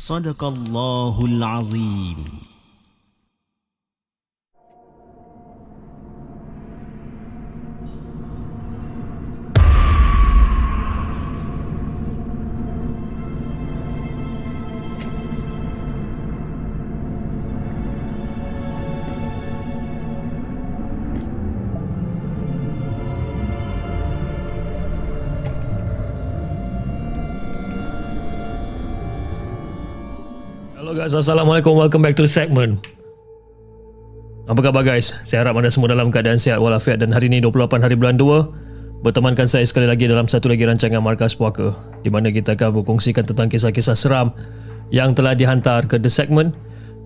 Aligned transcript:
صدق 0.00 0.44
الله 0.44 1.24
العظيم. 1.24 2.49
Guys, 31.10 31.26
Assalamualaikum. 31.26 31.74
Welcome 31.74 32.06
back 32.06 32.14
to 32.14 32.22
the 32.22 32.30
segment. 32.30 32.86
Apa 34.46 34.62
khabar 34.62 34.86
guys? 34.86 35.18
Saya 35.26 35.42
harap 35.42 35.58
anda 35.58 35.66
semua 35.66 35.90
dalam 35.90 36.06
keadaan 36.06 36.38
sihat 36.38 36.62
walafiat 36.62 37.02
dan 37.02 37.10
hari 37.10 37.26
ini 37.26 37.42
28 37.42 37.82
hari 37.82 37.98
bulan 37.98 38.14
2 38.14 39.02
bertemankan 39.02 39.50
saya 39.50 39.66
sekali 39.66 39.90
lagi 39.90 40.06
dalam 40.06 40.30
satu 40.30 40.46
lagi 40.46 40.62
rancangan 40.62 41.02
Markas 41.02 41.34
Puaka 41.34 41.74
di 42.06 42.14
mana 42.14 42.30
kita 42.30 42.54
akan 42.54 42.78
berkongsikan 42.78 43.26
tentang 43.26 43.50
kisah-kisah 43.50 43.98
seram 43.98 44.30
yang 44.94 45.10
telah 45.10 45.34
dihantar 45.34 45.82
ke 45.90 45.98
the 45.98 46.06
segment 46.06 46.54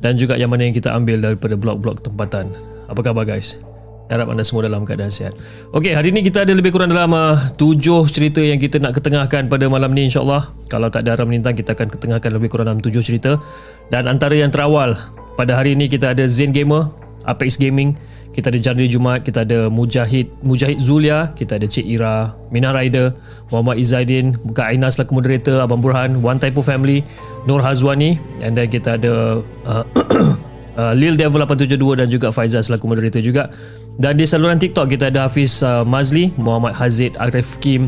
dan 0.04 0.20
juga 0.20 0.36
yang 0.36 0.52
mana 0.52 0.68
yang 0.68 0.76
kita 0.76 0.92
ambil 0.92 1.24
daripada 1.24 1.56
blog-blog 1.56 2.04
tempatan. 2.04 2.52
Apa 2.92 3.00
khabar 3.00 3.24
guys? 3.24 3.56
Harap 4.04 4.28
anda 4.28 4.44
semua 4.44 4.68
dalam 4.68 4.84
keadaan 4.84 5.08
sihat. 5.08 5.32
Okey, 5.72 5.96
hari 5.96 6.12
ini 6.12 6.20
kita 6.20 6.44
ada 6.44 6.52
lebih 6.52 6.76
kurang 6.76 6.92
dalam 6.92 7.08
uh, 7.16 7.40
tujuh 7.56 8.04
cerita 8.04 8.36
yang 8.36 8.60
kita 8.60 8.76
nak 8.76 8.92
ketengahkan 9.00 9.48
pada 9.48 9.64
malam 9.72 9.96
ni 9.96 10.12
insyaAllah. 10.12 10.52
Kalau 10.68 10.92
tak 10.92 11.08
ada 11.08 11.16
arah 11.16 11.24
melintang, 11.24 11.56
kita 11.56 11.72
akan 11.72 11.88
ketengahkan 11.88 12.30
lebih 12.36 12.52
kurang 12.52 12.68
dalam 12.68 12.84
tujuh 12.84 13.00
cerita. 13.00 13.40
Dan 13.88 14.04
antara 14.04 14.36
yang 14.36 14.52
terawal, 14.52 14.92
pada 15.40 15.56
hari 15.56 15.72
ini 15.72 15.88
kita 15.88 16.12
ada 16.12 16.28
Zen 16.28 16.52
Gamer, 16.52 16.92
Apex 17.24 17.56
Gaming, 17.56 17.96
kita 18.34 18.50
ada 18.50 18.58
Jandri 18.58 18.90
Jumat, 18.90 19.22
kita 19.22 19.46
ada 19.46 19.70
Mujahid 19.70 20.26
Mujahid 20.42 20.82
Zulia, 20.82 21.30
kita 21.38 21.56
ada 21.56 21.64
Cik 21.70 21.86
Ira, 21.86 22.34
Mina 22.50 22.74
Rider, 22.74 23.14
Muhammad 23.48 23.78
Izzaidin, 23.78 24.34
Buka 24.42 24.68
Aina 24.68 24.90
selaku 24.90 25.22
moderator, 25.22 25.62
Abang 25.62 25.78
Burhan, 25.78 26.18
One 26.20 26.42
Typo 26.42 26.60
Family, 26.60 27.06
Nur 27.46 27.62
Hazwani, 27.62 28.18
and 28.42 28.58
then 28.58 28.66
kita 28.66 28.98
ada 28.98 29.40
uh, 29.64 29.84
uh, 30.80 30.92
Lil 30.92 31.14
Devil 31.14 31.46
872 31.46 32.00
dan 32.02 32.06
juga 32.10 32.34
Faizal 32.34 32.66
selaku 32.66 32.90
moderator 32.90 33.22
juga. 33.22 33.54
Dan 33.94 34.18
di 34.18 34.26
saluran 34.26 34.58
TikTok 34.58 34.90
kita 34.90 35.14
ada 35.14 35.30
Hafiz 35.30 35.62
uh, 35.62 35.86
Mazli, 35.86 36.34
Muhammad 36.34 36.74
Hazid, 36.74 37.14
Arif 37.22 37.62
Kim, 37.62 37.86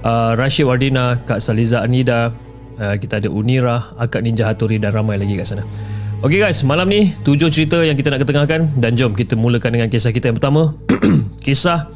uh, 0.00 0.32
Rashid 0.32 0.64
Wardina, 0.64 1.20
Kak 1.28 1.44
Saliza 1.44 1.84
Anida, 1.84 2.32
uh, 2.80 2.96
kita 2.96 3.20
ada 3.20 3.28
Unira, 3.28 3.92
Akak 4.00 4.24
Ninja 4.24 4.48
Hattori 4.48 4.80
dan 4.80 4.96
ramai 4.96 5.20
lagi 5.20 5.36
kat 5.36 5.44
sana. 5.44 5.64
Okey 6.24 6.40
guys, 6.40 6.64
malam 6.64 6.88
ni 6.88 7.12
tujuh 7.20 7.52
cerita 7.52 7.84
yang 7.84 7.92
kita 7.92 8.08
nak 8.08 8.24
ketengahkan 8.24 8.72
dan 8.80 8.96
jom 8.96 9.12
kita 9.12 9.36
mulakan 9.36 9.76
dengan 9.76 9.92
kisah 9.92 10.16
kita 10.16 10.32
yang 10.32 10.40
pertama. 10.40 10.72
kisah 11.46 11.92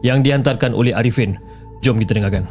yang 0.00 0.24
dihantarkan 0.24 0.72
oleh 0.72 0.96
Arifin. 0.96 1.36
Jom 1.84 2.00
kita 2.00 2.16
dengarkan. 2.16 2.48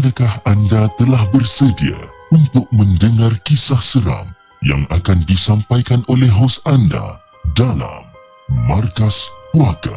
Adakah 0.00 0.32
anda 0.48 0.88
telah 0.96 1.20
bersedia 1.28 1.92
untuk 2.32 2.64
mendengar 2.72 3.36
kisah 3.44 3.84
seram 3.84 4.32
yang 4.64 4.88
akan 4.88 5.20
disampaikan 5.28 6.00
oleh 6.08 6.24
hos 6.24 6.56
anda 6.64 7.20
dalam 7.52 8.08
Markas 8.64 9.28
Puaka? 9.52 9.92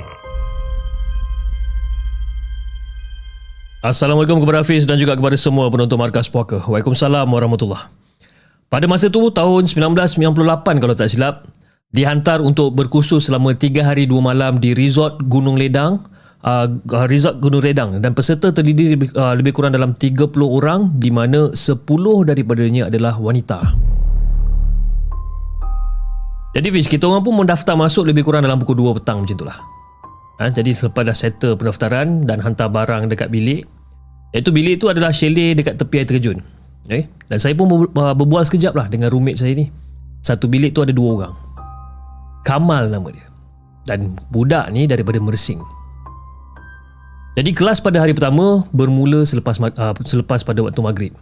Assalamualaikum 3.79 4.43
kepada 4.43 4.67
Hafiz 4.67 4.83
dan 4.83 4.99
juga 4.99 5.15
kepada 5.15 5.39
semua 5.39 5.71
penonton 5.71 5.95
Markas 5.95 6.27
Puaka. 6.27 6.59
Waalaikumsalam 6.67 7.23
warahmatullahi 7.23 7.87
Pada 8.67 8.83
masa 8.91 9.07
tu 9.07 9.23
tahun 9.31 9.71
1998 9.71 10.83
kalau 10.83 10.99
tak 10.99 11.15
silap, 11.15 11.47
dihantar 11.95 12.43
untuk 12.43 12.75
berkursus 12.75 13.31
selama 13.31 13.55
3 13.55 13.79
hari 13.79 14.03
2 14.03 14.19
malam 14.19 14.59
di 14.59 14.75
resort 14.75 15.23
Gunung 15.31 15.55
Ledang, 15.55 16.03
uh, 16.43 16.67
resort 17.07 17.39
Gunung 17.39 17.63
Redang 17.63 17.97
dan 18.03 18.11
peserta 18.11 18.51
terdiri 18.51 18.99
lebih, 18.99 19.09
uh, 19.15 19.33
lebih 19.33 19.55
kurang 19.55 19.73
dalam 19.73 19.95
30 19.95 20.29
orang 20.43 20.93
di 20.99 21.09
mana 21.09 21.55
10 21.55 21.83
daripadanya 22.27 22.91
adalah 22.91 23.17
wanita. 23.17 23.59
Jadi 26.53 26.67
Fiz, 26.69 26.85
kita 26.85 27.09
orang 27.09 27.25
pun 27.25 27.33
mendaftar 27.33 27.73
masuk 27.73 28.05
lebih 28.05 28.21
kurang 28.21 28.45
dalam 28.45 28.61
pukul 28.61 28.77
2 28.93 29.01
petang 29.01 29.25
macam 29.25 29.33
itulah. 29.33 29.57
Ha, 30.37 30.53
jadi 30.53 30.69
selepas 30.69 31.01
dah 31.01 31.17
settle 31.17 31.57
pendaftaran 31.57 32.29
dan 32.29 32.37
hantar 32.45 32.69
barang 32.69 33.09
dekat 33.09 33.33
bilik, 33.33 33.65
iaitu 34.37 34.53
bilik 34.53 34.77
tu 34.77 34.85
adalah 34.85 35.09
chalet 35.09 35.57
dekat 35.57 35.81
tepi 35.81 36.05
air 36.05 36.05
terjun. 36.05 36.37
Okay? 36.85 37.09
Dan 37.25 37.37
saya 37.41 37.57
pun 37.57 37.65
ber- 37.65 37.89
berbual 37.89 38.45
sekejap 38.45 38.77
lah 38.77 38.85
dengan 38.85 39.09
roommate 39.09 39.41
saya 39.41 39.57
ni. 39.57 39.73
Satu 40.21 40.45
bilik 40.45 40.77
tu 40.77 40.85
ada 40.85 40.93
dua 40.93 41.09
orang. 41.17 41.33
Kamal 42.45 42.91
nama 42.91 43.09
dia. 43.09 43.27
dan 43.83 44.15
budak 44.31 44.71
ni 44.71 44.87
daripada 44.87 45.19
Mersing. 45.19 45.59
Jadi 47.33 47.49
kelas 47.49 47.81
pada 47.81 47.97
hari 47.97 48.13
pertama 48.13 48.61
bermula 48.69 49.25
selepas 49.25 49.57
uh, 49.57 49.93
selepas 50.05 50.45
pada 50.45 50.61
waktu 50.61 50.81
maghrib. 50.85 51.13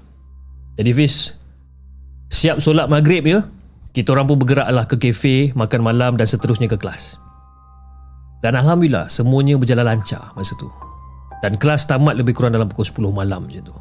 Jadi 0.75 0.91
Fiz 0.91 1.39
siap 2.27 2.59
solat 2.59 2.91
maghrib 2.91 3.23
ya. 3.23 3.47
Kita 3.91 4.15
orang 4.15 4.23
pun 4.31 4.39
bergeraklah 4.39 4.87
ke 4.87 4.95
kafe, 4.95 5.51
makan 5.51 5.83
malam 5.83 6.15
dan 6.15 6.23
seterusnya 6.23 6.71
ke 6.71 6.79
kelas. 6.79 7.19
Dan 8.39 8.55
Alhamdulillah 8.55 9.11
semuanya 9.11 9.59
berjalan 9.59 9.83
lancar 9.83 10.31
masa 10.31 10.55
tu. 10.55 10.71
Dan 11.43 11.59
kelas 11.59 11.91
tamat 11.91 12.15
lebih 12.15 12.31
kurang 12.31 12.55
dalam 12.55 12.71
pukul 12.71 12.87
10 12.87 13.11
malam 13.11 13.43
macam 13.43 13.63
tu. 13.67 13.75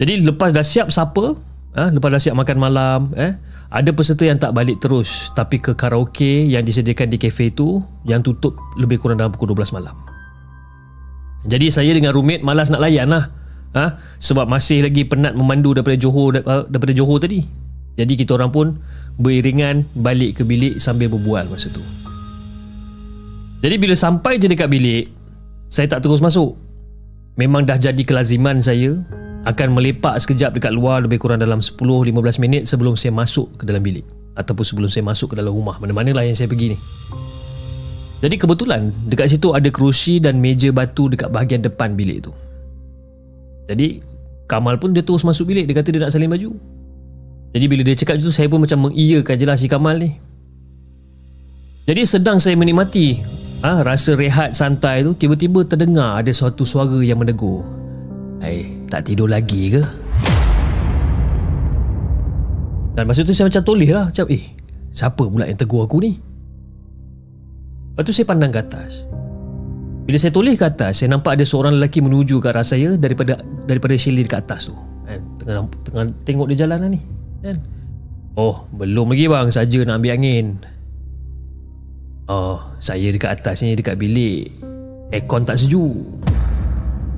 Jadi 0.00 0.24
lepas 0.24 0.56
dah 0.56 0.64
siap 0.64 0.88
siapa, 0.88 1.36
eh, 1.76 1.88
lepas 1.92 2.08
dah 2.10 2.22
siap 2.22 2.34
makan 2.34 2.56
malam, 2.58 3.00
eh, 3.14 3.36
ada 3.74 3.90
peserta 3.90 4.22
yang 4.22 4.38
tak 4.38 4.54
balik 4.54 4.78
terus 4.78 5.34
tapi 5.34 5.58
ke 5.58 5.74
karaoke 5.74 6.46
yang 6.46 6.62
disediakan 6.62 7.10
di 7.10 7.18
kafe 7.18 7.50
itu 7.50 7.82
yang 8.06 8.22
tutup 8.22 8.54
lebih 8.78 9.02
kurang 9.02 9.18
dalam 9.18 9.34
pukul 9.34 9.50
12 9.50 9.74
malam. 9.74 9.98
Jadi 11.44 11.74
saya 11.74 11.90
dengan 11.90 12.14
roommate 12.14 12.46
malas 12.46 12.70
nak 12.70 12.86
layan 12.86 13.10
lah. 13.10 13.34
Ha? 13.74 13.98
Sebab 14.22 14.46
masih 14.46 14.86
lagi 14.86 15.02
penat 15.02 15.34
memandu 15.34 15.74
daripada 15.74 15.98
Johor 15.98 16.38
daripada 16.70 16.94
Johor 16.94 17.18
tadi. 17.18 17.42
Jadi 17.98 18.14
kita 18.14 18.38
orang 18.38 18.54
pun 18.54 18.66
beriringan 19.18 19.82
balik 19.98 20.38
ke 20.38 20.42
bilik 20.46 20.78
sambil 20.78 21.10
berbual 21.10 21.50
masa 21.50 21.66
tu. 21.74 21.82
Jadi 23.58 23.74
bila 23.74 23.98
sampai 23.98 24.38
je 24.38 24.46
dekat 24.46 24.70
bilik, 24.70 25.10
saya 25.66 25.90
tak 25.90 26.06
terus 26.06 26.22
masuk. 26.22 26.54
Memang 27.34 27.66
dah 27.66 27.74
jadi 27.74 27.98
kelaziman 28.06 28.62
saya 28.62 29.02
akan 29.44 29.76
melepak 29.76 30.16
sekejap 30.20 30.56
dekat 30.56 30.72
luar 30.72 31.04
lebih 31.04 31.20
kurang 31.20 31.40
dalam 31.40 31.60
10-15 31.60 32.40
minit 32.40 32.62
sebelum 32.64 32.96
saya 32.96 33.12
masuk 33.12 33.60
ke 33.60 33.68
dalam 33.68 33.84
bilik. 33.84 34.04
Ataupun 34.34 34.64
sebelum 34.64 34.90
saya 34.90 35.04
masuk 35.06 35.32
ke 35.32 35.34
dalam 35.38 35.52
rumah. 35.52 35.78
Mana-mana 35.78 36.10
lah 36.16 36.24
yang 36.26 36.34
saya 36.34 36.48
pergi 36.48 36.74
ni. 36.74 36.78
Jadi 38.24 38.40
kebetulan 38.40 38.88
dekat 39.04 39.36
situ 39.36 39.52
ada 39.52 39.68
kerusi 39.68 40.16
dan 40.16 40.40
meja 40.40 40.72
batu 40.72 41.12
dekat 41.12 41.28
bahagian 41.28 41.60
depan 41.60 41.92
bilik 41.92 42.24
tu. 42.24 42.32
Jadi 43.68 44.00
Kamal 44.44 44.76
pun 44.76 44.92
dia 44.92 45.00
terus 45.00 45.24
masuk 45.24 45.48
bilik. 45.48 45.64
Dia 45.68 45.76
kata 45.80 45.88
dia 45.92 46.00
nak 46.04 46.12
salin 46.12 46.28
baju. 46.28 46.52
Jadi 47.54 47.64
bila 47.70 47.82
dia 47.86 47.96
cakap 47.96 48.20
itu 48.20 48.28
saya 48.34 48.48
pun 48.50 48.60
macam 48.60 48.90
mengiyakan 48.90 49.34
je 49.40 49.44
lah 49.48 49.56
si 49.56 49.68
Kamal 49.68 49.96
ni. 50.00 50.10
Jadi 51.84 52.02
sedang 52.08 52.40
saya 52.40 52.56
menikmati 52.56 53.20
ha, 53.64 53.84
rasa 53.84 54.16
rehat 54.16 54.52
santai 54.52 55.04
tu 55.04 55.16
tiba-tiba 55.16 55.64
terdengar 55.64 56.20
ada 56.20 56.32
suatu 56.32 56.64
suara 56.64 57.00
yang 57.00 57.20
menegur. 57.20 57.64
Hai, 58.40 58.83
tak 58.94 59.10
tidur 59.10 59.26
lagi 59.26 59.74
ke? 59.74 59.82
Dan 62.94 63.10
masa 63.10 63.26
tu 63.26 63.34
saya 63.34 63.50
macam 63.50 63.62
toleh 63.66 63.90
lah 63.90 64.06
Macam 64.06 64.30
eh 64.30 64.54
Siapa 64.94 65.26
pula 65.26 65.50
yang 65.50 65.58
tegur 65.58 65.82
aku 65.82 65.98
ni? 65.98 66.14
Lepas 66.14 68.02
tu 68.06 68.14
saya 68.14 68.26
pandang 68.30 68.54
ke 68.54 68.62
atas 68.62 69.10
Bila 70.06 70.14
saya 70.14 70.30
toleh 70.30 70.54
ke 70.54 70.62
atas 70.62 71.02
Saya 71.02 71.10
nampak 71.10 71.34
ada 71.34 71.42
seorang 71.42 71.74
lelaki 71.74 71.98
menuju 71.98 72.38
ke 72.38 72.54
arah 72.54 72.62
saya 72.62 72.94
Daripada 72.94 73.42
daripada 73.66 73.98
Shelly 73.98 74.22
dekat 74.22 74.46
atas 74.46 74.70
tu 74.70 74.74
kan? 75.02 75.18
tengah, 75.42 75.66
tengah 75.90 76.04
tengok 76.22 76.46
dia 76.54 76.62
jalan 76.62 76.86
lah 76.86 76.90
ni 76.94 77.02
kan? 77.42 77.58
Oh 78.38 78.62
belum 78.70 79.10
lagi 79.10 79.26
bang 79.26 79.50
Saja 79.50 79.82
nak 79.82 79.98
ambil 79.98 80.14
angin 80.14 80.46
Oh 82.30 82.62
saya 82.78 83.10
dekat 83.10 83.42
atas 83.42 83.66
ni 83.66 83.74
Dekat 83.74 83.98
bilik 83.98 84.54
Aircon 85.10 85.42
tak 85.42 85.58
sejuk 85.58 85.98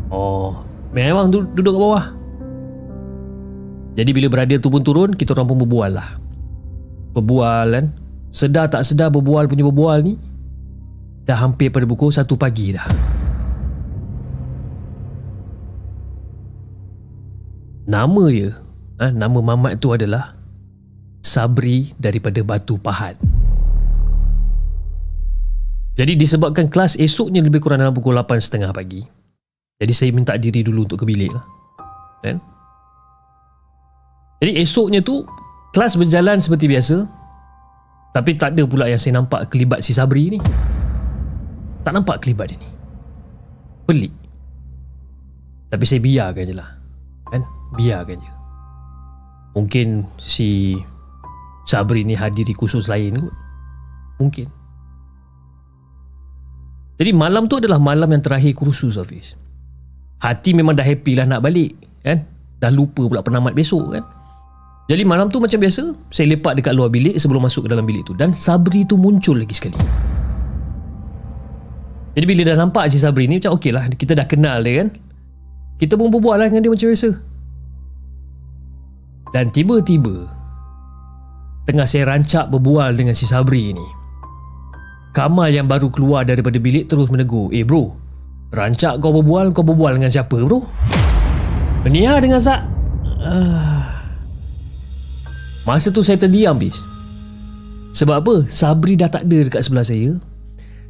Oh 0.09 0.66
Memang 0.97 1.29
duduk 1.29 1.77
kat 1.77 1.83
bawah. 1.85 2.07
Jadi 3.97 4.11
bila 4.17 4.33
berada 4.33 4.57
tu 4.57 4.69
pun 4.69 4.81
turun 4.85 5.13
Kita 5.13 5.37
orang 5.37 5.53
pun 5.53 5.59
berbual 5.61 5.93
lah. 5.93 6.17
Berbual 7.13 7.67
kan? 7.69 7.87
Sedar 8.33 8.73
tak 8.73 8.85
sedar 8.89 9.13
berbual 9.13 9.45
punya 9.45 9.65
berbual 9.69 10.01
ni 10.01 10.17
Dah 11.29 11.37
hampir 11.37 11.69
pada 11.69 11.85
pukul 11.85 12.09
1 12.09 12.25
pagi 12.39 12.73
dah. 12.73 12.87
Nama 17.87 18.25
dia 18.33 18.57
ha, 19.01 19.13
Nama 19.13 19.39
mamat 19.41 19.77
tu 19.77 19.93
adalah 19.93 20.33
Sabri 21.21 21.91
daripada 21.99 22.39
Batu 22.47 22.79
Pahat. 22.79 23.19
Jadi 25.99 26.15
disebabkan 26.15 26.71
kelas 26.71 26.95
esoknya 26.95 27.43
lebih 27.43 27.59
kurang 27.59 27.83
dalam 27.83 27.91
pukul 27.91 28.15
8.30 28.15 28.71
pagi 28.71 29.16
jadi 29.77 29.93
saya 29.93 30.11
minta 30.13 30.33
diri 30.41 30.65
dulu 30.65 30.89
untuk 30.89 31.05
ke 31.05 31.07
bilik 31.09 31.37
lah. 31.37 31.45
Kan? 32.25 32.41
Jadi 34.41 34.53
esoknya 34.65 35.05
tu 35.05 35.25
kelas 35.77 36.01
berjalan 36.01 36.41
seperti 36.41 36.65
biasa. 36.69 36.97
Tapi 38.17 38.33
tak 38.41 38.57
ada 38.57 38.65
pula 38.65 38.89
yang 38.89 38.97
saya 38.97 39.21
nampak 39.21 39.53
kelibat 39.53 39.85
si 39.85 39.93
Sabri 39.93 40.33
ni. 40.33 40.41
Tak 41.85 41.93
nampak 41.93 42.25
kelibat 42.25 42.49
dia 42.49 42.57
ni. 42.57 42.69
Pelik. 43.85 44.13
Tapi 45.69 45.85
saya 45.85 46.01
biarkan 46.01 46.49
je 46.49 46.55
lah. 46.57 46.71
Kan? 47.29 47.45
Biarkan 47.77 48.17
je. 48.17 48.33
Mungkin 49.53 50.09
si 50.17 50.81
Sabri 51.69 52.01
ni 52.09 52.17
hadiri 52.17 52.57
khusus 52.57 52.89
lain 52.89 53.21
kot. 53.21 53.35
Mungkin. 54.25 54.49
Jadi 56.97 57.13
malam 57.13 57.45
tu 57.45 57.61
adalah 57.61 57.77
malam 57.77 58.09
yang 58.09 58.25
terakhir 58.25 58.57
kursus 58.57 58.97
Hafiz. 58.97 59.37
Hati 60.17 60.57
memang 60.57 60.73
dah 60.73 60.87
happy 60.87 61.13
lah 61.19 61.29
nak 61.29 61.45
balik 61.45 61.77
kan? 62.01 62.25
Dah 62.57 62.73
lupa 62.73 63.05
pula 63.05 63.21
penamat 63.21 63.53
besok 63.53 63.93
kan? 63.93 64.05
Jadi 64.87 65.03
malam 65.03 65.27
tu 65.27 65.43
macam 65.43 65.59
biasa 65.59 65.83
Saya 66.15 66.31
lepak 66.31 66.63
dekat 66.63 66.71
luar 66.71 66.89
bilik 66.89 67.19
sebelum 67.19 67.43
masuk 67.43 67.67
ke 67.67 67.69
dalam 67.75 67.85
bilik 67.85 68.07
tu. 68.07 68.15
Dan 68.15 68.33
Sabri 68.33 68.87
tu 68.87 68.97
muncul 68.97 69.37
lagi 69.37 69.53
sekali. 69.53 69.77
Jadi 72.17 72.25
bila 72.25 72.43
dah 72.49 72.57
nampak 72.57 72.89
si 72.89 72.97
Sabri 72.97 73.29
ni 73.29 73.37
Macam 73.43 73.61
okey 73.61 73.77
lah 73.77 73.91
kita 73.93 74.17
dah 74.17 74.25
kenal 74.25 74.65
dia 74.65 74.87
kan? 74.87 74.89
Kita 75.77 76.01
pun 76.01 76.09
berbual 76.09 76.41
lah 76.41 76.49
dengan 76.49 76.65
dia 76.65 76.73
macam 76.73 76.89
biasa. 76.89 77.11
Dan 79.37 79.53
tiba-tiba 79.53 80.33
Tengah 81.67 81.85
saya 81.85 82.07
rancak 82.09 82.49
berbual 82.49 82.95
dengan 82.95 83.13
si 83.13 83.29
Sabri 83.29 83.75
ni 83.75 83.87
Kamal 85.13 85.51
yang 85.53 85.67
baru 85.67 85.91
keluar 85.93 86.25
daripada 86.25 86.57
bilik 86.57 86.87
terus 86.89 87.11
menegur 87.11 87.51
Eh 87.51 87.67
bro 87.67 88.06
Rancak 88.57 89.05
kau 89.05 89.13
berbual 89.13 89.53
Kau 89.53 89.61
berbual 89.61 90.01
dengan 90.01 90.09
siapa 90.09 90.41
bro? 90.41 90.65
Nia 91.87 92.19
dengan 92.19 92.43
Zak. 92.43 92.67
Uh. 93.23 93.79
Masa 95.63 95.95
tu 95.95 96.03
saya 96.03 96.19
terdiam 96.19 96.59
bis. 96.59 96.75
Sebab 97.95 98.17
apa? 98.27 98.35
Sabri 98.51 98.99
dah 98.99 99.07
tak 99.07 99.23
ada 99.23 99.39
dekat 99.47 99.63
sebelah 99.63 99.87
saya. 99.87 100.19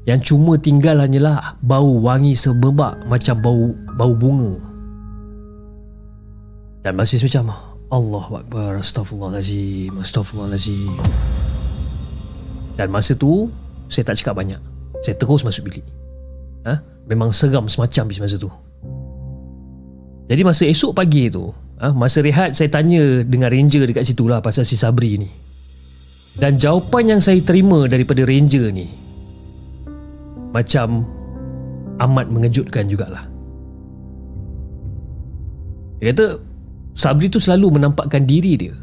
Yang 0.08 0.32
cuma 0.32 0.56
tinggal 0.56 1.02
hanyalah 1.02 1.58
Bau 1.60 1.98
wangi 1.98 2.38
sebebak 2.38 3.04
Macam 3.10 3.36
bau 3.42 3.74
bau 3.98 4.14
bunga. 4.16 4.56
Dan 6.80 6.94
masih 6.94 7.20
macam 7.26 7.52
Allah 7.90 8.26
Akbar 8.40 8.78
Astaghfirullahaladzim 8.78 9.98
Astaghfirullahaladzim 9.98 10.94
Dan 12.78 12.88
masa 12.88 13.18
tu 13.18 13.50
Saya 13.90 14.06
tak 14.06 14.16
cakap 14.22 14.38
banyak. 14.38 14.62
Saya 15.04 15.18
terus 15.18 15.44
masuk 15.44 15.68
bilik. 15.68 15.84
Ha? 16.64 16.95
Memang 17.06 17.30
seram 17.30 17.70
semacam 17.70 18.04
bis 18.10 18.18
masa 18.18 18.36
tu. 18.38 18.50
Jadi 20.26 20.42
masa 20.42 20.66
esok 20.66 20.90
pagi 20.90 21.30
tu 21.30 21.54
ha? 21.78 21.94
Masa 21.94 22.18
rehat 22.18 22.50
saya 22.50 22.66
tanya 22.66 23.22
dengan 23.22 23.46
ranger 23.46 23.86
dekat 23.86 24.02
situ 24.02 24.26
lah 24.26 24.42
Pasal 24.42 24.66
si 24.66 24.74
Sabri 24.74 25.22
ni. 25.22 25.30
Dan 26.34 26.58
jawapan 26.58 27.16
yang 27.16 27.20
saya 27.22 27.40
terima 27.40 27.86
daripada 27.86 28.26
ranger 28.26 28.74
ni 28.74 28.90
Macam 30.50 31.06
Amat 31.96 32.28
mengejutkan 32.28 32.84
jugalah. 32.90 33.24
Dia 36.02 36.12
kata 36.12 36.42
Sabri 36.92 37.32
tu 37.32 37.40
selalu 37.40 37.80
menampakkan 37.80 38.26
diri 38.26 38.58
dia 38.58 38.74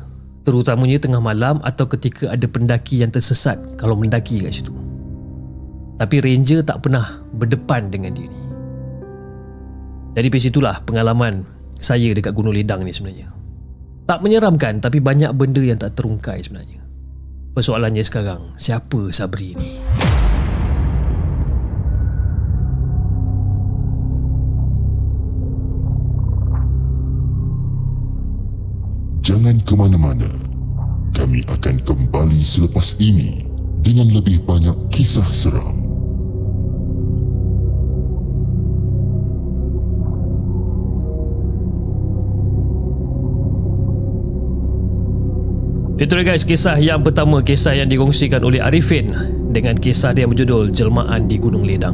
Terutamanya 0.48 0.98
tengah 0.98 1.22
malam 1.22 1.62
Atau 1.62 1.86
ketika 1.92 2.34
ada 2.34 2.48
pendaki 2.50 3.06
yang 3.06 3.13
tersesat 3.13 3.60
Kalau 3.77 3.94
mendaki 3.94 4.42
kat 4.42 4.63
situ 4.63 4.74
tapi 5.98 6.22
ranger 6.22 6.66
tak 6.66 6.82
pernah 6.86 7.22
berdepan 7.36 7.94
dengan 7.94 8.14
dia 8.14 8.28
ni. 8.28 8.42
Jadi 10.14 10.28
dari 10.30 10.42
situlah 10.42 10.78
pengalaman 10.86 11.42
saya 11.82 12.14
dekat 12.14 12.38
Gunung 12.38 12.54
Ledang 12.54 12.86
ni 12.86 12.94
sebenarnya. 12.94 13.34
Tak 14.06 14.22
menyeramkan 14.22 14.78
tapi 14.84 15.02
banyak 15.02 15.34
benda 15.34 15.62
yang 15.64 15.82
tak 15.82 15.98
terungkai 15.98 16.44
sebenarnya. 16.44 16.86
Persoalannya 17.54 18.02
sekarang, 18.02 18.42
siapa 18.58 19.14
Sabri 19.14 19.54
ni? 19.54 19.78
Jangan 29.24 29.56
ke 29.64 29.74
mana-mana. 29.78 30.30
Kami 31.14 31.46
akan 31.48 31.80
kembali 31.86 32.42
selepas 32.42 32.98
ini 33.00 33.46
dengan 33.80 34.12
lebih 34.12 34.44
banyak 34.44 34.76
kisah 34.92 35.26
seram. 35.32 35.83
Itu 45.94 46.18
dia 46.18 46.26
guys 46.26 46.42
kisah 46.42 46.82
yang 46.82 47.06
pertama 47.06 47.46
Kisah 47.46 47.78
yang 47.78 47.86
dikongsikan 47.86 48.42
oleh 48.42 48.58
Arifin 48.58 49.14
Dengan 49.54 49.78
kisah 49.78 50.10
dia 50.10 50.26
berjudul 50.26 50.74
Jelmaan 50.74 51.30
di 51.30 51.38
Gunung 51.38 51.62
Ledang 51.62 51.94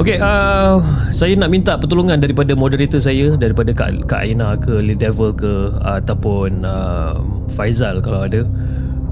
Okey, 0.00 0.16
uh, 0.18 0.80
saya 1.12 1.36
nak 1.36 1.52
minta 1.52 1.76
pertolongan 1.76 2.16
daripada 2.16 2.56
moderator 2.56 2.96
saya 2.96 3.36
daripada 3.36 3.76
Kak, 3.76 4.08
Kak 4.08 4.24
Aina 4.24 4.56
ke 4.56 4.80
Lil 4.80 4.96
Devil 4.96 5.36
ke 5.36 5.68
uh, 5.68 6.00
ataupun 6.00 6.64
uh, 6.64 7.20
Faizal 7.52 8.00
kalau 8.00 8.24
ada. 8.24 8.40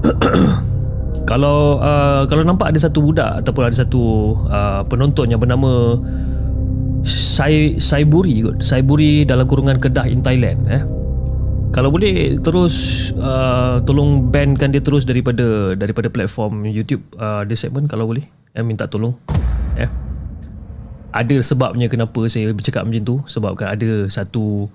kalau 1.29 1.77
uh, 1.77 2.25
kalau 2.25 2.41
nampak 2.41 2.73
ada 2.73 2.81
satu 2.81 2.97
budak 2.97 3.45
ataupun 3.45 3.69
ada 3.69 3.77
satu 3.77 4.33
uh, 4.49 4.81
penonton 4.89 5.29
yang 5.29 5.37
bernama 5.37 6.01
Sai 7.05 7.77
Saiburi 7.77 8.41
kot. 8.41 8.65
Saiburi 8.65 9.21
dalam 9.21 9.45
kurungan 9.45 9.77
Kedah 9.77 10.09
in 10.09 10.25
Thailand 10.25 10.65
eh. 10.65 10.81
Kalau 11.71 11.87
boleh 11.87 12.35
terus 12.43 12.75
uh, 13.15 13.79
tolong 13.87 14.27
bankan 14.27 14.75
dia 14.75 14.83
terus 14.83 15.07
daripada 15.07 15.71
daripada 15.71 16.11
platform 16.11 16.67
YouTube 16.67 16.99
uh, 17.15 17.47
dia 17.47 17.55
segmen 17.55 17.87
kalau 17.87 18.11
boleh. 18.11 18.27
Eh 18.51 18.59
minta 18.59 18.91
tolong. 18.91 19.15
Eh. 19.79 19.87
Ada 21.15 21.39
sebabnya 21.39 21.87
kenapa 21.87 22.27
saya 22.27 22.51
bercakap 22.51 22.83
macam 22.83 23.03
tu. 23.07 23.15
Sebabkan 23.23 23.71
ada 23.71 23.89
satu 24.11 24.67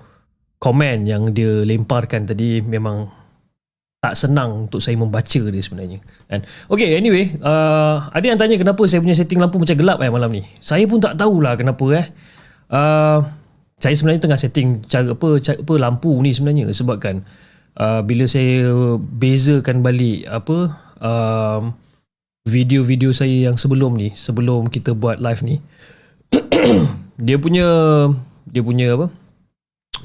komen 0.56 1.04
yang 1.04 1.36
dia 1.36 1.68
lemparkan 1.68 2.24
tadi 2.24 2.64
memang 2.64 3.12
tak 4.00 4.16
senang 4.16 4.64
untuk 4.64 4.80
saya 4.80 4.96
membaca 4.96 5.40
dia 5.52 5.60
sebenarnya. 5.60 6.00
Kan? 6.32 6.48
Okay 6.72 6.96
anyway 6.96 7.36
uh, 7.44 8.08
ada 8.08 8.24
yang 8.24 8.40
tanya 8.40 8.56
kenapa 8.56 8.80
saya 8.88 9.04
punya 9.04 9.12
setting 9.12 9.36
lampu 9.36 9.60
macam 9.60 9.76
gelap 9.76 10.00
eh 10.00 10.08
malam 10.08 10.32
ni? 10.32 10.48
Saya 10.64 10.88
pun 10.88 10.96
tak 10.96 11.20
tahulah 11.20 11.60
kenapa 11.60 11.84
eh. 11.92 12.06
Uh, 12.72 13.20
saya 13.76 13.95
sebenarnya 13.95 14.25
tengah 14.25 14.40
setting 14.40 14.68
cara 14.88 15.12
apa 15.12 15.28
cara 15.40 15.59
apa 15.61 15.75
lampu 15.76 16.12
ni 16.25 16.33
sebenarnya 16.33 16.73
sebabkan 16.73 17.25
uh, 17.76 18.00
bila 18.00 18.25
saya 18.25 18.73
bezakan 18.99 19.85
balik 19.85 20.25
apa 20.28 20.73
uh, 21.00 21.61
video-video 22.47 23.12
saya 23.12 23.50
yang 23.50 23.61
sebelum 23.61 23.99
ni 24.00 24.16
sebelum 24.16 24.73
kita 24.73 24.97
buat 24.97 25.21
live 25.21 25.42
ni 25.45 25.56
dia 27.26 27.37
punya 27.37 27.66
dia 28.47 28.62
punya 28.62 28.95
apa? 28.95 29.06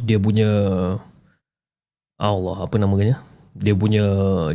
Dia 0.01 0.17
punya 0.17 0.49
Allah 2.17 2.57
apa 2.57 2.75
namanya? 2.81 3.21
Dia 3.53 3.77
punya 3.77 4.03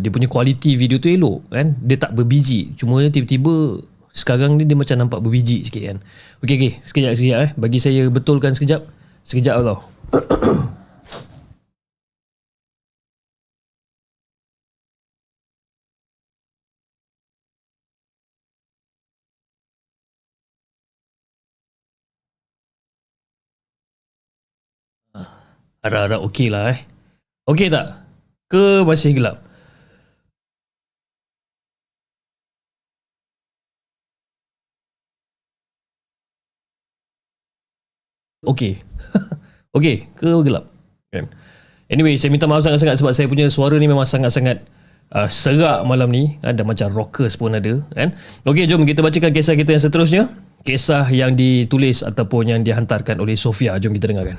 dia 0.02 0.10
punya 0.10 0.26
kualiti 0.26 0.74
video 0.74 0.98
tu 0.98 1.06
elok 1.06 1.46
kan? 1.48 1.78
Dia 1.78 1.96
tak 1.96 2.18
berbiji. 2.18 2.74
Cuma 2.74 3.00
tiba-tiba 3.06 3.80
sekarang 4.10 4.58
ni 4.58 4.66
dia 4.66 4.74
macam 4.74 4.96
nampak 4.98 5.22
berbiji 5.22 5.62
sikit 5.62 5.82
kan? 5.94 5.98
Okey 6.42 6.54
okey. 6.58 6.72
Sekejap 6.82 7.12
sekejap 7.14 7.38
eh. 7.40 7.50
Bagi 7.54 7.78
saya 7.78 8.02
betulkan 8.10 8.58
sekejap 8.58 8.82
sekejap 9.26 9.58
tau 9.66 9.78
Harap-harap 25.86 26.18
okey 26.26 26.50
lah 26.50 26.74
eh. 26.74 26.82
Okey 27.46 27.70
tak? 27.70 27.94
Ke 28.50 28.82
masih 28.82 29.14
gelap? 29.14 29.45
Okey. 38.46 38.78
okey 39.76 40.06
ke 40.14 40.26
gelap? 40.46 40.70
Kan? 41.10 41.26
Anyway, 41.86 42.18
saya 42.18 42.34
minta 42.34 42.50
maaf 42.50 42.66
sangat-sangat 42.66 42.98
sebab 42.98 43.12
saya 43.14 43.26
punya 43.30 43.46
suara 43.46 43.78
ni 43.78 43.86
memang 43.86 44.06
sangat-sangat 44.06 44.62
uh, 45.14 45.28
serak 45.30 45.86
malam 45.86 46.10
ni. 46.10 46.38
Ada 46.42 46.62
macam 46.66 46.90
rockers 46.90 47.38
pun 47.38 47.54
ada. 47.54 47.82
Kan? 47.94 48.14
Okey, 48.46 48.66
jom 48.66 48.82
kita 48.86 49.02
bacakan 49.02 49.30
kisah 49.30 49.54
kita 49.54 49.74
yang 49.74 49.82
seterusnya. 49.82 50.22
Kisah 50.66 51.06
yang 51.14 51.38
ditulis 51.38 52.02
ataupun 52.02 52.50
yang 52.50 52.60
dihantarkan 52.66 53.22
oleh 53.22 53.38
Sofia. 53.38 53.78
Jom 53.78 53.94
kita 53.94 54.10
dengarkan. 54.10 54.38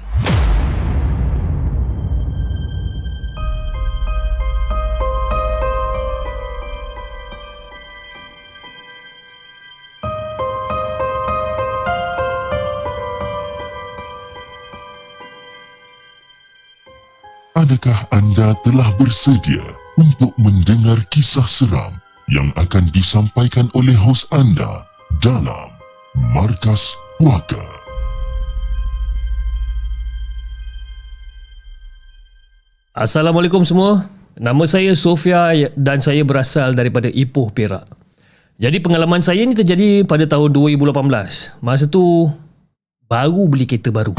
Adakah 17.67 17.99
anda 18.15 18.55
telah 18.63 18.87
bersedia 18.95 19.59
untuk 19.99 20.31
mendengar 20.39 21.03
kisah 21.11 21.43
seram 21.43 21.99
yang 22.31 22.47
akan 22.55 22.87
disampaikan 22.95 23.67
oleh 23.75 23.91
hos 23.91 24.23
anda 24.31 24.87
dalam 25.19 25.75
Markas 26.31 26.95
Puaka? 27.19 27.59
Assalamualaikum 32.95 33.67
semua. 33.67 34.07
Nama 34.39 34.63
saya 34.63 34.95
Sofia 34.95 35.51
dan 35.75 35.99
saya 35.99 36.23
berasal 36.23 36.71
daripada 36.71 37.11
Ipoh, 37.11 37.51
Perak. 37.51 37.83
Jadi 38.63 38.79
pengalaman 38.79 39.19
saya 39.19 39.43
ni 39.43 39.51
terjadi 39.51 40.07
pada 40.07 40.23
tahun 40.23 40.55
2018. 40.55 41.59
Masa 41.59 41.83
tu 41.83 42.31
baru 43.11 43.43
beli 43.51 43.67
kereta 43.67 43.91
baru. 43.91 44.15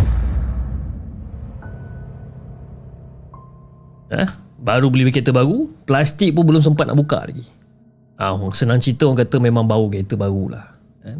Eh? 4.08 4.28
Baru 4.58 4.90
beli 4.90 5.08
kereta 5.14 5.30
baru, 5.30 5.70
plastik 5.86 6.34
pun 6.34 6.48
belum 6.48 6.64
sempat 6.64 6.88
nak 6.88 6.98
buka 6.98 7.22
lagi. 7.22 7.46
Ah, 8.18 8.34
senang 8.50 8.82
cerita 8.82 9.06
orang 9.06 9.22
kata 9.22 9.36
memang 9.38 9.64
bau 9.68 9.86
kereta 9.86 10.18
baru 10.18 10.50
lah. 10.50 10.66
Eh? 11.06 11.18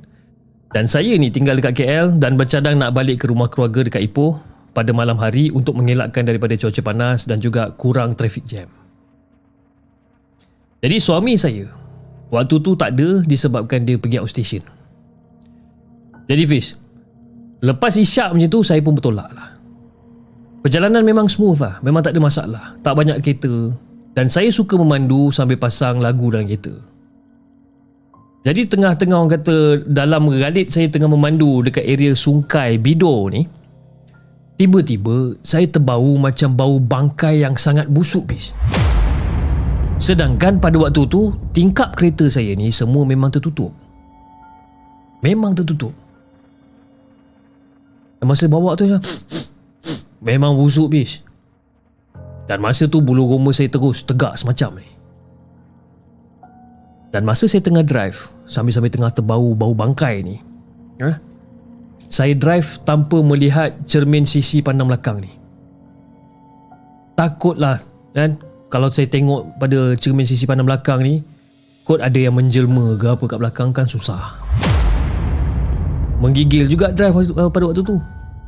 Dan 0.75 0.85
saya 0.85 1.17
ni 1.17 1.33
tinggal 1.33 1.57
dekat 1.57 1.81
KL 1.81 2.07
dan 2.21 2.37
bercadang 2.37 2.77
nak 2.77 2.93
balik 2.93 3.25
ke 3.25 3.31
rumah 3.31 3.49
keluarga 3.49 3.87
dekat 3.87 4.05
Ipoh 4.05 4.37
pada 4.77 4.93
malam 4.93 5.17
hari 5.17 5.49
untuk 5.49 5.81
mengelakkan 5.81 6.29
daripada 6.29 6.53
cuaca 6.59 6.81
panas 6.85 7.25
dan 7.25 7.41
juga 7.41 7.73
kurang 7.73 8.13
traffic 8.13 8.45
jam. 8.45 8.69
Jadi 10.79 10.97
suami 11.03 11.35
saya 11.35 11.67
waktu 12.31 12.55
tu 12.63 12.79
tak 12.79 12.95
ada 12.95 13.25
disebabkan 13.25 13.83
dia 13.83 13.99
pergi 13.99 14.23
outstation. 14.23 14.63
Jadi 16.29 16.45
Fiz, 16.45 16.77
lepas 17.65 17.97
isyak 17.97 18.37
macam 18.37 18.51
tu 18.53 18.61
saya 18.61 18.79
pun 18.85 18.95
bertolak 18.95 19.33
lah. 19.33 19.58
Perjalanan 20.69 21.01
memang 21.01 21.33
smooth 21.33 21.65
lah. 21.65 21.81
Memang 21.81 22.05
tak 22.05 22.13
ada 22.13 22.21
masalah. 22.21 22.77
Tak 22.85 22.93
banyak 22.93 23.25
kereta. 23.25 23.73
Dan 24.13 24.29
saya 24.29 24.53
suka 24.53 24.77
memandu 24.77 25.33
Sambil 25.33 25.57
pasang 25.57 25.97
lagu 25.97 26.29
dalam 26.29 26.45
kereta. 26.45 26.77
Jadi 28.45 28.69
tengah-tengah 28.69 29.17
orang 29.17 29.33
kata 29.33 29.81
Dalam 29.89 30.29
galit 30.29 30.69
saya 30.69 30.93
tengah 30.93 31.09
memandu 31.09 31.65
Dekat 31.65 31.89
area 31.89 32.13
Sungkai 32.13 32.77
Bido 32.77 33.33
ni 33.33 33.49
Tiba-tiba 34.61 35.41
Saya 35.41 35.65
terbau 35.73 36.21
macam 36.21 36.53
bau 36.53 36.77
bangkai 36.77 37.49
Yang 37.49 37.65
sangat 37.65 37.89
busuk 37.89 38.29
bis. 38.29 38.53
Sedangkan 39.97 40.61
pada 40.61 40.77
waktu 40.77 41.09
tu 41.09 41.33
Tingkap 41.57 41.97
kereta 41.97 42.29
saya 42.29 42.53
ni 42.53 42.69
Semua 42.69 43.09
memang 43.09 43.33
tertutup. 43.33 43.73
Memang 45.25 45.57
tertutup. 45.57 45.97
Masa 48.21 48.45
bawa 48.53 48.77
tu 48.77 48.85
Memang 50.19 50.59
busuk 50.59 50.91
bis 50.91 51.23
Dan 52.51 52.59
masa 52.59 52.91
tu 52.91 52.99
bulu 52.99 53.29
roma 53.31 53.55
saya 53.55 53.71
terus 53.71 54.03
tegak 54.03 54.35
semacam 54.35 54.83
ni. 54.83 54.89
Dan 57.15 57.23
masa 57.23 57.47
saya 57.47 57.63
tengah 57.63 57.87
drive 57.87 58.35
Sambil-sambil 58.49 58.91
tengah 58.91 59.13
terbau 59.13 59.55
bau 59.55 59.73
bangkai 59.73 60.27
ni 60.27 60.37
ha? 61.03 61.23
Saya 62.09 62.33
drive 62.33 62.81
tanpa 62.89 63.21
melihat 63.21 63.77
cermin 63.85 64.25
sisi 64.25 64.65
pandang 64.65 64.89
belakang 64.89 65.21
ni. 65.21 65.29
Takutlah 67.13 67.77
kan? 68.17 68.41
Kalau 68.73 68.89
saya 68.89 69.09
tengok 69.09 69.61
pada 69.61 69.93
cermin 69.97 70.25
sisi 70.25 70.49
pandang 70.49 70.65
belakang 70.65 71.05
ni 71.05 71.21
Kot 71.89 72.05
ada 72.05 72.21
yang 72.21 72.37
menjelma 72.37 73.01
ke 73.01 73.09
apa 73.09 73.25
kat 73.25 73.39
belakang 73.41 73.73
kan 73.73 73.89
susah. 73.89 74.37
Menggigil 76.21 76.69
juga 76.69 76.93
drive 76.93 77.33
pada 77.33 77.65
waktu 77.65 77.81
tu 77.81 77.97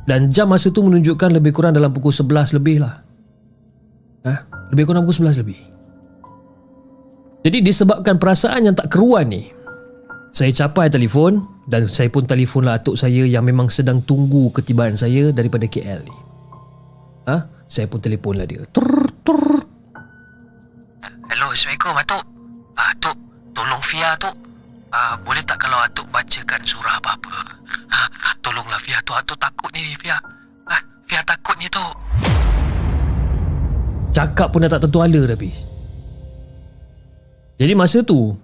dan 0.09 0.33
jam 0.33 0.49
masa 0.49 0.73
tu 0.73 0.81
menunjukkan 0.81 1.29
lebih 1.37 1.53
kurang 1.53 1.77
dalam 1.77 1.93
pukul 1.93 2.09
11 2.13 2.57
lebih 2.57 2.81
lah. 2.81 3.05
Ha? 4.25 4.33
Lebih 4.73 4.83
kurang 4.89 5.05
pukul 5.05 5.29
11 5.29 5.41
lebih. 5.45 5.59
Jadi 7.41 7.57
disebabkan 7.65 8.21
perasaan 8.21 8.69
yang 8.69 8.75
tak 8.77 8.93
keruan 8.93 9.29
ni, 9.33 9.49
saya 10.29 10.53
capai 10.53 10.93
telefon 10.93 11.41
dan 11.65 11.89
saya 11.89 12.09
pun 12.09 12.25
telefonlah 12.25 12.77
atuk 12.77 12.97
saya 12.97 13.25
yang 13.25 13.45
memang 13.45 13.69
sedang 13.69 14.01
tunggu 14.05 14.53
ketibaan 14.53 14.93
saya 14.93 15.33
daripada 15.33 15.65
KL 15.65 16.01
ni. 16.05 16.17
Ha? 17.29 17.37
Saya 17.65 17.87
pun 17.87 18.03
telefonlah 18.03 18.45
dia. 18.45 18.61
Tur, 18.69 19.09
tur. 19.25 19.41
Hello, 21.31 21.47
Assalamualaikum 21.49 21.95
Atuk. 21.95 22.23
Ah, 22.75 22.91
Atuk, 22.91 23.17
tolong 23.55 23.81
Fia 23.81 24.13
Atuk. 24.19 24.50
Ah, 24.91 25.15
boleh 25.23 25.39
tak 25.47 25.63
kalau 25.63 25.79
Atuk 25.79 26.03
bacakan 26.11 26.59
surah 26.67 26.99
apa-apa? 26.99 27.31
Ah, 27.95 28.35
tolonglah 28.43 28.75
Fia 28.75 28.99
Atuk. 28.99 29.15
Atuk 29.15 29.39
takut 29.39 29.71
ni 29.71 29.95
Fia. 29.95 30.19
Ah, 30.67 30.83
Fia 31.07 31.23
takut 31.23 31.55
ni 31.55 31.71
Atuk. 31.71 31.95
Cakap 34.11 34.51
pun 34.51 34.67
dah 34.67 34.67
tak 34.67 34.83
tentu 34.83 34.99
ala 34.99 35.23
Fiz 35.39 35.55
Jadi 37.55 37.73
masa 37.79 38.03
tu 38.03 38.35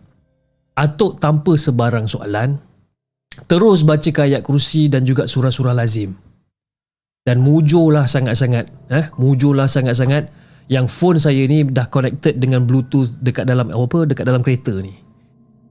Atuk 0.79 1.19
tanpa 1.19 1.59
sebarang 1.59 2.07
soalan 2.07 2.55
Terus 3.51 3.83
baca 3.83 4.09
ayat 4.23 4.41
kursi 4.47 4.87
dan 4.87 5.03
juga 5.03 5.27
surah-surah 5.27 5.75
lazim 5.75 6.15
Dan 7.27 7.43
mujurlah 7.43 8.07
sangat-sangat 8.07 8.71
eh? 8.87 9.11
Mujurlah 9.19 9.67
sangat-sangat 9.67 10.31
Yang 10.71 10.87
phone 10.87 11.19
saya 11.19 11.43
ni 11.43 11.67
dah 11.67 11.91
connected 11.91 12.39
dengan 12.39 12.63
bluetooth 12.63 13.19
Dekat 13.19 13.43
dalam 13.43 13.67
apa 13.67 14.07
Dekat 14.07 14.23
dalam 14.23 14.39
kereta 14.39 14.71
ni 14.79 15.06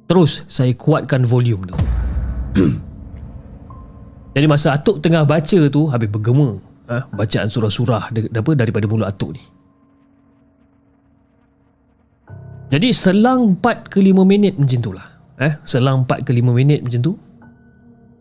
Terus 0.06 0.46
saya 0.46 0.70
kuatkan 0.78 1.26
volume 1.26 1.66
tu 1.66 1.76
Jadi 4.38 4.46
masa 4.46 4.78
Atuk 4.78 5.02
tengah 5.02 5.26
baca 5.26 5.60
tu 5.66 5.90
Habis 5.90 6.06
bergema 6.06 6.54
eh? 6.86 7.02
Bacaan 7.10 7.50
surah-surah 7.50 8.14
apa, 8.14 8.50
Daripada 8.54 8.86
mulut 8.86 9.10
Atuk 9.10 9.34
ni 9.34 9.42
Jadi 12.70 12.88
selang 12.94 13.58
4 13.58 13.90
ke 13.90 13.98
5 13.98 14.22
minit 14.22 14.54
macam 14.54 14.78
tu 14.78 14.90
lah 14.94 15.06
eh? 15.42 15.58
Selang 15.66 16.06
4 16.06 16.22
ke 16.22 16.30
5 16.30 16.54
minit 16.54 16.86
macam 16.86 17.00
tu 17.02 17.12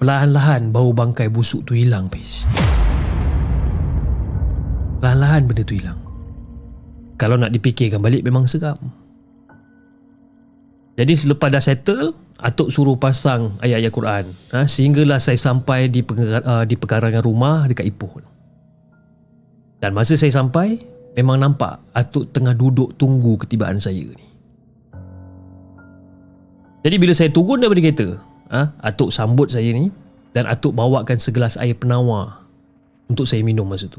Perlahan-lahan 0.01 0.73
bau 0.73 0.89
bangkai 0.91 1.29
busuk 1.29 1.69
tu 1.69 1.77
hilang 1.77 2.09
Pis 2.09 2.49
Perlahan-lahan 4.99 5.45
benda 5.45 5.61
tu 5.61 5.77
hilang 5.77 6.01
Kalau 7.15 7.37
nak 7.37 7.53
dipikirkan 7.53 8.01
balik 8.01 8.25
memang 8.25 8.49
seram 8.49 9.04
Jadi 10.95 11.13
selepas 11.15 11.51
dah 11.51 11.63
settle 11.63 12.15
Atuk 12.35 12.67
suruh 12.67 12.99
pasang 12.99 13.55
ayat-ayat 13.63 13.91
Quran 13.91 14.25
ha? 14.51 14.67
Sehinggalah 14.67 15.23
saya 15.23 15.39
sampai 15.39 15.87
di, 15.87 16.03
pengar- 16.03 16.43
uh, 16.43 16.63
di 16.67 16.75
pekarangan 16.75 17.23
rumah 17.23 17.63
dekat 17.67 17.87
Ipoh 17.87 18.19
Dan 19.79 19.95
masa 19.95 20.19
saya 20.19 20.31
sampai 20.31 20.79
Memang 21.15 21.39
nampak 21.39 21.79
Atuk 21.95 22.31
tengah 22.35 22.51
duduk 22.51 22.95
tunggu 22.99 23.39
ketibaan 23.39 23.79
saya 23.79 24.03
ni 24.03 24.35
jadi 26.85 27.01
bila 27.01 27.17
saya 27.17 27.33
turun 27.33 27.57
daripada 27.57 27.81
kereta, 27.81 28.07
ha, 28.53 28.69
Atuk 28.77 29.09
sambut 29.09 29.49
saya 29.49 29.73
ni 29.73 29.89
dan 30.37 30.45
Atuk 30.45 30.77
bawakan 30.77 31.17
segelas 31.17 31.57
air 31.57 31.73
penawar 31.73 32.45
untuk 33.09 33.25
saya 33.25 33.41
minum 33.41 33.65
masa 33.65 33.89
tu. 33.89 33.97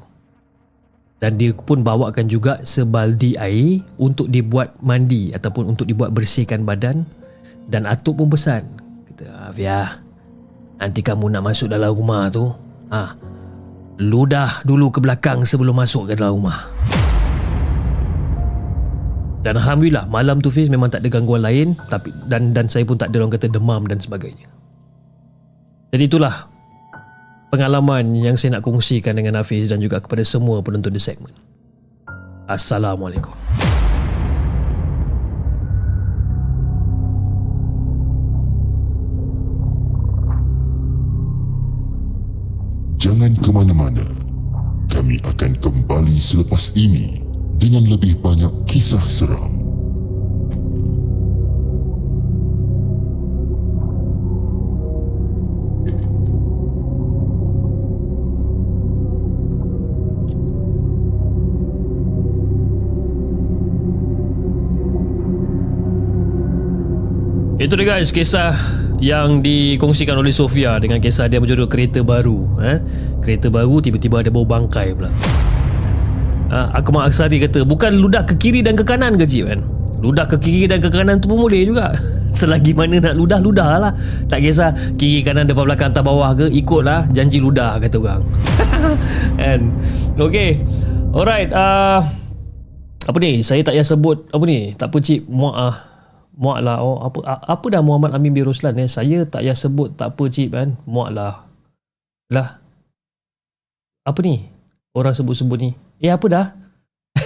Dan 1.17 1.41
dia 1.41 1.57
pun 1.57 1.81
bawakan 1.81 2.29
juga 2.29 2.61
sebaldi 2.61 3.41
air 3.41 3.81
untuk 3.97 4.29
dibuat 4.29 4.77
mandi 4.85 5.33
ataupun 5.33 5.73
untuk 5.73 5.89
dibuat 5.89 6.13
bersihkan 6.13 6.69
badan 6.69 7.09
dan 7.67 7.89
Atuk 7.89 8.21
pun 8.21 8.29
pesan, 8.29 8.63
kata, 9.13 9.51
"Afia, 9.51 10.05
nanti 10.77 11.01
kamu 11.01 11.33
nak 11.33 11.43
masuk 11.51 11.73
dalam 11.73 11.97
rumah 11.97 12.29
tu, 12.29 12.53
ha, 12.93 13.17
ludah 13.97 14.61
dulu 14.69 14.93
ke 14.93 15.01
belakang 15.01 15.43
sebelum 15.43 15.81
masuk 15.81 16.13
ke 16.13 16.21
dalam 16.21 16.37
rumah." 16.37 16.69
Dan 19.41 19.63
Alhamdulillah 19.63 20.11
malam 20.11 20.43
tu 20.43 20.51
Fiz 20.51 20.67
memang 20.67 20.91
tak 20.91 21.07
ada 21.07 21.09
gangguan 21.17 21.47
lain 21.47 21.79
tapi 21.87 22.11
dan 22.27 22.51
dan 22.51 22.67
saya 22.67 22.83
pun 22.83 22.99
tak 22.99 23.15
ada 23.15 23.23
orang 23.23 23.31
kata 23.31 23.47
demam 23.47 23.87
dan 23.87 24.03
sebagainya. 24.03 24.51
Jadi 25.95 26.03
itulah 26.03 26.51
pengalaman 27.51 28.15
yang 28.19 28.35
saya 28.35 28.59
nak 28.59 28.65
kongsikan 28.67 29.15
dengan 29.15 29.39
Hafiz 29.39 29.71
dan 29.71 29.79
juga 29.79 30.03
kepada 30.03 30.23
semua 30.27 30.63
penonton 30.63 30.93
di 30.93 31.03
segmen. 31.03 31.33
Assalamualaikum. 32.47 33.35
Jangan 42.97 43.33
ke 43.39 43.51
mana-mana. 43.55 44.07
Kami 44.91 45.21
akan 45.27 45.53
kembali 45.61 46.17
selepas 46.17 46.75
ini 46.79 47.23
dengan 47.59 47.87
lebih 47.91 48.19
banyak 48.23 48.51
kisah 48.67 49.03
seram. 49.03 49.66
Itu 67.67 67.75
dia 67.75 67.99
guys 67.99 68.15
kisah 68.15 68.55
yang 69.03 69.43
dikongsikan 69.43 70.15
oleh 70.15 70.31
Sofia 70.31 70.79
dengan 70.79 71.03
kisah 71.03 71.27
dia 71.27 71.43
berjudul 71.43 71.67
kereta 71.67 71.99
baru 71.99 72.47
eh? 72.63 72.79
kereta 73.19 73.51
baru 73.51 73.83
tiba-tiba 73.83 74.23
ada 74.23 74.31
bau 74.31 74.47
bangkai 74.47 74.95
pula. 74.95 75.11
Uh, 76.47 76.71
Akmal 76.79 77.11
Aksari 77.11 77.43
kata 77.43 77.67
bukan 77.67 77.99
ludah 77.99 78.23
ke 78.23 78.39
kiri 78.39 78.63
dan 78.63 78.79
ke 78.79 78.87
kanan 78.87 79.19
ke 79.19 79.27
Cip 79.27 79.51
kan? 79.51 79.67
Ludah 79.99 80.31
ke 80.31 80.39
kiri 80.39 80.71
dan 80.71 80.79
ke 80.79 80.87
kanan 80.95 81.19
tu 81.19 81.27
pun 81.27 81.43
boleh 81.43 81.67
juga. 81.67 81.91
Selagi 82.39 82.71
mana 82.71 83.03
nak 83.03 83.19
ludah 83.19 83.43
ludah 83.43 83.83
lah. 83.83 83.93
Tak 84.31 84.47
kisah 84.47 84.71
kiri 84.95 85.27
kanan 85.27 85.51
depan 85.51 85.67
belakang 85.67 85.91
atas 85.91 86.07
bawah 86.07 86.39
ke 86.39 86.47
ikutlah 86.47 87.11
janji 87.11 87.43
ludah 87.43 87.83
kata 87.83 87.99
orang. 87.99 88.23
Kan? 89.43 89.75
Ok 90.15 90.63
alright 91.19 91.51
uh, 91.51 91.99
apa 93.11 93.17
ni? 93.19 93.43
Saya 93.43 93.67
tak 93.67 93.75
payah 93.75 93.83
sebut 93.83 94.31
apa 94.31 94.45
ni? 94.47 94.71
Tak 94.79 94.95
apa 94.95 95.03
Cip 95.03 95.27
muak 95.27 95.59
ah 95.59 95.96
muak 96.37 96.61
lah. 96.63 96.85
Oh, 96.85 97.01
apa 97.01 97.25
apa 97.25 97.67
dah 97.73 97.83
Muhammad 97.83 98.13
Amin 98.13 98.37
bin 98.37 98.45
Roslan 98.45 98.77
eh 98.77 98.87
saya 98.87 99.25
tak 99.25 99.43
payah 99.43 99.57
sebut 99.57 99.97
tak 99.97 100.15
apa 100.15 100.23
Cip 100.29 100.53
kan? 100.53 100.77
Muak 100.85 101.11
lah. 101.17 101.49
Lah. 102.31 102.61
Apa 104.07 104.23
ni? 104.23 104.47
Orang 104.95 105.17
sebut-sebut 105.17 105.59
ni. 105.59 105.71
Eh 105.99 106.13
apa 106.13 106.27
dah? 106.29 106.47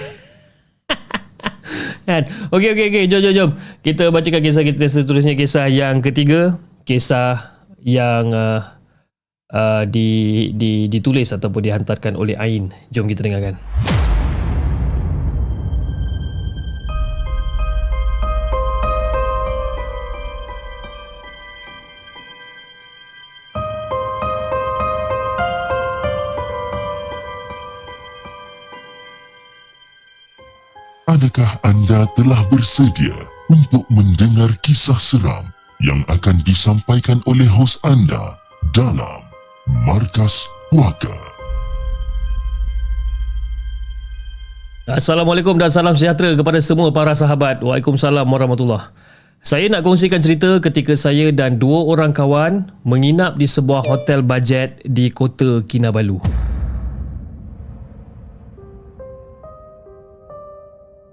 Kan? 2.09 2.25
Okey 2.51 2.73
okey 2.73 2.85
okey. 2.89 3.03
Jom 3.07 3.21
jom 3.21 3.31
jom. 3.31 3.49
Kita 3.85 4.09
bacakan 4.09 4.41
kisah 4.41 4.65
kita 4.65 4.89
seterusnya. 4.89 5.37
Kisah 5.37 5.69
yang 5.69 6.01
ketiga. 6.01 6.57
Kisah 6.83 7.61
yang 7.85 8.33
uh, 8.33 8.65
uh, 9.53 9.83
di, 9.85 10.49
di 10.57 10.89
ditulis 10.89 11.29
ataupun 11.31 11.61
dihantarkan 11.61 12.17
oleh 12.17 12.35
Ain. 12.35 12.73
Jom 12.89 13.05
kita 13.05 13.23
dengarkan 13.23 13.55
Adakah 31.21 31.53
anda 31.61 32.09
telah 32.17 32.41
bersedia 32.49 33.13
untuk 33.45 33.85
mendengar 33.93 34.57
kisah 34.65 34.97
seram 34.97 35.53
yang 35.77 36.01
akan 36.09 36.41
disampaikan 36.41 37.21
oleh 37.29 37.45
hos 37.45 37.77
anda 37.85 38.41
dalam 38.73 39.21
Markas 39.85 40.49
Puaka? 40.73 41.13
Assalamualaikum 44.89 45.61
dan 45.61 45.69
salam 45.69 45.93
sejahtera 45.93 46.33
kepada 46.33 46.57
semua 46.57 46.89
para 46.89 47.13
sahabat. 47.13 47.61
Waalaikumsalam 47.61 48.25
warahmatullahi 48.25 48.89
Saya 49.45 49.69
nak 49.69 49.85
kongsikan 49.85 50.25
cerita 50.25 50.57
ketika 50.57 50.97
saya 50.97 51.29
dan 51.29 51.61
dua 51.61 51.85
orang 51.85 52.17
kawan 52.17 52.65
menginap 52.81 53.37
di 53.37 53.45
sebuah 53.45 53.85
hotel 53.85 54.25
bajet 54.25 54.81
di 54.89 55.13
kota 55.13 55.61
Kinabalu. 55.69 56.17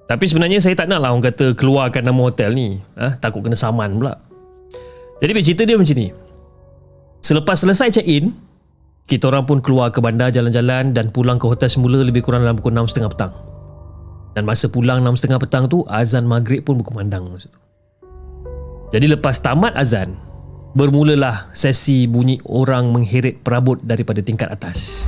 Tapi 0.09 0.25
sebenarnya 0.25 0.57
saya 0.65 0.73
tak 0.73 0.89
nak 0.89 1.05
lah 1.05 1.13
orang 1.13 1.29
kata 1.29 1.53
keluarkan 1.53 2.01
nama 2.01 2.21
hotel 2.33 2.57
ni. 2.57 2.81
Ha? 2.97 3.21
Takut 3.21 3.45
kena 3.45 3.61
saman 3.61 4.01
pula. 4.01 4.17
Jadi 5.21 5.45
cerita 5.45 5.63
dia 5.69 5.77
macam 5.77 5.97
ni. 6.01 6.09
Selepas 7.21 7.61
selesai 7.61 8.01
check-in, 8.01 8.33
kita 9.05 9.29
orang 9.29 9.45
pun 9.45 9.61
keluar 9.61 9.93
ke 9.93 10.01
bandar 10.01 10.33
jalan-jalan 10.33 10.97
dan 10.97 11.13
pulang 11.13 11.37
ke 11.37 11.45
hotel 11.45 11.69
semula 11.69 12.01
lebih 12.01 12.25
kurang 12.25 12.41
dalam 12.41 12.57
pukul 12.57 12.73
6.30 12.73 13.13
petang. 13.13 13.33
Dan 14.33 14.49
masa 14.49 14.73
pulang 14.73 15.05
6.30 15.05 15.45
petang 15.45 15.65
tu, 15.69 15.85
azan 15.85 16.25
maghrib 16.25 16.65
pun 16.65 16.81
berkumandang. 16.81 17.29
Jadi 18.89 19.07
lepas 19.13 19.45
tamat 19.45 19.77
azan, 19.77 20.17
bermulalah 20.73 21.53
sesi 21.53 22.09
bunyi 22.09 22.41
orang 22.49 22.89
mengheret 22.89 23.45
perabot 23.45 23.77
daripada 23.85 24.25
tingkat 24.25 24.49
atas. 24.49 25.05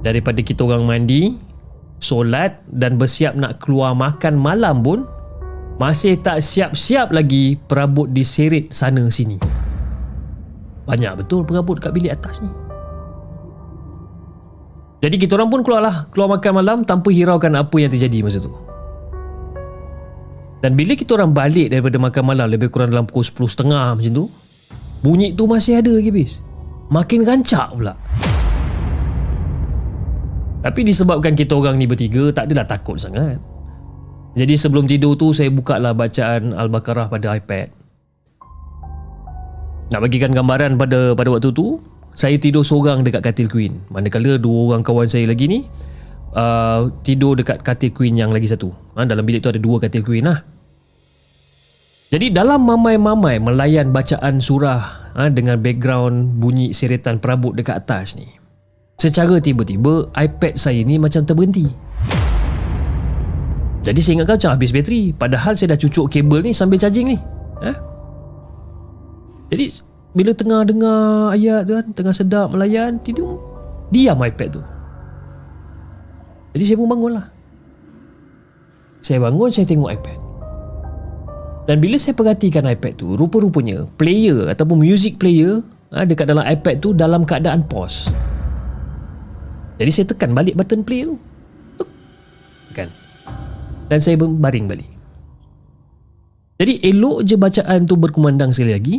Daripada 0.00 0.40
kita 0.40 0.64
orang 0.64 0.86
mandi, 0.86 1.47
solat 1.98 2.62
dan 2.70 2.98
bersiap 2.98 3.34
nak 3.34 3.62
keluar 3.62 3.94
makan 3.94 4.38
malam 4.38 4.82
pun 4.82 5.06
masih 5.78 6.18
tak 6.18 6.42
siap-siap 6.42 7.14
lagi 7.14 7.54
perabot 7.54 8.10
diseret 8.10 8.74
sana 8.74 9.06
sini. 9.10 9.38
Banyak 10.88 11.22
betul 11.22 11.46
perabot 11.46 11.78
kat 11.78 11.94
bilik 11.94 12.18
atas 12.18 12.42
ni. 12.42 12.50
Jadi 14.98 15.14
kita 15.14 15.38
orang 15.38 15.50
pun 15.54 15.62
keluarlah 15.62 16.10
keluar 16.10 16.34
makan 16.34 16.52
malam 16.58 16.78
tanpa 16.82 17.14
hiraukan 17.14 17.54
apa 17.54 17.76
yang 17.78 17.90
terjadi 17.94 18.18
masa 18.26 18.42
tu. 18.42 18.50
Dan 20.58 20.74
bila 20.74 20.98
kita 20.98 21.14
orang 21.14 21.30
balik 21.30 21.70
daripada 21.70 22.02
makan 22.02 22.24
malam 22.26 22.50
lebih 22.50 22.66
kurang 22.74 22.90
dalam 22.90 23.06
pukul 23.06 23.22
10.30 23.46 23.70
macam 23.70 24.10
tu, 24.10 24.24
bunyi 25.06 25.30
tu 25.38 25.46
masih 25.46 25.78
ada 25.78 25.94
lagi 25.94 26.10
bis. 26.10 26.42
Makin 26.90 27.22
rancak 27.22 27.78
pula. 27.78 27.94
Tapi 30.68 30.84
disebabkan 30.84 31.32
kita 31.32 31.56
orang 31.56 31.80
ni 31.80 31.88
bertiga 31.88 32.28
tak 32.28 32.52
adalah 32.52 32.68
takut 32.68 33.00
sangat. 33.00 33.40
Jadi 34.36 34.52
sebelum 34.52 34.84
tidur 34.84 35.16
tu 35.16 35.32
saya 35.32 35.48
buka 35.48 35.80
lah 35.80 35.96
bacaan 35.96 36.52
Al-Baqarah 36.52 37.08
pada 37.08 37.32
iPad. 37.40 37.72
Nak 39.88 40.00
bagikan 40.04 40.28
gambaran 40.36 40.76
pada 40.76 41.16
pada 41.16 41.28
waktu 41.32 41.56
tu, 41.56 41.80
saya 42.12 42.36
tidur 42.36 42.60
seorang 42.60 43.00
dekat 43.00 43.24
katil 43.24 43.48
queen. 43.48 43.80
Manakala 43.88 44.36
dua 44.36 44.76
orang 44.76 44.84
kawan 44.84 45.08
saya 45.08 45.24
lagi 45.24 45.48
ni 45.48 45.64
uh, 46.36 46.92
tidur 47.00 47.32
dekat 47.32 47.64
katil 47.64 47.88
queen 47.96 48.20
yang 48.20 48.28
lagi 48.28 48.52
satu. 48.52 48.68
Ha, 48.92 49.08
dalam 49.08 49.24
bilik 49.24 49.40
tu 49.40 49.48
ada 49.48 49.56
dua 49.56 49.80
katil 49.80 50.04
queen 50.04 50.28
lah. 50.28 50.44
Jadi 52.12 52.28
dalam 52.28 52.68
mamai-mamai 52.68 53.40
melayan 53.40 53.88
bacaan 53.88 54.44
surah 54.44 55.16
ha, 55.16 55.32
dengan 55.32 55.56
background 55.64 56.36
bunyi 56.36 56.76
seretan 56.76 57.24
perabot 57.24 57.56
dekat 57.56 57.88
atas 57.88 58.20
ni. 58.20 58.37
Secara 58.98 59.38
tiba-tiba 59.38 60.10
iPad 60.10 60.58
saya 60.58 60.82
ni 60.82 60.98
macam 60.98 61.22
terberhenti. 61.22 61.70
Jadi 63.86 64.00
saya 64.02 64.12
ingatkan 64.18 64.42
macam 64.42 64.52
habis 64.58 64.74
bateri. 64.74 65.14
Padahal 65.14 65.54
saya 65.54 65.70
dah 65.70 65.78
cucuk 65.78 66.10
kabel 66.10 66.42
ni 66.42 66.50
sambil 66.50 66.82
charging 66.82 67.14
ni. 67.14 67.18
Eh? 67.62 67.76
Jadi 69.54 69.64
bila 70.18 70.34
tengah 70.34 70.66
dengar 70.66 71.30
ayat 71.30 71.62
tu 71.68 71.72
kan 71.78 71.86
Tengah 71.94 72.14
sedap 72.16 72.46
melayan 72.50 72.98
Tidur 73.00 73.38
Diam 73.94 74.18
iPad 74.18 74.60
tu. 74.60 74.62
Jadi 76.58 76.64
saya 76.66 76.76
pun 76.76 76.88
bangun 76.90 77.12
lah 77.16 77.26
Saya 78.98 79.18
bangun 79.22 79.48
saya 79.48 79.66
tengok 79.68 79.90
iPad. 79.94 80.18
Dan 81.70 81.76
bila 81.78 81.96
saya 82.02 82.18
perhatikan 82.18 82.66
iPad 82.66 82.92
tu 82.98 83.14
Rupa-rupanya 83.14 83.86
Player 83.94 84.50
ataupun 84.50 84.80
music 84.80 85.22
player 85.22 85.62
ha, 85.94 86.02
Dekat 86.02 86.26
dalam 86.26 86.42
iPad 86.42 86.76
tu 86.82 86.90
Dalam 86.96 87.22
keadaan 87.22 87.62
pause 87.68 88.10
Jadi 89.78 89.90
saya 89.94 90.06
tekan 90.10 90.34
balik 90.34 90.58
button 90.58 90.82
play 90.82 91.06
tu 91.06 91.14
Kan 92.74 92.90
dan 93.88 93.98
saya 94.04 94.20
baring 94.20 94.68
balik. 94.68 94.88
Jadi 96.60 96.84
elok 96.84 97.24
je 97.24 97.34
bacaan 97.40 97.88
tu 97.88 97.96
berkumandang 97.96 98.52
sekali 98.52 98.72
lagi. 98.76 98.96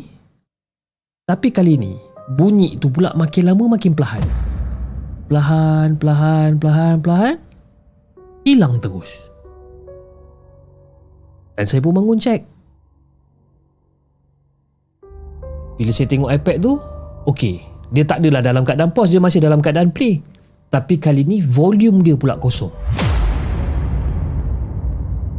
Tapi 1.30 1.48
kali 1.54 1.78
ni 1.78 1.94
bunyi 2.34 2.82
tu 2.82 2.90
pula 2.90 3.14
makin 3.14 3.54
lama 3.54 3.78
makin 3.78 3.94
perlahan. 3.94 4.26
Perlahan, 5.30 5.94
perlahan, 6.02 6.50
perlahan, 6.58 6.96
perlahan. 7.06 7.36
Hilang 8.48 8.82
terus. 8.82 9.30
Dan 11.54 11.70
saya 11.70 11.84
pun 11.86 11.94
bangun 11.94 12.18
cek. 12.18 12.42
Bila 15.78 15.92
saya 15.94 16.08
tengok 16.10 16.34
iPad 16.34 16.58
tu, 16.64 16.72
okey. 17.30 17.62
Dia 17.94 18.04
tak 18.08 18.26
adalah 18.26 18.42
dalam 18.42 18.66
keadaan 18.66 18.90
pause, 18.90 19.14
dia 19.14 19.22
masih 19.22 19.44
dalam 19.44 19.62
keadaan 19.62 19.94
play. 19.94 20.24
Tapi 20.70 21.02
kali 21.02 21.26
ni 21.26 21.42
volume 21.42 22.06
dia 22.06 22.14
pula 22.14 22.38
kosong. 22.38 22.70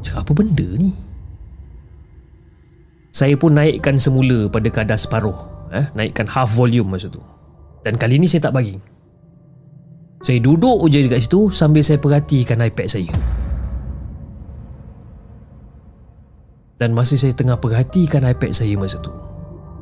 Cakap 0.02 0.26
apa 0.26 0.32
benda 0.42 0.66
ni? 0.74 0.90
Saya 3.14 3.38
pun 3.38 3.54
naikkan 3.54 3.94
semula 3.94 4.50
pada 4.50 4.66
kadar 4.70 4.98
separuh. 4.98 5.38
Eh, 5.70 5.86
naikkan 5.94 6.26
half 6.26 6.50
volume 6.50 6.98
masa 6.98 7.06
tu. 7.06 7.22
Dan 7.86 7.94
kali 7.94 8.18
ni 8.18 8.26
saya 8.26 8.50
tak 8.50 8.58
bagi. 8.58 8.74
Saya 10.20 10.42
duduk 10.42 10.84
je 10.90 11.06
dekat 11.06 11.22
situ 11.24 11.48
sambil 11.48 11.86
saya 11.86 12.02
perhatikan 12.02 12.60
iPad 12.60 12.88
saya. 12.90 13.10
Dan 16.80 16.90
masa 16.96 17.14
saya 17.14 17.36
tengah 17.36 17.60
perhatikan 17.60 18.24
iPad 18.24 18.50
saya 18.50 18.74
masa 18.74 18.98
tu. 18.98 19.12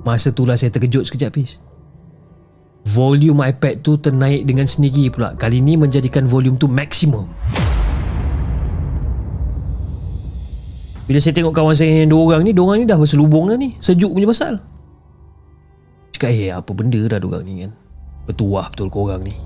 Masa 0.04 0.30
itulah 0.30 0.60
saya 0.60 0.70
terkejut 0.70 1.08
sekejap 1.08 1.30
Fiz. 1.34 1.56
Volume 2.88 3.44
iPad 3.52 3.84
tu 3.84 4.00
ternaik 4.00 4.48
dengan 4.48 4.64
sendiri 4.64 5.12
pula. 5.12 5.36
Kali 5.36 5.60
ni 5.60 5.76
menjadikan 5.76 6.24
volume 6.24 6.56
tu 6.56 6.64
maksimum. 6.64 7.28
Bila 11.04 11.18
saya 11.20 11.36
tengok 11.36 11.56
kawan 11.56 11.76
saya 11.76 12.04
yang 12.04 12.12
dua 12.12 12.36
orang 12.36 12.48
ni, 12.48 12.52
dua 12.52 12.72
orang 12.72 12.84
ni 12.84 12.86
dah 12.88 12.96
berselubung 13.00 13.48
dah 13.48 13.56
ni. 13.56 13.76
Sejuk 13.80 14.12
punya 14.12 14.28
pasal. 14.28 14.60
Cakap, 16.16 16.32
eh 16.32 16.52
apa 16.52 16.70
benda 16.72 17.00
dah 17.04 17.20
dua 17.20 17.40
orang 17.40 17.44
ni 17.44 17.54
kan. 17.64 17.72
Bertuah 18.28 18.68
betul 18.72 18.88
korang 18.92 19.24
ni. 19.24 19.36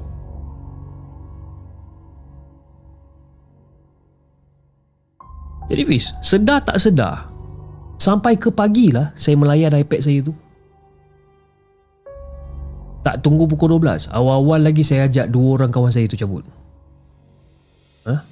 Jadi 5.71 5.83
Fiz, 5.89 6.13
sedar 6.21 6.61
tak 6.67 6.77
sedar, 6.77 7.33
sampai 7.97 8.37
ke 8.37 8.53
pagi 8.53 8.93
lah 8.93 9.15
saya 9.17 9.39
melayan 9.39 9.73
iPad 9.73 10.01
saya 10.03 10.21
tu. 10.21 10.35
Tak 13.03 13.19
tunggu 13.19 13.51
pukul 13.51 13.83
12, 13.83 14.15
awal-awal 14.15 14.63
lagi 14.63 14.87
saya 14.87 15.11
ajak 15.11 15.35
dua 15.35 15.59
orang 15.59 15.75
kawan 15.75 15.91
saya 15.91 16.07
tu 16.07 16.15
cabut. 16.15 16.47
Hah? 18.07 18.23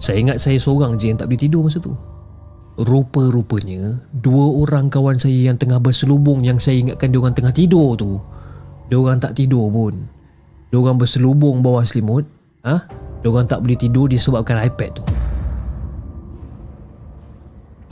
Saya 0.00 0.16
ingat 0.16 0.40
saya 0.40 0.56
seorang 0.56 0.96
je 0.96 1.12
yang 1.12 1.20
tak 1.20 1.28
boleh 1.28 1.40
tidur 1.40 1.60
masa 1.60 1.76
tu. 1.76 1.92
Rupa-rupanya 2.78 4.00
dua 4.14 4.48
orang 4.64 4.88
kawan 4.88 5.20
saya 5.20 5.52
yang 5.52 5.60
tengah 5.60 5.76
berselubung 5.82 6.46
yang 6.46 6.56
saya 6.56 6.80
ingatkan 6.80 7.12
dia 7.12 7.20
orang 7.20 7.36
tengah 7.36 7.52
tidur 7.52 7.98
tu. 8.00 8.16
Dia 8.88 8.96
orang 8.96 9.20
tak 9.20 9.36
tidur 9.36 9.68
pun. 9.68 10.08
Dia 10.72 10.78
orang 10.80 10.96
berselubung 10.96 11.60
bawah 11.60 11.84
selimut. 11.84 12.24
Ha? 12.64 12.86
Dia 13.20 13.28
orang 13.28 13.44
tak 13.44 13.60
boleh 13.60 13.76
tidur 13.76 14.08
disebabkan 14.08 14.56
iPad 14.62 15.02
tu. 15.02 15.04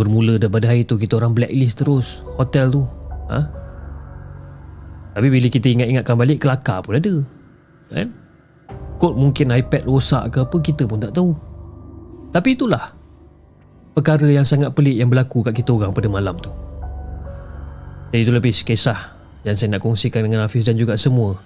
Bermula 0.00 0.40
daripada 0.40 0.70
hari 0.70 0.88
tu 0.88 0.96
kita 0.96 1.18
orang 1.20 1.36
blacklist 1.36 1.82
terus 1.82 2.24
hotel 2.40 2.72
tu. 2.72 2.82
Ha? 3.28 3.65
Tapi 5.16 5.32
bila 5.32 5.48
kita 5.48 5.72
ingat-ingatkan 5.72 6.12
balik 6.12 6.44
kelakar 6.44 6.84
pun 6.84 7.00
ada. 7.00 7.24
Kan? 7.88 8.12
Kod 9.00 9.16
mungkin 9.16 9.48
iPad 9.48 9.88
rosak 9.88 10.28
ke 10.28 10.44
apa 10.44 10.56
kita 10.60 10.84
pun 10.84 11.00
tak 11.00 11.16
tahu. 11.16 11.32
Tapi 12.36 12.52
itulah 12.52 12.92
perkara 13.96 14.28
yang 14.28 14.44
sangat 14.44 14.76
pelik 14.76 15.00
yang 15.00 15.08
berlaku 15.08 15.40
kat 15.40 15.56
kita 15.56 15.72
orang 15.72 15.96
pada 15.96 16.12
malam 16.12 16.36
tu. 16.36 16.52
Jadi 18.12 18.28
itu 18.28 18.32
lebih 18.32 18.52
kisah 18.52 19.16
yang 19.48 19.56
saya 19.56 19.72
nak 19.72 19.88
kongsikan 19.88 20.20
dengan 20.20 20.44
Hafiz 20.44 20.68
dan 20.68 20.76
juga 20.76 21.00
semua 21.00 21.40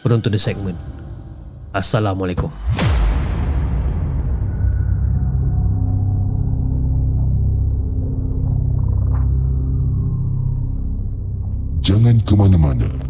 penonton 0.00 0.32
The 0.32 0.40
Segment. 0.40 0.80
Assalamualaikum. 1.76 2.48
Jangan 11.84 12.16
ke 12.24 12.32
mana-mana. 12.32 13.09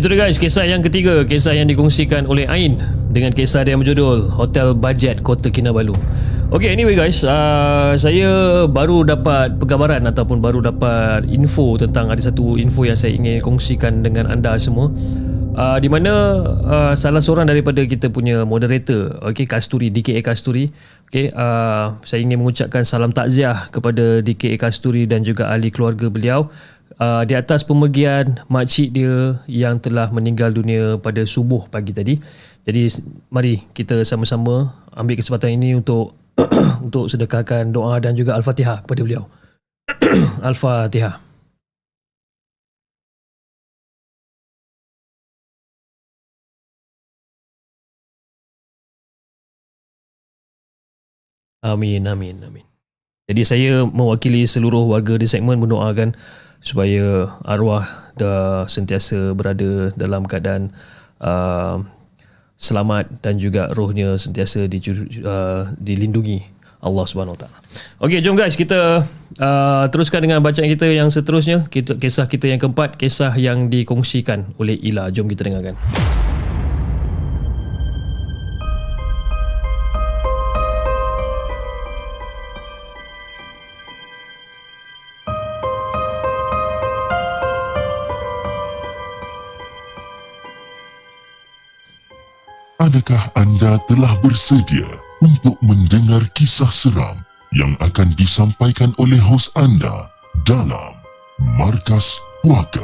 Itu 0.00 0.08
dia 0.08 0.16
guys, 0.16 0.40
kisah 0.40 0.64
yang 0.64 0.80
ketiga, 0.80 1.28
kisah 1.28 1.52
yang 1.52 1.68
dikongsikan 1.68 2.24
oleh 2.24 2.48
Ain 2.48 2.80
dengan 3.12 3.36
kisah 3.36 3.68
dia 3.68 3.76
yang 3.76 3.84
berjudul 3.84 4.32
Hotel 4.32 4.72
Budget 4.72 5.20
Kota 5.20 5.52
Kinabalu. 5.52 5.92
Okay, 6.48 6.72
anyway 6.72 6.96
guys, 6.96 7.20
uh, 7.20 7.92
saya 8.00 8.64
baru 8.64 9.04
dapat 9.04 9.60
pergambaran 9.60 10.00
ataupun 10.08 10.40
baru 10.40 10.64
dapat 10.64 11.28
info 11.28 11.76
tentang 11.76 12.08
ada 12.08 12.16
satu 12.16 12.56
info 12.56 12.88
yang 12.88 12.96
saya 12.96 13.12
ingin 13.12 13.44
kongsikan 13.44 14.00
dengan 14.00 14.32
anda 14.32 14.56
semua. 14.56 14.88
Uh, 15.52 15.76
di 15.76 15.92
mana 15.92 16.48
uh, 16.64 16.92
salah 16.96 17.20
seorang 17.20 17.44
daripada 17.44 17.84
kita 17.84 18.08
punya 18.08 18.48
moderator, 18.48 19.20
okay, 19.20 19.44
Kasturi, 19.44 19.92
DKA 19.92 20.24
Kasturi, 20.24 20.72
okay, 21.12 21.28
uh, 21.28 22.00
saya 22.08 22.24
ingin 22.24 22.40
mengucapkan 22.40 22.88
salam 22.88 23.12
takziah 23.12 23.68
kepada 23.68 24.24
DKA 24.24 24.56
Kasturi 24.56 25.04
dan 25.04 25.28
juga 25.28 25.52
ahli 25.52 25.68
keluarga 25.68 26.08
beliau 26.08 26.48
uh, 27.00 27.22
di 27.24 27.34
atas 27.34 27.64
pemergian 27.64 28.38
makcik 28.52 28.92
dia 28.92 29.40
yang 29.48 29.80
telah 29.80 30.12
meninggal 30.12 30.52
dunia 30.52 31.00
pada 31.00 31.24
subuh 31.24 31.66
pagi 31.72 31.96
tadi. 31.96 32.20
Jadi 32.68 32.92
mari 33.32 33.64
kita 33.72 34.04
sama-sama 34.04 34.68
ambil 34.92 35.16
kesempatan 35.16 35.56
ini 35.56 35.80
untuk 35.80 36.12
untuk 36.86 37.08
sedekahkan 37.08 37.72
doa 37.72 37.96
dan 37.98 38.12
juga 38.12 38.36
al-Fatihah 38.36 38.84
kepada 38.84 39.00
beliau. 39.02 39.24
al-Fatihah. 40.48 41.32
Amin, 51.60 52.08
amin, 52.08 52.40
amin. 52.40 52.64
Jadi 53.28 53.42
saya 53.44 53.72
mewakili 53.84 54.48
seluruh 54.48 54.88
warga 54.90 55.20
di 55.20 55.28
segmen 55.28 55.60
mendoakan 55.60 56.16
supaya 56.60 57.28
arwah 57.42 57.88
dah 58.20 58.68
sentiasa 58.68 59.32
berada 59.32 59.90
dalam 59.96 60.28
keadaan 60.28 60.70
uh, 61.24 61.80
selamat 62.60 63.08
dan 63.24 63.40
juga 63.40 63.72
rohnya 63.72 64.20
sentiasa 64.20 64.68
dicuru, 64.68 65.08
uh, 65.24 65.72
dilindungi 65.80 66.44
Allah 66.80 67.04
Subhanahu 67.08 67.36
Wa 67.36 67.40
Taala. 67.44 67.56
Okey, 68.04 68.20
jom 68.24 68.36
guys 68.36 68.56
kita 68.56 69.04
uh, 69.40 69.84
teruskan 69.92 70.24
dengan 70.24 70.40
bacaan 70.40 70.68
kita 70.68 70.88
yang 70.88 71.08
seterusnya. 71.12 71.68
Kita 71.68 71.96
kisah 71.96 72.28
kita 72.28 72.48
yang 72.48 72.60
keempat, 72.60 72.96
kisah 72.96 73.32
yang 73.36 73.68
dikongsikan 73.68 74.56
oleh 74.56 74.76
Ila. 74.80 75.12
Jom 75.12 75.28
kita 75.28 75.48
dengarkan. 75.48 75.76
Adakah 92.90 93.38
anda 93.38 93.78
telah 93.86 94.18
bersedia 94.18 94.82
untuk 95.22 95.54
mendengar 95.62 96.26
kisah 96.34 96.74
seram 96.74 97.22
yang 97.54 97.78
akan 97.78 98.10
disampaikan 98.18 98.90
oleh 98.98 99.14
hos 99.14 99.46
anda 99.54 100.10
dalam 100.42 100.98
Markas 101.54 102.18
Puaka? 102.42 102.82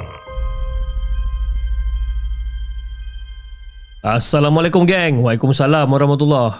Assalamualaikum 4.07 4.87
geng. 4.87 5.27
Waalaikumsalam 5.27 5.91
warahmatullahi 5.91 6.55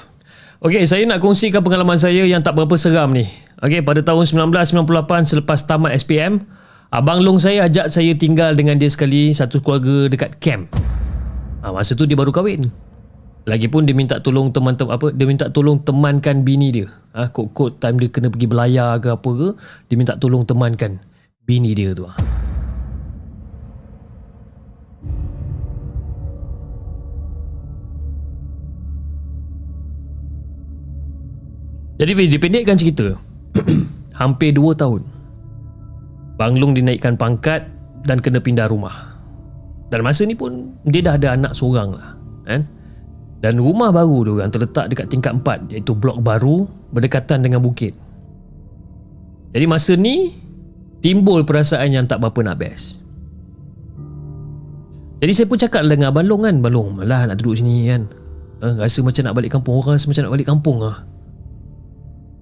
Okey, 0.67 0.83
saya 0.83 1.07
nak 1.07 1.23
kongsikan 1.23 1.63
pengalaman 1.63 1.95
saya 1.95 2.27
yang 2.27 2.43
tak 2.43 2.59
berapa 2.59 2.75
seram 2.75 3.15
ni. 3.15 3.31
Okey, 3.63 3.87
pada 3.87 4.03
tahun 4.03 4.27
1998 4.27 5.23
selepas 5.23 5.63
tamat 5.63 5.95
SPM, 5.95 6.43
abang 6.91 7.23
long 7.23 7.39
saya 7.39 7.71
ajak 7.71 7.95
saya 7.95 8.11
tinggal 8.19 8.59
dengan 8.59 8.75
dia 8.75 8.91
sekali 8.91 9.31
satu 9.31 9.63
keluarga 9.63 10.11
dekat 10.11 10.35
camp. 10.43 10.67
Ha, 11.63 11.71
masa 11.71 11.95
tu 11.95 12.11
dia 12.11 12.19
baru 12.19 12.35
kahwin. 12.35 12.75
Lagipun 13.47 13.87
dia 13.87 13.95
minta 13.95 14.19
tolong 14.19 14.51
teman-teman 14.51 14.91
apa 14.91 15.15
dia 15.15 15.23
minta 15.23 15.47
tolong 15.47 15.79
temankan 15.79 16.43
bini 16.43 16.75
dia. 16.75 16.91
Ha, 17.15 17.31
kod-kod 17.31 17.79
time 17.79 18.03
dia 18.03 18.11
kena 18.11 18.27
pergi 18.27 18.51
belayar 18.51 18.99
ke 18.99 19.15
apa 19.15 19.31
ke, 19.31 19.49
dia 19.87 19.95
minta 19.95 20.19
tolong 20.19 20.43
temankan 20.43 20.99
bini 21.47 21.71
dia 21.71 21.95
tu. 21.95 22.11
Ha. 22.11 22.15
Jadi 31.97 32.13
Fiz, 32.13 32.29
dipendekkan 32.29 32.77
cerita 32.77 33.17
Hampir 34.21 34.53
2 34.53 34.77
tahun 34.77 35.01
Bang 36.37 36.61
Long 36.61 36.77
dinaikkan 36.77 37.17
pangkat 37.17 37.65
Dan 38.05 38.21
kena 38.21 38.37
pindah 38.37 38.69
rumah 38.69 39.17
Dan 39.89 40.05
masa 40.05 40.29
ni 40.29 40.37
pun 40.37 40.77
Dia 40.85 41.01
dah 41.01 41.17
ada 41.17 41.33
anak 41.33 41.57
seorang 41.57 41.97
lah 41.97 42.13
kan? 42.45 42.76
Dan 43.41 43.61
rumah 43.61 43.93
baru 43.93 44.19
tu 44.25 44.35
Yang 44.41 44.51
terletak 44.57 44.87
dekat 44.93 45.07
tingkat 45.13 45.33
4 45.45 45.73
Iaitu 45.77 45.93
blok 45.93 46.21
baru 46.25 46.65
Berdekatan 46.93 47.45
dengan 47.45 47.61
bukit 47.61 47.93
Jadi 49.53 49.65
masa 49.69 49.93
ni 49.95 50.33
Timbul 51.05 51.45
perasaan 51.45 51.93
yang 51.93 52.05
tak 52.09 52.25
berapa 52.25 52.41
nak 52.41 52.57
best 52.57 53.05
Jadi 55.21 55.33
saya 55.37 55.47
pun 55.47 55.61
cakap 55.61 55.85
dengan 55.85 56.11
Abang 56.11 56.25
Long 56.25 56.43
kan 56.49 56.57
Abang 56.59 56.73
Long 56.73 56.89
malah 56.97 57.29
nak 57.29 57.37
duduk 57.39 57.61
sini 57.61 57.93
kan 57.93 58.03
ha, 58.65 58.81
Rasa 58.81 59.05
macam 59.05 59.23
nak 59.29 59.35
balik 59.37 59.53
kampung 59.53 59.75
Orang 59.77 59.95
rasa 60.01 60.09
macam 60.09 60.23
nak 60.27 60.33
balik 60.33 60.49
kampung 60.49 60.79
lah 60.81 60.97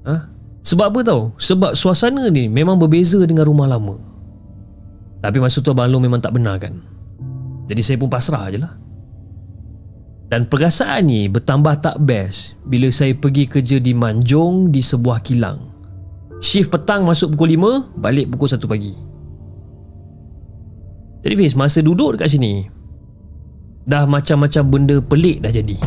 Ha? 0.05 0.17
Sebab 0.65 0.87
apa 0.93 1.01
tau? 1.01 1.21
Sebab 1.37 1.73
suasana 1.77 2.29
ni 2.29 2.49
memang 2.49 2.77
berbeza 2.77 3.21
dengan 3.25 3.49
rumah 3.49 3.69
lama. 3.69 3.97
Tapi 5.25 5.41
masa 5.41 5.65
tu 5.65 5.73
Abang 5.73 5.89
Long 5.89 6.05
memang 6.05 6.21
tak 6.21 6.37
benar 6.37 6.61
kan? 6.61 6.77
Jadi 7.69 7.81
saya 7.81 7.97
pun 7.97 8.13
pasrah 8.13 8.53
je 8.53 8.61
lah. 8.61 8.73
Dan 10.35 10.51
perasaan 10.51 11.07
ni 11.07 11.31
bertambah 11.31 11.79
tak 11.79 12.03
best 12.03 12.59
bila 12.67 12.91
saya 12.91 13.15
pergi 13.15 13.47
kerja 13.47 13.79
di 13.79 13.95
Manjong 13.95 14.67
di 14.67 14.83
sebuah 14.83 15.23
kilang. 15.23 15.63
Shift 16.43 16.75
petang 16.75 17.07
masuk 17.07 17.39
pukul 17.39 17.55
5, 17.55 17.95
balik 17.95 18.35
pukul 18.35 18.51
1 18.51 18.67
pagi. 18.67 18.99
Jadi 21.23 21.35
Fiz, 21.39 21.55
masa 21.55 21.87
duduk 21.87 22.19
dekat 22.19 22.35
sini, 22.35 22.67
dah 23.87 24.11
macam-macam 24.11 24.63
benda 24.67 24.97
pelik 24.99 25.39
dah 25.39 25.55
jadi. 25.55 25.79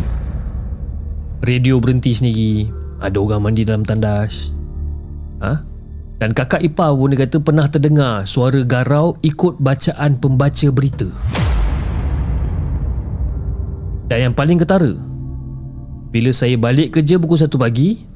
Radio 1.43 1.83
berhenti 1.83 2.15
sendiri, 2.15 2.71
ada 3.03 3.19
orang 3.19 3.51
mandi 3.51 3.67
dalam 3.67 3.83
tandas. 3.83 4.55
Ha? 5.43 5.60
Dan 6.23 6.31
kakak 6.31 6.63
ipar 6.63 6.95
pun 6.95 7.12
dia 7.12 7.27
kata 7.27 7.43
pernah 7.43 7.67
terdengar 7.67 8.23
suara 8.23 8.63
garau 8.63 9.19
ikut 9.27 9.60
bacaan 9.60 10.15
pembaca 10.23 10.67
berita. 10.71 11.12
Dan 14.08 14.32
yang 14.32 14.34
paling 14.34 14.56
ketara, 14.56 14.96
bila 16.08 16.32
saya 16.32 16.56
balik 16.56 16.96
kerja 16.96 17.20
pukul 17.20 17.36
1 17.36 17.52
pagi, 17.60 18.08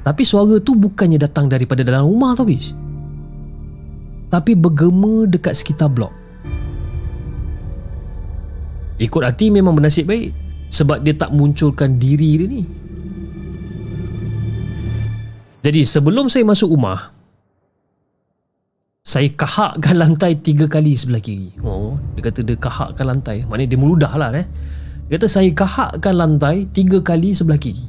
Tapi 0.08 0.23
suara 0.23 0.56
tu 0.63 0.73
bukannya 0.73 1.19
datang 1.19 1.52
daripada 1.52 1.84
dalam 1.84 2.08
rumah 2.08 2.34
tau 2.39 2.47
bis 2.47 2.71
Tapi 4.32 4.56
bergema 4.56 5.28
dekat 5.28 5.60
sekitar 5.60 5.91
blok. 5.91 6.15
Ikut 8.99 9.21
hati 9.21 9.52
memang 9.52 9.75
bernasib 9.75 10.08
baik 10.08 10.32
Sebab 10.71 11.04
dia 11.04 11.12
tak 11.12 11.36
munculkan 11.36 11.99
diri 11.99 12.39
dia 12.39 12.47
ni. 12.47 12.63
Jadi 15.60 15.84
sebelum 15.84 16.32
saya 16.32 16.47
masuk 16.47 16.71
rumah 16.71 17.12
Saya 19.10 19.32
kahakkan 19.34 19.98
lantai 19.98 20.38
tiga 20.38 20.70
kali 20.70 20.94
sebelah 20.94 21.18
kiri 21.18 21.56
Oh, 21.66 21.98
Dia 22.14 22.30
kata 22.30 22.46
dia 22.46 22.54
kahakkan 22.54 23.10
lantai 23.10 23.42
Maknanya 23.48 23.70
dia 23.74 23.80
meludah 23.80 24.14
lah 24.14 24.30
eh. 24.38 24.46
Dia 25.10 25.18
kata 25.18 25.26
saya 25.26 25.50
kahakkan 25.50 26.14
lantai 26.14 26.70
tiga 26.70 27.02
kali 27.02 27.34
sebelah 27.34 27.58
kiri 27.58 27.82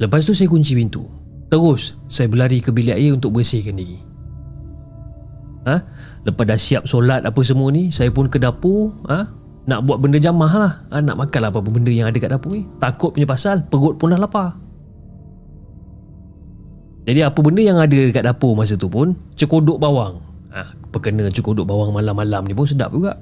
Lepas 0.00 0.24
tu 0.24 0.32
saya 0.32 0.48
kunci 0.48 0.72
pintu 0.72 1.04
Terus 1.52 2.00
saya 2.08 2.32
berlari 2.32 2.64
ke 2.64 2.72
bilik 2.72 2.96
air 2.96 3.12
untuk 3.12 3.36
bersihkan 3.36 3.76
diri 3.76 4.00
ha? 5.68 5.84
Lepas 6.24 6.44
dah 6.48 6.56
siap 6.56 6.88
solat 6.88 7.20
apa 7.20 7.40
semua 7.44 7.68
ni 7.68 7.92
Saya 7.92 8.08
pun 8.08 8.32
ke 8.32 8.40
dapur 8.40 8.96
ha? 9.10 9.28
Nak 9.68 9.84
buat 9.84 10.00
benda 10.00 10.16
jamah 10.16 10.52
lah 10.56 10.72
ha? 10.88 11.04
Nak 11.04 11.28
makan 11.28 11.40
lah 11.44 11.50
apa-apa 11.52 11.68
benda 11.68 11.92
yang 11.92 12.08
ada 12.08 12.16
kat 12.16 12.32
dapur 12.32 12.56
ni 12.56 12.64
Takut 12.80 13.12
punya 13.12 13.28
pasal 13.28 13.68
Perut 13.68 14.00
pun 14.00 14.16
dah 14.16 14.16
lapar 14.16 14.56
jadi 17.02 17.26
apa 17.26 17.38
benda 17.42 17.62
yang 17.62 17.78
ada 17.82 17.90
dekat 17.90 18.22
dapur 18.22 18.54
masa 18.54 18.78
tu 18.78 18.86
pun 18.86 19.18
Cekodok 19.34 19.78
bawang. 19.82 20.22
Ha, 20.54 20.62
Perkena 20.94 21.26
cekodok 21.32 21.66
bawang 21.66 21.90
malam-malam 21.90 22.46
ni 22.46 22.54
pun 22.54 22.68
sedap 22.68 22.94
juga. 22.94 23.18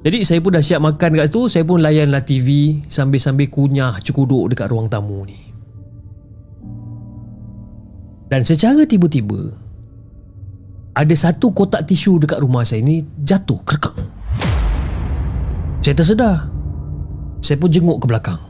Jadi 0.00 0.24
saya 0.24 0.40
pun 0.40 0.52
dah 0.56 0.64
siap 0.64 0.80
makan 0.80 1.12
kat 1.12 1.28
situ 1.28 1.44
Saya 1.52 1.60
pun 1.68 1.84
layanlah 1.84 2.24
TV 2.24 2.80
Sambil-sambil 2.88 3.52
kunyah 3.52 4.00
cekodok 4.00 4.52
dekat 4.52 4.72
ruang 4.72 4.88
tamu 4.88 5.28
ni. 5.28 5.36
Dan 8.32 8.40
secara 8.40 8.88
tiba-tiba 8.88 9.52
Ada 10.96 11.14
satu 11.16 11.52
kotak 11.52 11.84
tisu 11.84 12.16
dekat 12.16 12.40
rumah 12.40 12.64
saya 12.64 12.80
ni 12.80 13.04
Jatuh 13.20 13.60
kerekang 13.64 13.96
Saya 15.84 15.94
tersedar. 15.96 16.48
Saya 17.44 17.56
pun 17.60 17.68
jenguk 17.68 18.00
ke 18.00 18.08
belakang 18.08 18.49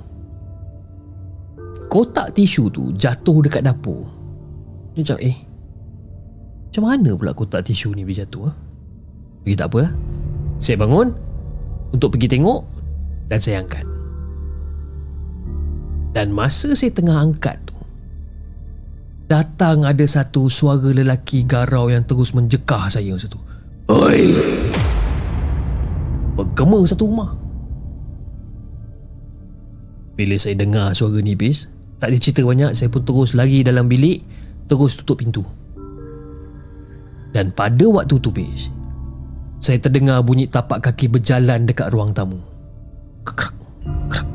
kotak 1.90 2.30
tisu 2.38 2.70
tu 2.70 2.94
jatuh 2.94 3.42
dekat 3.42 3.66
dapur. 3.66 4.06
Dia 4.94 5.02
macam 5.02 5.18
eh 5.18 5.36
macam 6.70 6.86
mana 6.86 7.10
pula 7.18 7.34
kotak 7.34 7.66
tisu 7.66 7.90
ni 7.98 8.06
boleh 8.06 8.22
jatuh? 8.22 8.46
Ha? 8.46 8.52
Pergi 9.42 9.58
tak 9.58 9.74
apa 9.74 9.78
lah. 9.90 9.92
Saya 10.62 10.78
bangun 10.78 11.10
untuk 11.90 12.14
pergi 12.14 12.38
tengok 12.38 12.62
dan 13.26 13.42
saya 13.42 13.58
angkat. 13.58 13.82
Dan 16.14 16.30
masa 16.30 16.74
saya 16.74 16.90
tengah 16.90 17.22
angkat 17.22 17.54
tu 17.70 17.76
Datang 19.30 19.86
ada 19.86 20.02
satu 20.02 20.50
suara 20.50 20.90
lelaki 20.90 21.46
garau 21.46 21.86
yang 21.86 22.02
terus 22.02 22.34
menjekah 22.34 22.90
saya 22.90 23.14
masa 23.14 23.30
tu 23.30 23.38
Oi 23.86 24.34
Bergema 26.34 26.82
satu 26.82 27.06
rumah 27.06 27.38
Bila 30.18 30.34
saya 30.34 30.58
dengar 30.58 30.90
suara 30.98 31.22
ni 31.22 31.38
bis 31.38 31.70
Tak 32.00 32.08
ada 32.08 32.16
cerita 32.16 32.42
banyak 32.42 32.72
Saya 32.72 32.88
pun 32.88 33.04
terus 33.04 33.36
lari 33.36 33.60
dalam 33.60 33.86
bilik 33.86 34.24
Terus 34.66 34.96
tutup 34.96 35.20
pintu. 35.20 35.44
Dan 37.30 37.52
pada 37.54 37.86
waktu 37.86 38.16
tu 38.18 38.32
bis 38.32 38.72
Saya 39.60 39.76
terdengar 39.78 40.24
bunyi 40.24 40.48
tapak 40.48 40.80
kaki 40.80 41.12
berjalan 41.12 41.68
dekat 41.68 41.92
ruang 41.92 42.16
tamu. 42.16 42.40
Kekrak, 43.28 43.52
kekrak. 44.08 44.26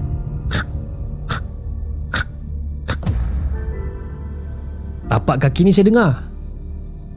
Tapak 5.10 5.38
kaki 5.42 5.66
ni 5.66 5.72
saya 5.74 5.90
dengar. 5.90 6.12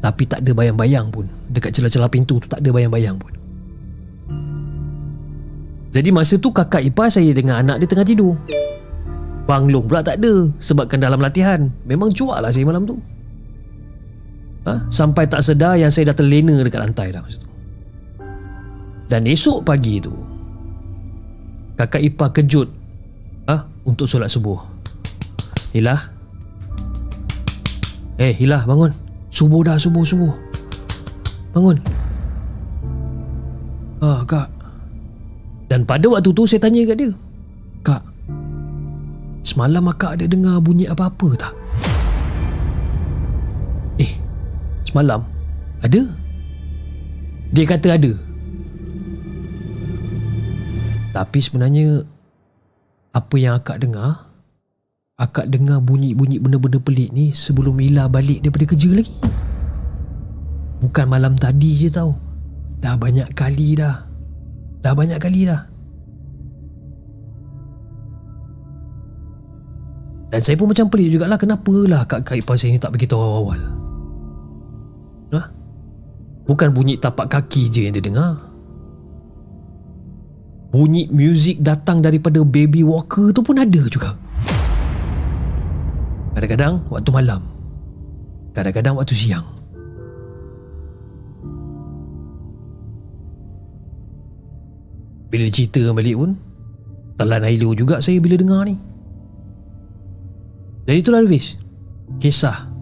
Tapi 0.00 0.22
tak 0.24 0.40
ada 0.40 0.56
bayang-bayang 0.56 1.12
pun. 1.12 1.28
Dekat 1.52 1.76
celah-celah 1.76 2.08
pintu 2.08 2.40
tu 2.40 2.48
tak 2.48 2.64
ada 2.64 2.70
bayang-bayang 2.72 3.20
pun. 3.20 3.34
Jadi 5.92 6.08
masa 6.14 6.40
tu 6.40 6.48
kakak 6.48 6.84
ipar 6.87 7.12
saya 7.12 7.28
dengan 7.34 7.61
anak 7.61 7.84
dia 7.84 7.88
tengah 7.90 8.06
tidur 8.08 8.37
Banglong 9.48 9.88
pula 9.88 10.04
tak 10.04 10.20
ada 10.20 10.52
Sebabkan 10.61 11.00
dalam 11.00 11.24
latihan. 11.24 11.72
Memang 11.88 12.12
cuak 12.12 12.44
lah 12.44 12.52
saya 12.52 12.68
malam 12.68 12.84
tu. 12.84 13.00
Ha? 14.68 14.84
Sampai 14.92 15.24
tak 15.24 15.40
sedar 15.40 15.80
yang 15.80 15.88
saya 15.88 16.12
dah 16.12 16.16
terlena 16.20 16.61
dekat 16.61 16.84
lantai 16.84 17.08
dah 17.08 17.24
masa 17.24 17.40
tu. 17.40 17.48
Dan 19.08 19.24
esok 19.24 19.64
pagi 19.64 20.04
tu 20.04 20.12
Kakak 21.80 22.04
ipar 22.04 22.37
kejut 22.37 22.68
ah 23.48 23.64
Untuk 23.88 24.04
solat 24.04 24.28
subuh. 24.28 24.61
Hilah. 25.72 26.12
Eh 28.20 28.37
Hilah 28.37 28.68
bangun. 28.68 28.92
Subuh 29.32 29.64
dah 29.64 29.80
subuh 29.80 30.04
subuh. 30.04 30.34
Bangun. 31.56 31.80
Ah 34.04 34.20
kak. 34.28 34.52
Dan 35.72 35.88
pada 35.88 36.04
waktu 36.12 36.28
tu 36.37 36.44
saya 36.44 36.61
tanya 36.61 36.84
kat 36.84 36.96
dia 37.00 37.11
Semalam 39.48 39.88
akak 39.88 40.20
ada 40.20 40.28
dengar 40.28 40.61
bunyi 40.61 40.84
apa-apa 40.84 41.28
tak? 41.40 41.54
Eh 43.96 44.12
Semalam 44.84 45.24
Ada 45.80 46.04
Dia 47.56 47.64
kata 47.64 47.96
ada 47.96 48.12
tapi 51.08 51.42
sebenarnya 51.42 52.06
apa 53.11 53.34
yang 53.42 53.58
akak 53.58 53.82
dengar 53.82 54.28
akak 55.18 55.50
dengar 55.50 55.82
bunyi-bunyi 55.82 56.38
benda-benda 56.38 56.78
pelik 56.78 57.11
ni 57.11 57.34
sebelum 57.34 57.74
Ila 57.82 58.06
balik 58.06 58.38
daripada 58.38 58.70
kerja 58.70 58.94
lagi. 58.94 59.11
Bukan 60.78 61.06
malam 61.11 61.34
tadi 61.34 61.74
je 61.74 61.90
tau. 61.90 62.14
Dah 62.78 62.94
banyak 62.94 63.34
kali 63.34 63.74
dah. 63.74 64.06
Dah 64.78 64.94
banyak 64.94 65.18
kali 65.18 65.50
dah. 65.50 65.66
Dan 70.29 70.41
saya 70.45 70.61
pun 70.61 70.69
macam 70.69 70.93
pelik 70.93 71.17
jugalah 71.17 71.41
kenapalah 71.41 72.05
kak-kak 72.05 72.37
ipar 72.45 72.61
saya 72.61 72.77
ni 72.77 72.81
tak 72.81 72.93
beritahu 72.93 73.17
awal-awal. 73.17 73.61
Ha? 75.33 75.41
Bukan 76.45 76.69
bunyi 76.77 77.01
tapak 77.01 77.33
kaki 77.33 77.73
je 77.73 77.81
yang 77.88 77.97
dia 77.97 78.05
dengar. 78.05 78.37
Bunyi 80.69 81.09
muzik 81.09 81.64
datang 81.64 82.05
daripada 82.05 82.45
baby 82.45 82.85
walker 82.85 83.33
tu 83.33 83.41
pun 83.41 83.57
ada 83.57 83.83
juga. 83.88 84.12
Kadang-kadang 86.37 86.85
waktu 86.93 87.09
malam. 87.09 87.41
Kadang-kadang 88.53 89.01
waktu 89.01 89.17
siang. 89.17 89.49
Bila 95.29 95.45
cerita 95.53 95.93
balik 95.93 96.17
pun 96.17 96.31
Telan 97.21 97.45
Ailo 97.45 97.77
juga 97.77 98.01
saya 98.01 98.17
bila 98.17 98.41
dengar 98.41 98.64
ni 98.64 98.81
Dan 100.88 101.05
itulah 101.05 101.20
Hafiz 101.20 101.61
Kisah 102.16 102.72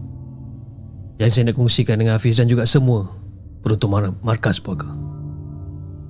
Yang 1.18 1.30
saya 1.34 1.50
nak 1.50 1.58
kongsikan 1.58 1.98
dengan 1.98 2.14
Hafiz 2.14 2.38
dan 2.38 2.46
juga 2.46 2.62
semua 2.62 3.10
Peruntuk 3.66 3.90
Mar- 3.90 4.14
Markas 4.22 4.62
Polka 4.62 4.86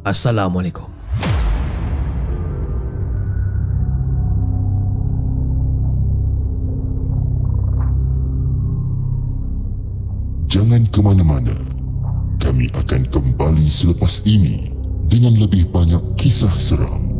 Assalamualaikum 0.04 0.92
Jangan 10.46 10.88
ke 10.88 11.00
mana-mana. 11.04 11.52
Kami 12.40 12.70
akan 12.72 13.02
kembali 13.12 13.66
selepas 13.68 14.24
ini 14.24 14.72
dengan 15.04 15.36
lebih 15.36 15.68
banyak 15.68 16.00
kisah 16.16 16.54
seram. 16.56 17.15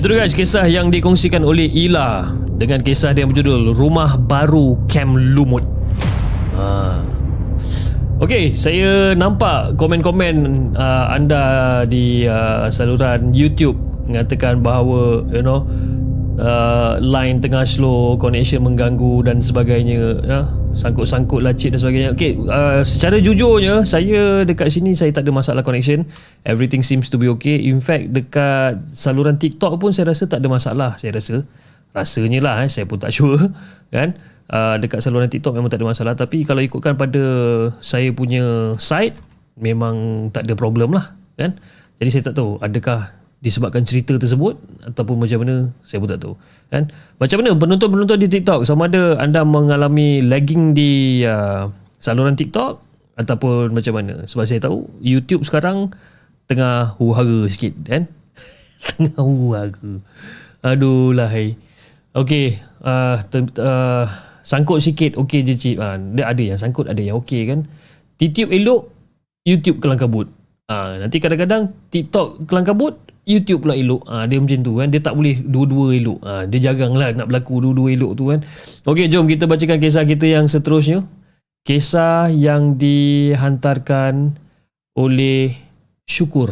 Itu 0.00 0.16
guys 0.16 0.32
kisah 0.32 0.64
yang 0.64 0.88
dikongsikan 0.88 1.44
oleh 1.44 1.68
Ila 1.68 2.32
dengan 2.56 2.80
kisah 2.80 3.12
dia 3.12 3.28
berjudul 3.28 3.76
Rumah 3.76 4.16
Baru 4.16 4.80
Camp 4.88 5.12
Lumut. 5.12 5.60
Ha. 6.56 7.04
Okey, 8.24 8.56
saya 8.56 9.12
nampak 9.12 9.76
komen-komen 9.76 10.72
uh, 10.72 11.12
anda 11.12 11.84
di 11.84 12.24
uh, 12.24 12.72
saluran 12.72 13.36
YouTube 13.36 13.76
mengatakan 14.08 14.64
bahawa 14.64 15.20
you 15.36 15.44
know 15.44 15.68
uh, 16.40 16.96
line 17.04 17.36
tengah 17.36 17.68
slow, 17.68 18.16
connection 18.16 18.64
mengganggu 18.64 19.28
dan 19.28 19.44
sebagainya, 19.44 20.16
ya. 20.24 20.48
Sangkut-sangkut 20.80 21.44
lacit 21.44 21.76
dan 21.76 21.78
sebagainya. 21.84 22.10
Okey, 22.16 22.40
uh, 22.48 22.80
secara 22.80 23.20
jujurnya 23.20 23.84
saya 23.84 24.48
dekat 24.48 24.72
sini 24.72 24.96
saya 24.96 25.12
tak 25.12 25.28
ada 25.28 25.32
masalah 25.36 25.60
connection. 25.60 26.08
Everything 26.48 26.80
seems 26.80 27.12
to 27.12 27.20
be 27.20 27.28
okay. 27.28 27.60
In 27.60 27.84
fact, 27.84 28.16
dekat 28.16 28.80
saluran 28.88 29.36
TikTok 29.36 29.76
pun 29.76 29.92
saya 29.92 30.08
rasa 30.08 30.24
tak 30.24 30.40
ada 30.40 30.48
masalah, 30.48 30.96
saya 30.96 31.20
rasa. 31.20 31.44
Rasanya 31.92 32.40
lah 32.40 32.56
eh, 32.64 32.70
saya 32.72 32.88
pun 32.88 32.96
tak 32.96 33.12
sure 33.16 33.52
kan. 33.92 34.16
Uh, 34.48 34.80
dekat 34.80 35.04
saluran 35.04 35.28
TikTok 35.28 35.52
memang 35.52 35.68
tak 35.68 35.78
ada 35.78 35.86
masalah 35.86 36.18
tapi 36.18 36.42
kalau 36.42 36.58
ikutkan 36.58 36.98
pada 36.98 37.22
saya 37.78 38.10
punya 38.10 38.74
site 38.82 39.14
memang 39.60 40.26
tak 40.32 40.48
ada 40.48 40.56
problem 40.56 40.96
lah 40.96 41.12
kan. 41.36 41.60
Jadi 42.00 42.08
saya 42.08 42.32
tak 42.32 42.40
tahu 42.40 42.56
adakah 42.64 43.19
disebabkan 43.40 43.88
cerita 43.88 44.20
tersebut 44.20 44.60
ataupun 44.84 45.16
macam 45.16 45.40
mana 45.40 45.72
saya 45.80 45.98
pun 46.00 46.08
tak 46.12 46.20
tahu 46.20 46.34
kan. 46.68 46.92
Macam 47.16 47.36
mana 47.40 47.56
penonton-penonton 47.56 48.18
di 48.20 48.28
TikTok 48.28 48.68
sama 48.68 48.86
ada 48.86 49.16
anda 49.16 49.40
mengalami 49.48 50.20
lagging 50.20 50.76
di 50.76 51.24
uh, 51.24 51.72
saluran 51.96 52.36
TikTok 52.36 52.84
ataupun 53.16 53.72
macam 53.72 53.96
mana 53.96 54.28
sebab 54.28 54.44
saya 54.44 54.60
tahu 54.60 54.88
YouTube 55.00 55.44
sekarang 55.48 55.88
tengah 56.52 56.96
huru-hara 57.00 57.48
sikit 57.48 57.72
kan. 57.88 58.04
tengah 58.86 59.20
huru-hara. 59.24 60.04
Aduh 60.60 61.16
lahai. 61.16 61.56
Okey, 62.12 62.58
uh, 62.84 63.16
ter- 63.30 63.56
uh, 63.62 64.04
sangkut 64.44 64.82
sikit 64.84 65.16
okey 65.16 65.46
je 65.46 65.54
cip. 65.56 65.76
Uh, 65.80 65.96
dia 66.12 66.28
ada 66.28 66.42
yang 66.42 66.58
sangkut, 66.60 66.90
ada 66.90 67.00
yang 67.00 67.16
okey 67.22 67.48
kan. 67.48 67.64
TikTok 68.20 68.52
elok, 68.52 68.92
YouTube 69.48 69.80
kelang 69.80 69.96
kabut. 69.96 70.28
Uh, 70.68 71.00
nanti 71.00 71.22
kadang-kadang 71.22 71.72
TikTok 71.88 72.44
kelang 72.50 72.66
kabut, 72.66 72.98
YouTube 73.30 73.62
pula 73.62 73.78
elok. 73.78 74.02
Uh, 74.10 74.26
dia 74.26 74.42
macam 74.42 74.58
tu 74.66 74.72
kan. 74.74 74.88
Dia 74.90 75.00
tak 75.00 75.14
boleh 75.14 75.38
dua-dua 75.38 75.86
elok. 75.94 76.18
Uh, 76.18 76.42
dia 76.50 76.58
jarang 76.70 76.98
lah 76.98 77.14
nak 77.14 77.30
berlaku 77.30 77.62
dua-dua 77.62 77.88
elok 77.94 78.12
tu 78.18 78.24
kan. 78.34 78.42
Okey, 78.82 79.06
jom 79.06 79.30
kita 79.30 79.46
bacakan 79.46 79.78
kisah 79.78 80.02
kita 80.02 80.26
yang 80.26 80.50
seterusnya. 80.50 81.06
Kisah 81.62 82.28
yang 82.34 82.74
dihantarkan 82.74 84.34
oleh 84.98 85.54
Syukur. 86.02 86.50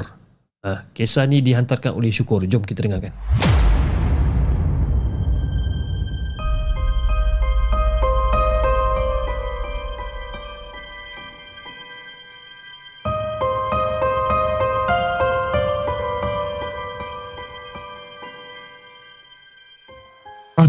Uh, 0.63 0.87
kisah 0.95 1.27
ni 1.27 1.43
dihantarkan 1.43 1.99
oleh 1.99 2.15
Syukur. 2.15 2.47
Jom 2.47 2.63
kita 2.63 2.87
dengarkan. 2.87 3.11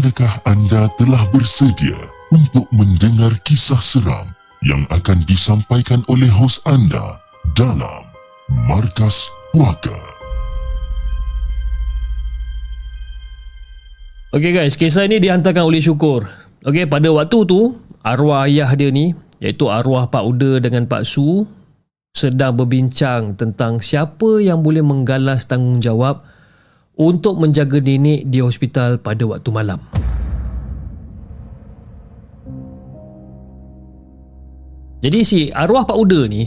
Adakah 0.00 0.48
anda 0.48 0.88
telah 0.96 1.28
bersedia 1.28 1.92
untuk 2.32 2.64
mendengar 2.72 3.36
kisah 3.44 3.84
seram 3.84 4.32
yang 4.64 4.88
akan 4.88 5.20
disampaikan 5.28 6.00
oleh 6.08 6.24
hos 6.24 6.56
anda 6.64 7.20
dalam 7.52 8.08
Markas 8.64 9.28
Puaka? 9.52 9.92
Okay 14.32 14.56
guys, 14.56 14.80
kisah 14.80 15.04
ini 15.04 15.20
dihantarkan 15.20 15.68
oleh 15.68 15.84
Syukur. 15.84 16.24
Okay, 16.64 16.88
pada 16.88 17.12
waktu 17.12 17.44
tu, 17.44 17.76
arwah 18.00 18.48
ayah 18.48 18.72
dia 18.72 18.88
ni, 18.88 19.12
iaitu 19.36 19.68
arwah 19.68 20.08
Pak 20.08 20.24
Uda 20.24 20.64
dengan 20.64 20.88
Pak 20.88 21.04
Su, 21.04 21.44
sedang 22.16 22.56
berbincang 22.56 23.36
tentang 23.36 23.84
siapa 23.84 24.40
yang 24.40 24.64
boleh 24.64 24.80
menggalas 24.80 25.44
tanggungjawab 25.44 26.24
untuk 27.00 27.40
menjaga 27.40 27.80
nenek 27.80 28.28
di 28.28 28.44
hospital 28.44 29.00
pada 29.00 29.24
waktu 29.24 29.48
malam. 29.48 29.80
Jadi 35.00 35.18
si 35.24 35.38
arwah 35.48 35.88
Pak 35.88 35.96
Uda 35.96 36.28
ni 36.28 36.44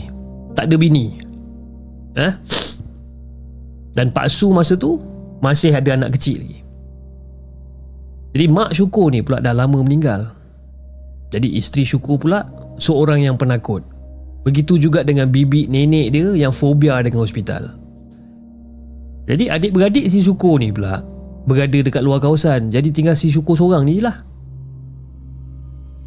tak 0.54 0.70
ada 0.70 0.78
bini. 0.78 1.18
Eh? 2.14 2.32
Dan 3.98 4.14
Pak 4.14 4.30
Su 4.30 4.54
masa 4.54 4.78
tu 4.78 5.02
masih 5.42 5.74
ada 5.74 5.98
anak 5.98 6.14
kecil 6.14 6.38
lagi. 6.46 6.62
Jadi 8.34 8.46
mak 8.50 8.70
Syukur 8.74 9.10
ni 9.10 9.26
pula 9.26 9.42
dah 9.42 9.54
lama 9.54 9.82
meninggal. 9.82 10.30
Jadi 11.34 11.58
isteri 11.58 11.82
Syukur 11.82 12.22
pula 12.22 12.46
seorang 12.78 13.26
yang 13.26 13.34
penakut. 13.34 13.82
Begitu 14.46 14.78
juga 14.78 15.02
dengan 15.02 15.34
bibi 15.34 15.66
nenek 15.66 16.14
dia 16.14 16.46
yang 16.46 16.54
fobia 16.54 17.02
dengan 17.02 17.26
hospital. 17.26 17.83
Jadi 19.24 19.48
adik-beradik 19.48 20.04
si 20.12 20.20
Syukur 20.20 20.60
ni 20.60 20.68
pula 20.68 21.00
berada 21.48 21.78
dekat 21.80 22.04
luar 22.04 22.20
kawasan. 22.20 22.68
Jadi 22.68 22.92
tinggal 22.92 23.16
si 23.16 23.32
Syukur 23.32 23.56
seorang 23.56 23.84
ni 23.88 24.00
je 24.00 24.04
lah. 24.04 24.16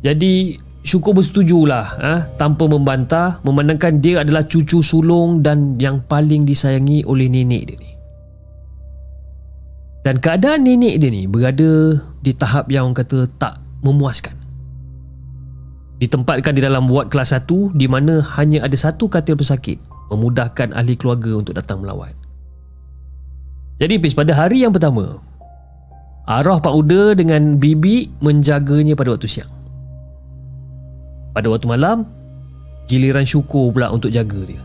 Jadi 0.06 0.58
Syukur 0.88 1.18
bersetujulah 1.20 1.86
ha, 2.00 2.14
tanpa 2.40 2.64
membantah 2.70 3.44
memandangkan 3.44 4.00
dia 4.00 4.24
adalah 4.24 4.48
cucu 4.48 4.80
sulung 4.80 5.44
dan 5.44 5.76
yang 5.82 6.00
paling 6.00 6.48
disayangi 6.48 7.04
oleh 7.04 7.28
nenek 7.28 7.64
dia 7.68 7.76
ni. 7.76 7.92
Dan 10.08 10.24
keadaan 10.24 10.64
nenek 10.64 11.04
dia 11.04 11.12
ni 11.12 11.28
berada 11.28 12.00
di 12.24 12.32
tahap 12.32 12.72
yang 12.72 12.88
orang 12.88 13.04
kata 13.04 13.28
tak 13.36 13.60
memuaskan. 13.84 14.32
Ditempatkan 16.00 16.56
di 16.56 16.62
dalam 16.64 16.88
ward 16.88 17.12
kelas 17.12 17.36
1 17.36 17.76
di 17.76 17.90
mana 17.90 18.24
hanya 18.40 18.64
ada 18.64 18.78
satu 18.80 19.12
katil 19.12 19.36
pesakit 19.36 19.82
memudahkan 20.14 20.72
ahli 20.72 20.96
keluarga 20.96 21.42
untuk 21.42 21.58
datang 21.58 21.84
melawat. 21.84 22.27
Jadi 23.78 24.02
Pis 24.02 24.18
pada 24.18 24.34
hari 24.34 24.66
yang 24.66 24.74
pertama 24.74 25.22
Arwah 26.28 26.60
Pak 26.60 26.74
Uda 26.76 27.16
dengan 27.16 27.56
Bibi 27.56 28.12
menjaganya 28.20 29.00
pada 29.00 29.16
waktu 29.16 29.32
siang. 29.32 29.48
Pada 31.32 31.48
waktu 31.48 31.72
malam, 31.72 32.04
giliran 32.92 33.24
syukur 33.24 33.72
pula 33.72 33.88
untuk 33.96 34.12
jaga 34.12 34.44
dia. 34.44 34.60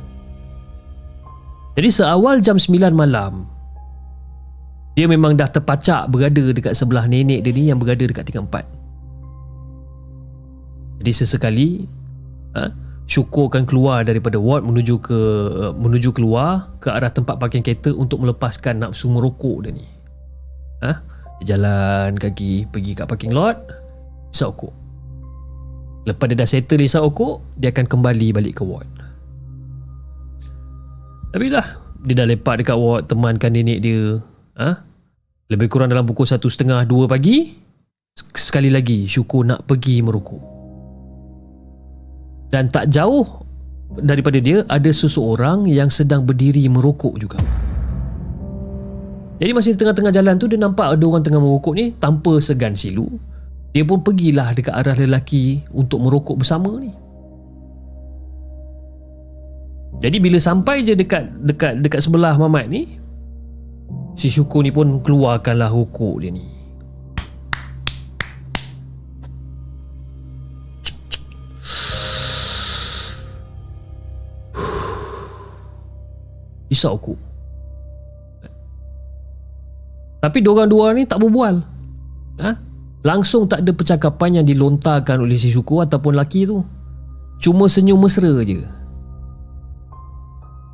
Jadi 1.78 1.88
seawal 1.88 2.42
jam 2.42 2.58
9 2.58 2.90
malam, 2.98 3.46
dia 4.98 5.06
memang 5.06 5.38
dah 5.38 5.46
terpacak 5.46 6.10
berada 6.10 6.50
dekat 6.50 6.74
sebelah 6.74 7.06
nenek 7.06 7.46
dia 7.46 7.52
ni 7.54 7.70
yang 7.70 7.78
berada 7.78 8.02
dekat 8.02 8.26
tingkat 8.26 8.66
4. 8.66 8.66
Jadi 10.98 11.12
sesekali, 11.14 11.86
ha, 12.58 12.74
syukur 13.12 13.52
akan 13.52 13.68
keluar 13.68 14.08
daripada 14.08 14.40
ward 14.40 14.64
menuju 14.64 14.96
ke 15.04 15.20
menuju 15.76 16.16
keluar 16.16 16.72
ke 16.80 16.88
arah 16.88 17.12
tempat 17.12 17.36
parking 17.36 17.60
kereta 17.60 17.92
untuk 17.92 18.24
melepaskan 18.24 18.80
nafsu 18.80 19.12
merokok 19.12 19.68
dia 19.68 19.76
ni. 19.76 19.84
Ha? 20.80 20.92
Dia 21.44 21.54
jalan 21.54 22.16
kaki 22.16 22.72
pergi 22.72 22.96
kat 22.96 23.04
parking 23.04 23.36
lot, 23.36 23.60
isap 24.32 24.56
rokok. 24.56 24.72
Lepas 26.02 26.26
dia 26.32 26.38
dah 26.40 26.48
settle 26.48 26.82
isap 26.82 27.06
rokok 27.06 27.54
Dia 27.54 27.70
akan 27.70 27.86
kembali 27.86 28.34
balik 28.34 28.58
ke 28.58 28.66
ward 28.66 28.90
Tapi 31.30 31.46
dah 31.46 31.62
Dia 32.02 32.14
dah 32.18 32.26
lepak 32.26 32.58
dekat 32.58 32.74
ward 32.74 33.06
Temankan 33.06 33.54
nenek 33.54 33.78
dia 33.78 34.18
ha? 34.58 34.82
Lebih 35.46 35.70
kurang 35.70 35.94
dalam 35.94 36.02
pukul 36.02 36.26
1.30 36.26 36.90
2 36.90 37.06
pagi 37.06 37.54
Sekali 38.34 38.74
lagi 38.74 39.06
Syukur 39.06 39.46
nak 39.46 39.62
pergi 39.62 40.02
merokok 40.02 40.51
Dan 42.52 42.68
tak 42.68 42.92
jauh 42.92 43.24
Daripada 43.96 44.36
dia 44.38 44.62
Ada 44.68 44.92
seseorang 44.92 45.64
Yang 45.64 46.04
sedang 46.04 46.28
berdiri 46.28 46.68
merokok 46.68 47.16
juga 47.16 47.40
Jadi 49.40 49.50
masih 49.56 49.74
tengah-tengah 49.74 50.12
jalan 50.12 50.36
tu 50.36 50.46
Dia 50.46 50.60
nampak 50.60 50.94
ada 50.94 51.04
orang 51.08 51.24
tengah 51.24 51.40
merokok 51.40 51.74
ni 51.74 51.96
Tanpa 51.96 52.36
segan 52.38 52.76
silu 52.76 53.08
dia 53.72 53.88
pun 53.88 54.04
pergilah 54.04 54.52
dekat 54.52 54.74
arah 54.76 54.92
lelaki 54.92 55.64
untuk 55.72 56.04
merokok 56.04 56.44
bersama 56.44 56.76
ni. 56.76 56.92
Jadi 60.04 60.16
bila 60.20 60.36
sampai 60.36 60.84
je 60.84 60.92
dekat 60.92 61.24
dekat 61.40 61.80
dekat 61.80 62.00
sebelah 62.04 62.36
Mamat 62.36 62.68
ni, 62.68 63.00
si 64.12 64.28
Syukur 64.28 64.60
ni 64.60 64.68
pun 64.68 65.00
keluarkanlah 65.00 65.72
rokok 65.72 66.20
dia 66.20 66.30
ni. 66.36 66.44
Isap 76.72 76.96
rokok. 76.96 77.20
Tapi 80.22 80.38
diorang-dua 80.40 80.96
ni 80.96 81.04
tak 81.04 81.20
berbual. 81.20 81.60
Ha? 82.40 82.50
Langsung 83.02 83.50
tak 83.50 83.66
ada 83.66 83.74
percakapan 83.74 84.40
yang 84.40 84.46
dilontarkan 84.46 85.18
oleh 85.20 85.34
si 85.34 85.50
Syukur 85.50 85.82
ataupun 85.82 86.14
laki 86.14 86.46
tu. 86.46 86.62
Cuma 87.42 87.66
senyum 87.66 87.98
mesra 87.98 88.30
je. 88.46 88.62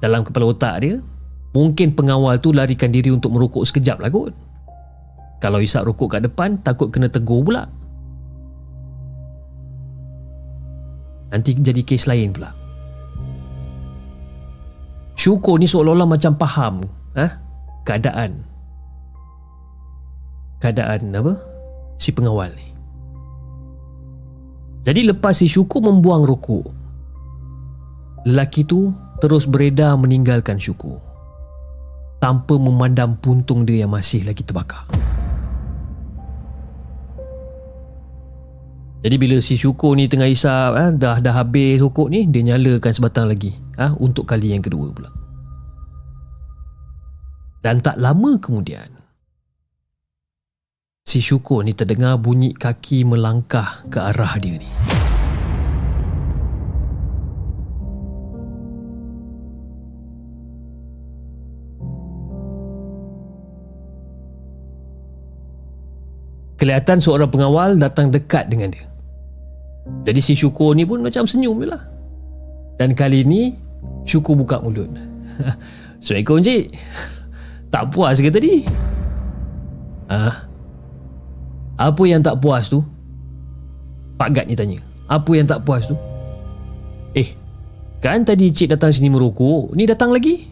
Dalam 0.05 0.22
kepala 0.22 0.53
otak 0.53 0.74
dia, 0.84 1.01
mungkin 1.57 1.96
pengawal 1.96 2.36
tu 2.38 2.53
larikan 2.53 2.92
diri 2.92 3.09
untuk 3.09 3.32
merokok 3.32 3.64
sekejap 3.64 3.99
lah 4.05 4.12
kot. 4.12 4.36
Kalau 5.40 5.64
isap 5.64 5.88
rokok 5.88 6.20
kat 6.20 6.28
depan, 6.28 6.61
takut 6.61 6.92
kena 6.92 7.09
tegur 7.09 7.40
pula. 7.40 7.66
Nanti 11.32 11.57
jadi 11.57 11.80
kes 11.80 12.05
lain 12.05 12.36
pula. 12.36 12.68
Syukur 15.29 15.61
ni 15.61 15.68
seolah-olah 15.68 16.09
macam 16.09 16.41
faham 16.41 16.81
eh, 17.12 17.29
keadaan. 17.85 18.41
Keadaan 20.57 21.12
apa? 21.12 21.37
si 22.01 22.16
pengawal 22.16 22.49
ni. 22.57 22.64
Jadi 24.89 25.05
lepas 25.05 25.37
si 25.37 25.45
Syukur 25.45 25.85
membuang 25.85 26.24
rokok, 26.24 26.64
lelaki 28.24 28.64
tu 28.64 28.89
terus 29.20 29.45
beredar 29.45 30.01
meninggalkan 30.01 30.57
Syukur 30.57 30.97
tanpa 32.24 32.57
memandang 32.57 33.20
puntung 33.20 33.68
dia 33.68 33.85
yang 33.85 33.93
masih 33.93 34.24
lagi 34.24 34.41
terbakar. 34.41 34.89
Jadi 39.05 39.16
bila 39.20 39.45
si 39.45 39.61
Syukur 39.61 39.93
ni 39.93 40.09
tengah 40.09 40.33
isap 40.33 40.72
eh, 40.72 40.91
dah 40.97 41.20
dah 41.20 41.37
habis 41.37 41.85
rokok 41.85 42.09
ni 42.09 42.24
dia 42.24 42.49
nyalakan 42.49 42.97
sebatang 42.97 43.29
lagi 43.29 43.68
eh, 43.79 43.93
untuk 44.03 44.26
kali 44.26 44.53
yang 44.53 44.62
kedua 44.62 44.91
pula. 44.91 45.11
Dan 47.59 47.83
tak 47.83 47.99
lama 47.99 48.39
kemudian 48.39 48.99
Si 51.09 51.24
syukur 51.24 51.64
ni 51.64 51.72
terdengar 51.72 52.20
bunyi 52.20 52.53
kaki 52.53 53.01
melangkah 53.01 53.81
ke 53.89 53.97
arah 53.97 54.37
dia 54.37 54.61
ni. 54.61 54.68
Kelihatan 66.61 67.01
seorang 67.01 67.33
pengawal 67.33 67.81
datang 67.81 68.12
dekat 68.12 68.53
dengan 68.53 68.68
dia. 68.68 68.85
Jadi 70.05 70.20
si 70.20 70.37
syukur 70.37 70.76
ni 70.76 70.85
pun 70.85 71.01
macam 71.01 71.24
senyum 71.24 71.57
je 71.64 71.72
lah. 71.72 71.81
Dan 72.76 72.93
kali 72.93 73.24
ni, 73.24 73.57
syukur 74.09 74.35
buka 74.39 74.61
mulut. 74.62 74.89
Assalamualaikum 76.01 76.41
cik. 76.41 76.64
Tak 77.68 77.85
puas 77.93 78.16
ke 78.16 78.33
tadi? 78.33 78.64
Ah, 80.09 80.49
apa 81.76 82.03
yang 82.09 82.24
tak 82.24 82.41
puas 82.41 82.72
tu? 82.72 82.81
Pak 84.16 84.29
Gad 84.35 84.47
ni 84.49 84.57
tanya. 84.57 84.81
Apa 85.07 85.31
yang 85.37 85.45
tak 85.45 85.62
puas 85.62 85.87
tu? 85.87 85.95
Eh, 87.12 87.37
kan 88.01 88.24
tadi 88.24 88.51
cik 88.51 88.72
datang 88.72 88.91
sini 88.91 89.12
merokok, 89.12 89.76
ni 89.76 89.85
datang 89.85 90.11
lagi? 90.11 90.49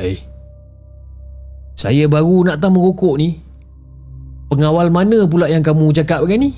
Eh, 0.00 0.18
saya 1.76 2.08
baru 2.08 2.48
nak 2.48 2.58
datang 2.58 2.72
merokok 2.74 3.20
ni. 3.20 3.38
Pengawal 4.48 4.88
mana 4.88 5.28
pula 5.28 5.50
yang 5.52 5.60
kamu 5.60 5.92
cakap 5.92 6.24
kan 6.24 6.38
ni? 6.40 6.56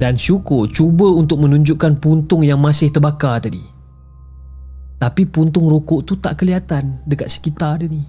Dan 0.00 0.18
syukur 0.18 0.68
cuba 0.70 1.08
untuk 1.10 1.42
menunjukkan 1.42 2.00
puntung 2.02 2.42
yang 2.42 2.58
masih 2.58 2.88
terbakar 2.88 3.42
tadi. 3.42 3.62
Tapi 5.02 5.26
puntung 5.26 5.66
rokok 5.66 6.06
tu 6.06 6.14
tak 6.18 6.38
kelihatan 6.38 7.02
dekat 7.10 7.26
sekitar 7.26 7.82
dia 7.82 7.90
ni. 7.90 8.06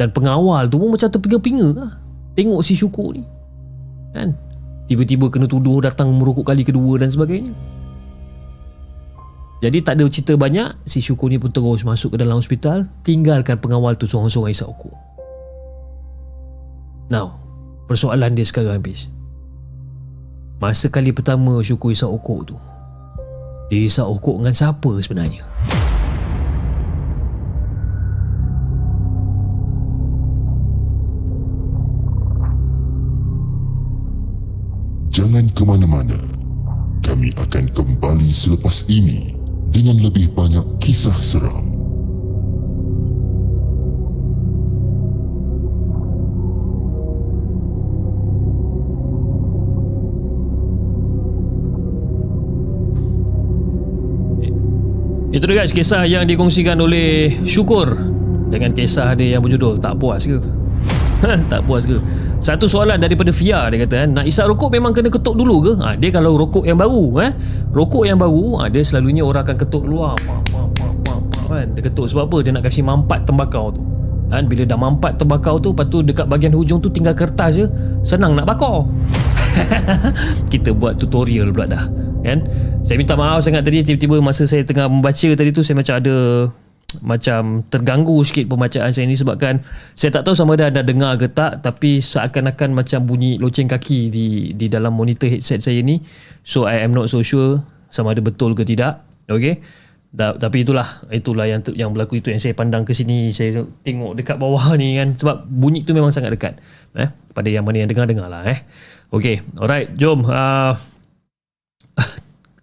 Dan 0.00 0.10
pengawal 0.10 0.66
tu 0.66 0.80
pun 0.80 0.90
macam 0.90 1.06
terpinga-pinga 1.06 1.68
lah. 1.76 1.90
Tengok 2.34 2.60
si 2.64 2.74
syukur 2.74 3.14
ni. 3.14 3.22
Kan? 4.16 4.34
Tiba-tiba 4.90 5.30
kena 5.30 5.46
tuduh 5.48 5.80
datang 5.80 6.12
merokok 6.12 6.50
kali 6.52 6.66
kedua 6.66 6.98
dan 6.98 7.08
sebagainya. 7.08 7.54
Jadi 9.64 9.80
tak 9.80 9.96
ada 9.96 10.04
cerita 10.12 10.36
banyak, 10.36 10.84
si 10.84 11.00
syukur 11.00 11.32
ni 11.32 11.40
pun 11.40 11.48
terus 11.48 11.88
masuk 11.88 12.12
ke 12.12 12.16
dalam 12.20 12.36
hospital, 12.36 12.84
tinggalkan 13.00 13.56
pengawal 13.56 13.96
tu 13.96 14.04
seorang-seorang 14.04 14.52
isap 14.52 14.68
rokok. 14.76 14.92
Now, 17.08 17.40
persoalan 17.88 18.36
dia 18.36 18.44
sekarang 18.44 18.76
habis. 18.76 19.08
Masa 20.64 20.88
kali 20.88 21.12
pertama 21.12 21.60
Syukur 21.60 21.92
isap 21.92 22.08
okok 22.08 22.40
tu 22.48 22.56
Dia 23.68 23.84
isap 23.84 24.08
okok 24.16 24.40
dengan 24.40 24.56
siapa 24.56 24.90
sebenarnya? 24.96 25.44
Jangan 35.12 35.44
ke 35.52 35.62
mana-mana. 35.68 36.16
Kami 37.04 37.28
akan 37.36 37.68
kembali 37.68 38.32
selepas 38.32 38.88
ini 38.88 39.36
dengan 39.68 40.00
lebih 40.00 40.32
banyak 40.32 40.80
kisah 40.80 41.14
seram. 41.20 41.73
Itu 55.34 55.50
dia 55.50 55.66
guys 55.66 55.74
kisah 55.74 56.06
yang 56.06 56.30
dikongsikan 56.30 56.78
oleh 56.78 57.26
Syukur 57.42 57.90
Dengan 58.54 58.70
kisah 58.70 59.18
dia 59.18 59.34
yang 59.34 59.42
berjudul 59.42 59.82
Tak 59.82 59.98
puas 59.98 60.22
ke? 60.22 60.38
tak 61.50 61.58
puas 61.66 61.90
ke? 61.90 61.98
Satu 62.38 62.70
soalan 62.70 63.02
daripada 63.02 63.34
Fia 63.34 63.66
dia 63.66 63.82
kata 63.82 64.06
Nak 64.14 64.30
isap 64.30 64.54
rokok 64.54 64.70
memang 64.70 64.94
kena 64.94 65.10
ketuk 65.10 65.34
dulu 65.34 65.58
ke? 65.58 65.72
Ha, 65.82 65.98
dia 65.98 66.14
kalau 66.14 66.38
rokok 66.38 66.70
yang 66.70 66.78
baru 66.78 67.18
eh? 67.26 67.34
Rokok 67.74 68.06
yang 68.06 68.22
baru 68.22 68.62
ha, 68.62 68.70
Dia 68.70 68.86
selalunya 68.86 69.26
orang 69.26 69.42
akan 69.42 69.56
ketuk 69.58 69.82
luar 69.82 70.14
pa, 70.22 70.38
pa, 70.54 70.60
pa, 70.70 70.86
pa, 71.02 71.14
pa, 71.18 71.42
kan? 71.50 71.66
Dia 71.74 71.82
ketuk 71.82 72.06
sebab 72.14 72.30
apa? 72.30 72.36
Dia 72.46 72.52
nak 72.54 72.62
kasih 72.70 72.86
mampat 72.86 73.26
tembakau 73.26 73.74
tu 73.74 73.82
kan? 74.30 74.46
Bila 74.46 74.62
dah 74.62 74.78
mampat 74.78 75.18
tembakau 75.18 75.58
tu 75.58 75.74
Lepas 75.74 75.90
tu 75.90 75.98
dekat 76.06 76.30
bahagian 76.30 76.54
hujung 76.54 76.78
tu 76.78 76.86
tinggal 76.94 77.18
kertas 77.18 77.58
je 77.58 77.66
Senang 78.06 78.38
nak 78.38 78.46
bakar 78.46 78.86
Kita 80.54 80.70
buat 80.70 80.94
tutorial 80.94 81.50
pula 81.50 81.66
dah 81.74 82.13
kan? 82.24 82.38
Saya 82.80 82.96
minta 82.96 83.14
maaf 83.14 83.44
sangat 83.44 83.62
tadi 83.62 83.84
tiba-tiba 83.84 84.24
masa 84.24 84.48
saya 84.48 84.64
tengah 84.64 84.88
membaca 84.88 85.28
tadi 85.36 85.50
tu 85.52 85.60
saya 85.60 85.76
macam 85.76 85.94
ada 86.00 86.16
macam 87.02 87.66
terganggu 87.66 88.22
sikit 88.22 88.46
pembacaan 88.46 88.94
saya 88.94 89.08
ni 89.08 89.18
sebabkan 89.18 89.58
saya 89.98 90.14
tak 90.14 90.28
tahu 90.28 90.34
sama 90.36 90.54
ada 90.54 90.70
anda 90.70 90.82
dengar 90.86 91.18
ke 91.18 91.26
tak 91.32 91.64
tapi 91.64 91.98
seakan-akan 91.98 92.76
macam 92.76 93.02
bunyi 93.02 93.40
loceng 93.40 93.66
kaki 93.66 94.12
di 94.12 94.26
di 94.54 94.66
dalam 94.70 94.94
monitor 94.94 95.26
headset 95.26 95.64
saya 95.64 95.82
ni. 95.82 95.98
So 96.46 96.68
I 96.68 96.84
am 96.84 96.94
not 96.94 97.10
so 97.10 97.24
sure 97.24 97.64
sama 97.90 98.14
ada 98.14 98.22
betul 98.22 98.54
ke 98.54 98.62
tidak. 98.62 99.02
Okay? 99.26 99.58
Da, 100.14 100.30
tapi 100.38 100.62
itulah 100.62 100.86
itulah 101.10 101.42
yang 101.50 101.58
yang 101.74 101.90
berlaku 101.90 102.22
itu 102.22 102.30
yang 102.30 102.38
saya 102.38 102.54
pandang 102.54 102.86
ke 102.86 102.94
sini. 102.94 103.34
Saya 103.34 103.66
tengok 103.82 104.14
dekat 104.14 104.38
bawah 104.38 104.78
ni 104.78 104.94
kan 104.94 105.10
sebab 105.18 105.42
bunyi 105.50 105.82
tu 105.82 105.90
memang 105.90 106.14
sangat 106.14 106.30
dekat 106.30 106.54
eh? 106.94 107.10
Pada 107.34 107.50
yang 107.50 107.66
mana 107.66 107.82
yang 107.82 107.90
dengar-dengar 107.90 108.30
lah 108.30 108.46
eh? 108.46 108.62
Okay 109.10 109.42
alright 109.58 109.90
jom 109.98 110.22
uh, 110.22 110.78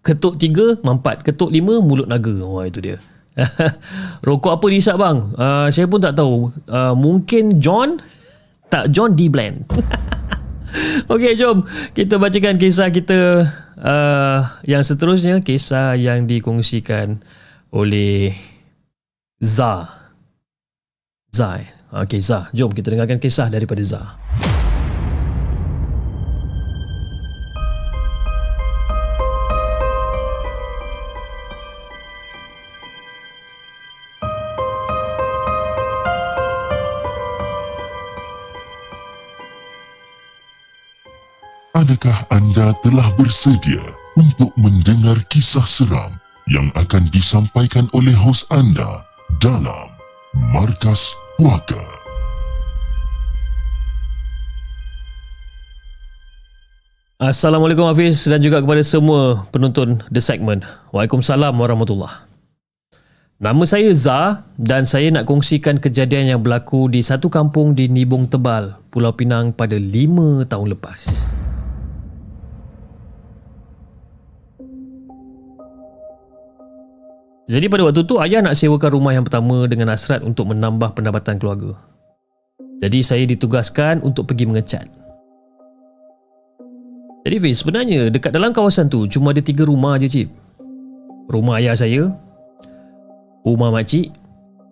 ketuk 0.01 0.37
tiga 0.37 0.77
mampat. 0.81 1.21
Ketuk 1.25 1.53
lima 1.53 1.79
mulut 1.81 2.09
naga. 2.09 2.33
Wah 2.45 2.65
itu 2.65 2.81
dia. 2.81 2.97
Rokok 4.27 4.59
apa 4.59 4.65
diisap 4.67 4.99
bang? 4.99 5.17
Uh, 5.37 5.67
saya 5.71 5.87
pun 5.87 6.01
tak 6.03 6.17
tahu. 6.19 6.51
Uh, 6.67 6.93
mungkin 6.97 7.61
John? 7.63 8.01
Tak 8.71 8.91
John 8.91 9.15
D. 9.19 9.27
Blend 9.27 9.67
Okey 11.11 11.35
jom. 11.35 11.67
Kita 11.91 12.15
bacakan 12.15 12.55
kisah 12.55 12.87
kita 12.95 13.43
uh, 13.75 14.39
yang 14.63 14.83
seterusnya. 14.83 15.43
Kisah 15.43 15.99
yang 15.99 16.27
dikongsikan 16.27 17.19
oleh 17.75 18.31
Za. 19.43 19.91
Za 21.31 21.59
eh? 21.59 21.67
Okey 21.91 22.23
Za. 22.23 22.47
Jom 22.55 22.71
kita 22.71 22.95
dengarkan 22.95 23.19
kisah 23.19 23.51
daripada 23.51 23.83
Za 23.83 24.15
Adakah 41.81 42.29
anda 42.29 42.77
telah 42.85 43.09
bersedia 43.17 43.81
untuk 44.13 44.53
mendengar 44.53 45.17
kisah 45.33 45.65
seram 45.65 46.13
yang 46.45 46.69
akan 46.77 47.09
disampaikan 47.09 47.89
oleh 47.97 48.13
hos 48.13 48.45
anda 48.53 49.01
dalam 49.41 49.89
Markas 50.53 51.17
Puaka? 51.41 51.81
Assalamualaikum 57.17 57.89
Hafiz 57.89 58.29
dan 58.29 58.45
juga 58.45 58.61
kepada 58.61 58.85
semua 58.85 59.49
penonton 59.49 60.05
The 60.13 60.21
Segment. 60.21 60.61
Waalaikumsalam 60.93 61.57
warahmatullahi 61.57 62.29
Nama 63.41 63.63
saya 63.65 63.89
Za 63.89 64.45
dan 64.53 64.85
saya 64.85 65.09
nak 65.09 65.25
kongsikan 65.25 65.81
kejadian 65.81 66.29
yang 66.29 66.45
berlaku 66.45 66.93
di 66.93 67.01
satu 67.01 67.25
kampung 67.25 67.73
di 67.73 67.89
Nibong 67.89 68.29
Tebal, 68.29 68.77
Pulau 68.93 69.17
Pinang 69.17 69.49
pada 69.49 69.81
5 69.81 70.45
tahun 70.45 70.77
lepas. 70.77 71.40
Jadi 77.51 77.67
pada 77.67 77.83
waktu 77.83 78.07
tu 78.07 78.15
ayah 78.23 78.39
nak 78.39 78.55
sewakan 78.55 78.95
rumah 78.95 79.11
yang 79.11 79.27
pertama 79.27 79.67
dengan 79.67 79.91
hasrat 79.91 80.23
untuk 80.23 80.55
menambah 80.55 80.95
pendapatan 80.95 81.35
keluarga. 81.35 81.75
Jadi 82.79 83.03
saya 83.03 83.27
ditugaskan 83.27 83.99
untuk 84.07 84.31
pergi 84.31 84.47
mengecat. 84.47 84.87
Jadi 87.27 87.35
Fiz, 87.43 87.59
sebenarnya 87.59 88.07
dekat 88.07 88.31
dalam 88.31 88.55
kawasan 88.55 88.87
tu 88.87 89.03
cuma 89.11 89.35
ada 89.35 89.43
tiga 89.43 89.67
rumah 89.67 89.99
je 89.99 90.07
cip. 90.07 90.29
Rumah 91.27 91.59
ayah 91.59 91.75
saya, 91.75 92.07
rumah 93.43 93.69
makcik 93.69 94.15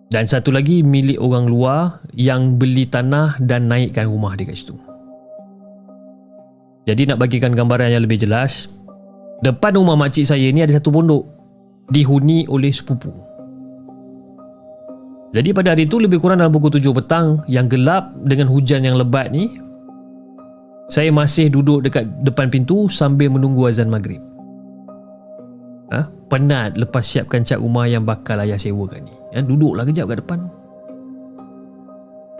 dan 0.08 0.24
satu 0.24 0.48
lagi 0.48 0.80
milik 0.80 1.20
orang 1.20 1.52
luar 1.52 2.00
yang 2.16 2.56
beli 2.56 2.88
tanah 2.88 3.36
dan 3.44 3.68
naikkan 3.68 4.08
rumah 4.08 4.32
dia 4.40 4.48
kat 4.48 4.56
situ. 4.56 4.74
Jadi 6.88 7.12
nak 7.12 7.20
bagikan 7.20 7.52
gambaran 7.52 7.92
yang 7.92 8.02
lebih 8.02 8.24
jelas, 8.24 8.72
depan 9.44 9.76
rumah 9.76 10.00
makcik 10.00 10.24
saya 10.24 10.48
ni 10.48 10.64
ada 10.64 10.74
satu 10.74 10.90
pondok 10.90 11.39
dihuni 11.90 12.46
oleh 12.46 12.70
sepupu. 12.70 13.10
Jadi 15.30 15.54
pada 15.54 15.74
hari 15.74 15.86
itu 15.86 16.02
lebih 16.02 16.18
kurang 16.18 16.42
dalam 16.42 16.50
pukul 16.50 16.74
7 16.74 16.90
petang 16.90 17.38
yang 17.46 17.70
gelap 17.70 18.10
dengan 18.26 18.50
hujan 18.50 18.82
yang 18.82 18.98
lebat 18.98 19.30
ni 19.30 19.62
saya 20.90 21.14
masih 21.14 21.54
duduk 21.54 21.86
dekat 21.86 22.02
depan 22.26 22.50
pintu 22.50 22.90
sambil 22.90 23.30
menunggu 23.30 23.70
azan 23.70 23.86
maghrib. 23.86 24.18
Ha? 25.94 26.10
Penat 26.26 26.74
lepas 26.74 27.06
siapkan 27.06 27.46
cat 27.46 27.62
rumah 27.62 27.86
yang 27.86 28.02
bakal 28.02 28.42
ayah 28.42 28.58
sewakan 28.58 29.06
ni. 29.06 29.14
Ya, 29.30 29.38
duduklah 29.46 29.86
kejap 29.86 30.10
kat 30.10 30.18
depan. 30.18 30.50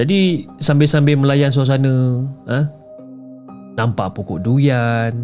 Jadi 0.03 0.51
sambil-sambil 0.59 1.15
melayan 1.15 1.55
suasana, 1.55 2.27
ha? 2.51 2.67
nampak 3.79 4.19
pokok 4.19 4.43
durian, 4.43 5.15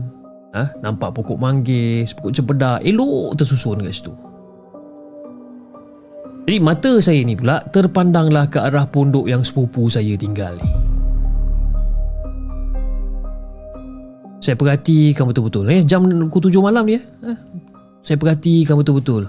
ha? 0.55 0.71
nampak 0.85 1.17
pokok 1.17 1.39
manggis, 1.41 2.15
pokok 2.15 2.35
cempedak, 2.35 2.79
elok 2.85 3.35
tersusun 3.35 3.83
kat 3.83 3.95
situ. 3.95 4.13
Jadi 6.47 6.63
mata 6.63 6.93
saya 7.03 7.27
ni 7.27 7.35
pula 7.35 7.59
terpandanglah 7.75 8.47
ke 8.47 8.63
arah 8.63 8.87
pondok 8.87 9.27
yang 9.27 9.43
sepupu 9.43 9.91
saya 9.91 10.15
tinggal 10.15 10.55
ni. 10.55 10.71
Saya 14.39 14.55
perhatikan 14.55 15.27
betul-betul 15.27 15.67
eh 15.75 15.83
jam 15.83 16.07
pukul 16.31 16.55
7 16.55 16.63
malam 16.63 16.87
ni 16.87 17.03
eh. 17.03 17.03
eh. 17.03 17.39
Saya 18.07 18.15
perhatikan 18.15 18.79
betul-betul. 18.79 19.27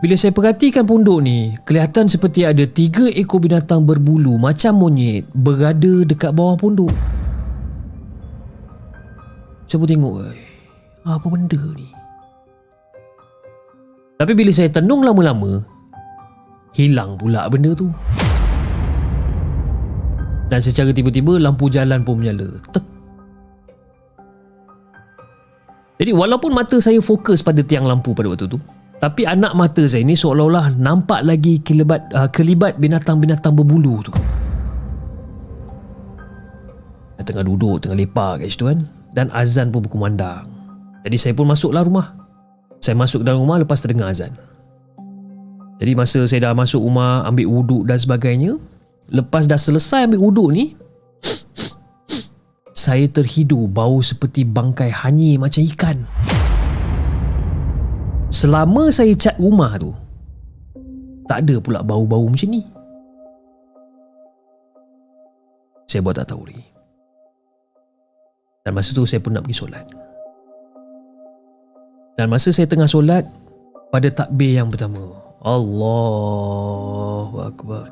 Bila 0.00 0.14
saya 0.14 0.30
perhatikan 0.30 0.86
pondok 0.86 1.20
ni, 1.20 1.52
kelihatan 1.66 2.06
seperti 2.06 2.46
ada 2.46 2.62
tiga 2.64 3.10
ekor 3.10 3.42
binatang 3.42 3.82
berbulu 3.84 4.38
macam 4.38 4.78
monyet 4.80 5.26
berada 5.34 6.06
dekat 6.06 6.30
bawah 6.32 6.54
pondok. 6.54 6.94
Cuba 9.70 9.86
tengok 9.86 10.26
eh. 10.26 10.34
Apa 11.06 11.30
benda 11.30 11.60
ni? 11.78 11.86
Tapi 14.18 14.32
bila 14.34 14.50
saya 14.50 14.66
tenung 14.66 15.06
lama-lama, 15.06 15.62
hilang 16.74 17.14
pula 17.14 17.46
benda 17.46 17.70
tu. 17.78 17.86
Dan 20.50 20.58
secara 20.58 20.90
tiba-tiba 20.90 21.38
lampu 21.38 21.70
jalan 21.70 22.02
pun 22.02 22.18
menyala. 22.18 22.50
Tek. 22.74 22.82
Jadi 26.02 26.10
walaupun 26.18 26.50
mata 26.50 26.82
saya 26.82 26.98
fokus 26.98 27.38
pada 27.38 27.62
tiang 27.62 27.86
lampu 27.86 28.10
pada 28.10 28.26
waktu 28.26 28.50
tu, 28.50 28.58
tapi 28.98 29.22
anak 29.22 29.54
mata 29.54 29.86
saya 29.86 30.02
ni 30.02 30.18
seolah-olah 30.18 30.74
nampak 30.74 31.22
lagi 31.22 31.62
kelibat, 31.62 32.10
uh, 32.10 32.26
kelibat 32.26 32.74
binatang-binatang 32.82 33.54
berbulu 33.54 34.02
tu. 34.02 34.12
Saya 37.14 37.22
tengah 37.22 37.46
duduk, 37.46 37.86
tengah 37.86 37.94
lepak 37.94 38.42
kat 38.42 38.50
situ 38.50 38.66
kan 38.66 38.99
dan 39.14 39.30
azan 39.34 39.74
pun 39.74 39.82
berkumandang. 39.82 40.46
Jadi 41.02 41.16
saya 41.16 41.32
pun 41.32 41.48
masuklah 41.48 41.82
rumah. 41.82 42.14
Saya 42.80 42.96
masuk 42.96 43.24
dalam 43.24 43.44
rumah 43.44 43.60
lepas 43.60 43.80
terdengar 43.80 44.08
azan. 44.08 44.32
Jadi 45.80 45.92
masa 45.96 46.20
saya 46.28 46.48
dah 46.48 46.52
masuk 46.52 46.80
rumah 46.80 47.24
ambil 47.24 47.48
wuduk 47.48 47.88
dan 47.88 47.96
sebagainya, 47.96 48.60
lepas 49.08 49.48
dah 49.48 49.56
selesai 49.56 50.08
ambil 50.08 50.20
wuduk 50.28 50.48
ni, 50.52 50.76
saya 52.76 53.08
terhidu 53.08 53.64
bau 53.64 54.04
seperti 54.04 54.44
bangkai 54.44 54.92
hanyir 54.92 55.40
macam 55.40 55.64
ikan. 55.72 55.96
Selama 58.28 58.92
saya 58.92 59.16
cat 59.16 59.40
rumah 59.40 59.80
tu, 59.80 59.90
tak 61.26 61.48
ada 61.48 61.56
pula 61.58 61.80
bau-bau 61.80 62.28
macam 62.28 62.48
ni. 62.52 62.62
Saya 65.90 66.06
buat 66.06 66.14
tak 66.14 66.30
tahu 66.30 66.46
lagi. 66.46 66.79
Dan 68.70 68.78
masa 68.78 68.94
tu 68.94 69.02
saya 69.02 69.18
pun 69.18 69.34
nak 69.34 69.42
pergi 69.42 69.66
solat. 69.66 69.82
Dan 72.14 72.30
masa 72.30 72.54
saya 72.54 72.70
tengah 72.70 72.86
solat, 72.86 73.26
pada 73.90 74.06
takbir 74.14 74.62
yang 74.62 74.70
pertama, 74.70 75.10
Allahu 75.42 77.34
Akbar. 77.42 77.90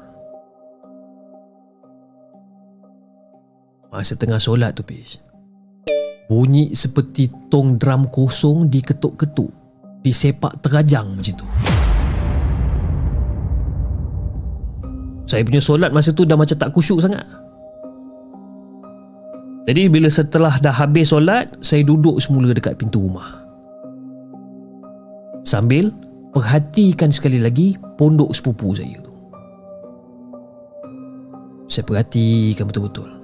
Masa 3.91 4.14
tengah 4.14 4.39
solat 4.39 4.79
tu 4.79 4.87
Pish 4.87 5.18
Bunyi 6.31 6.76
seperti 6.76 7.26
tong 7.51 7.74
drum 7.81 8.07
kosong 8.12 8.68
diketuk-ketuk 8.68 9.49
Disepak 10.05 10.61
terajang 10.61 11.09
macam 11.16 11.35
tu 11.35 11.47
Saya 15.24 15.41
punya 15.41 15.59
solat 15.59 15.89
masa 15.89 16.12
tu 16.12 16.29
dah 16.29 16.37
macam 16.37 16.53
tak 16.53 16.68
kusyuk 16.68 17.01
sangat 17.01 17.24
Jadi 19.69 19.93
bila 19.93 20.09
setelah 20.09 20.57
dah 20.57 20.73
habis 20.73 21.12
solat 21.12 21.53
Saya 21.61 21.85
duduk 21.85 22.16
semula 22.16 22.57
dekat 22.57 22.81
pintu 22.81 23.05
rumah 23.05 23.45
Sambil 25.45 25.93
perhatikan 26.33 27.12
sekali 27.12 27.37
lagi 27.37 27.77
pondok 28.01 28.33
sepupu 28.33 28.73
saya 28.73 28.97
tu 29.05 29.12
Saya 31.69 31.85
perhatikan 31.85 32.64
betul-betul 32.64 33.19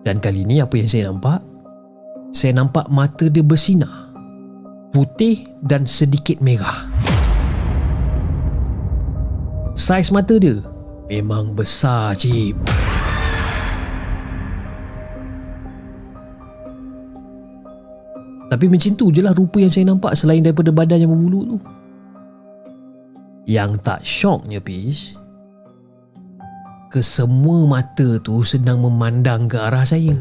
dan 0.00 0.16
kali 0.16 0.48
ni 0.48 0.64
apa 0.64 0.80
yang 0.80 0.88
saya 0.88 1.12
nampak? 1.12 1.44
Saya 2.32 2.56
nampak 2.56 2.88
mata 2.88 3.28
dia 3.28 3.44
bersinar. 3.44 4.08
Putih 4.90 5.44
dan 5.60 5.84
sedikit 5.84 6.40
merah. 6.40 6.88
Saiz 9.76 10.10
mata 10.10 10.34
dia 10.40 10.58
memang 11.10 11.52
besar 11.52 12.16
cip. 12.16 12.56
Tapi 18.50 18.66
macam 18.66 18.92
tu 18.98 19.14
je 19.14 19.22
lah 19.22 19.30
rupa 19.30 19.62
yang 19.62 19.70
saya 19.70 19.86
nampak 19.86 20.18
selain 20.18 20.42
daripada 20.42 20.74
badan 20.74 21.06
yang 21.06 21.14
berbulu 21.14 21.54
tu. 21.54 21.56
Yang 23.46 23.70
tak 23.86 24.02
syoknya 24.02 24.58
Pish, 24.58 25.14
kesemua 26.90 27.70
mata 27.70 28.18
tu 28.18 28.42
sedang 28.42 28.82
memandang 28.82 29.46
ke 29.46 29.54
arah 29.54 29.86
saya. 29.86 30.18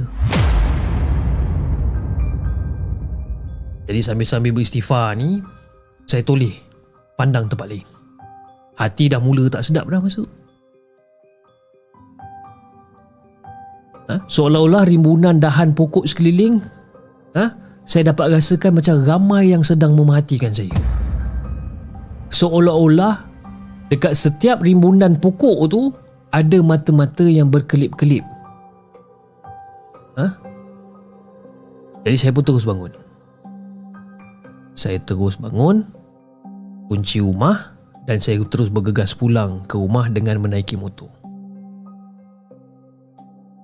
Jadi 3.89 3.99
sambil-sambil 4.05 4.53
beristighfar 4.53 5.17
ni, 5.17 5.41
saya 6.05 6.21
toleh 6.21 6.53
pandang 7.17 7.49
tempat 7.49 7.65
lain. 7.65 7.87
Hati 8.77 9.09
dah 9.09 9.17
mula 9.17 9.49
tak 9.49 9.65
sedap 9.65 9.89
dah 9.89 9.97
masuk. 9.97 10.29
Ha? 14.13 14.21
Seolah-olah 14.29 14.85
rimbunan 14.85 15.41
dahan 15.41 15.73
pokok 15.73 16.05
sekeliling, 16.05 16.61
ha? 17.33 17.68
Saya 17.89 18.13
dapat 18.13 18.37
rasakan 18.37 18.77
macam 18.77 19.01
ramai 19.01 19.49
yang 19.49 19.65
sedang 19.65 19.97
memerhatikan 19.97 20.53
saya. 20.53 20.69
Seolah-olah 22.29 23.25
dekat 23.89 24.13
setiap 24.13 24.61
rimbunan 24.61 25.17
pokok 25.17 25.57
tu 25.65 25.89
ada 26.29 26.61
mata-mata 26.61 27.25
yang 27.25 27.49
berkelip-kelip. 27.49 28.21
Ha? 30.21 30.37
Jadi 32.05 32.13
saya 32.13 32.29
pun 32.29 32.45
terus 32.45 32.69
bangun. 32.69 32.93
Saya 34.77 35.01
terus 35.01 35.41
bangun, 35.41 35.81
kunci 36.93 37.25
rumah 37.25 37.73
dan 38.05 38.21
saya 38.21 38.37
terus 38.45 38.69
bergegas 38.69 39.17
pulang 39.17 39.65
ke 39.65 39.81
rumah 39.81 40.05
dengan 40.13 40.37
menaiki 40.37 40.77
motor. 40.77 41.09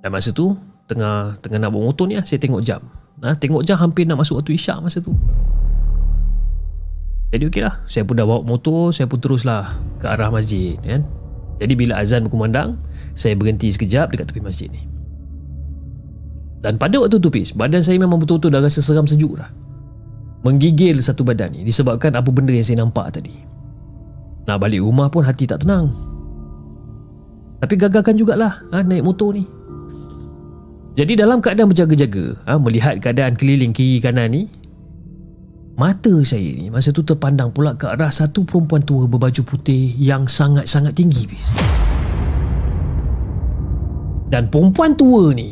Dan 0.02 0.10
masa 0.10 0.34
tu, 0.34 0.58
tengah 0.90 1.38
tengah 1.46 1.62
nak 1.62 1.70
bawa 1.70 1.94
motor 1.94 2.10
ni 2.10 2.18
saya 2.26 2.42
tengok 2.42 2.66
jam. 2.66 2.82
Ha, 3.24 3.32
tengok 3.38 3.64
jam 3.64 3.80
hampir 3.80 4.04
nak 4.04 4.20
masuk 4.20 4.44
waktu 4.44 4.60
isyak 4.60 4.84
masa 4.84 5.00
tu. 5.00 5.16
Jadi 7.32 7.52
okeylah, 7.52 7.84
saya 7.88 8.04
pun 8.04 8.16
dah 8.20 8.28
bawa 8.28 8.44
motor, 8.44 8.92
saya 8.92 9.08
pun 9.08 9.20
teruslah 9.20 9.72
ke 10.00 10.08
arah 10.08 10.32
masjid 10.32 10.76
kan. 10.84 11.04
Jadi 11.60 11.74
bila 11.76 12.00
azan 12.00 12.28
berkumandang, 12.28 12.76
saya 13.16 13.36
berhenti 13.36 13.72
sekejap 13.72 14.12
dekat 14.12 14.32
tepi 14.32 14.44
masjid 14.44 14.68
ni. 14.68 14.84
Dan 16.60 16.76
pada 16.76 16.98
waktu 17.00 17.22
tu 17.22 17.32
Pis, 17.32 17.54
badan 17.56 17.80
saya 17.80 18.02
memang 18.02 18.20
betul-betul 18.20 18.52
dah 18.52 18.60
rasa 18.60 18.82
seram 18.84 19.08
sejuk 19.08 19.38
dah. 19.40 19.48
Menggigil 20.44 21.00
satu 21.02 21.26
badan 21.26 21.54
ni 21.56 21.62
disebabkan 21.66 22.14
apa 22.14 22.30
benda 22.30 22.54
yang 22.54 22.66
saya 22.66 22.84
nampak 22.84 23.14
tadi. 23.14 23.34
Nak 24.46 24.58
balik 24.62 24.82
rumah 24.82 25.10
pun 25.10 25.26
hati 25.26 25.50
tak 25.50 25.66
tenang. 25.66 25.90
Tapi 27.62 27.74
gagalkan 27.82 28.14
jugalah 28.14 28.62
ha, 28.70 28.86
naik 28.86 29.02
motor 29.02 29.34
ni. 29.34 29.46
Jadi 30.96 31.20
dalam 31.20 31.44
keadaan 31.44 31.68
berjaga-jaga, 31.68 32.40
ha, 32.48 32.56
melihat 32.56 33.04
keadaan 33.04 33.36
keliling 33.36 33.76
kiri 33.76 34.00
kanan 34.00 34.32
ni, 34.32 34.48
Mata 35.76 36.24
saya 36.24 36.56
ni 36.56 36.72
masa 36.72 36.96
tu 36.96 37.04
terpandang 37.04 37.52
pula 37.52 37.76
ke 37.76 37.84
arah 37.84 38.08
satu 38.08 38.48
perempuan 38.48 38.80
tua 38.80 39.12
berbaju 39.12 39.44
putih 39.44 39.92
yang 40.00 40.24
sangat-sangat 40.24 40.96
tinggi 40.96 41.28
bis. 41.28 41.52
Dan 44.32 44.48
perempuan 44.48 44.96
tua 44.96 45.36
ni 45.36 45.52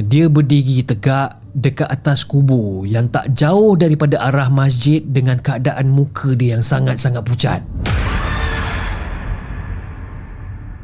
dia 0.00 0.32
berdiri 0.32 0.80
tegak 0.80 1.44
dekat 1.52 1.92
atas 1.92 2.24
kubur 2.24 2.88
yang 2.88 3.12
tak 3.12 3.36
jauh 3.36 3.76
daripada 3.76 4.16
arah 4.32 4.48
masjid 4.48 5.04
dengan 5.04 5.36
keadaan 5.36 5.92
muka 5.92 6.32
dia 6.32 6.56
yang 6.56 6.64
sangat-sangat 6.64 7.20
pucat. 7.20 7.60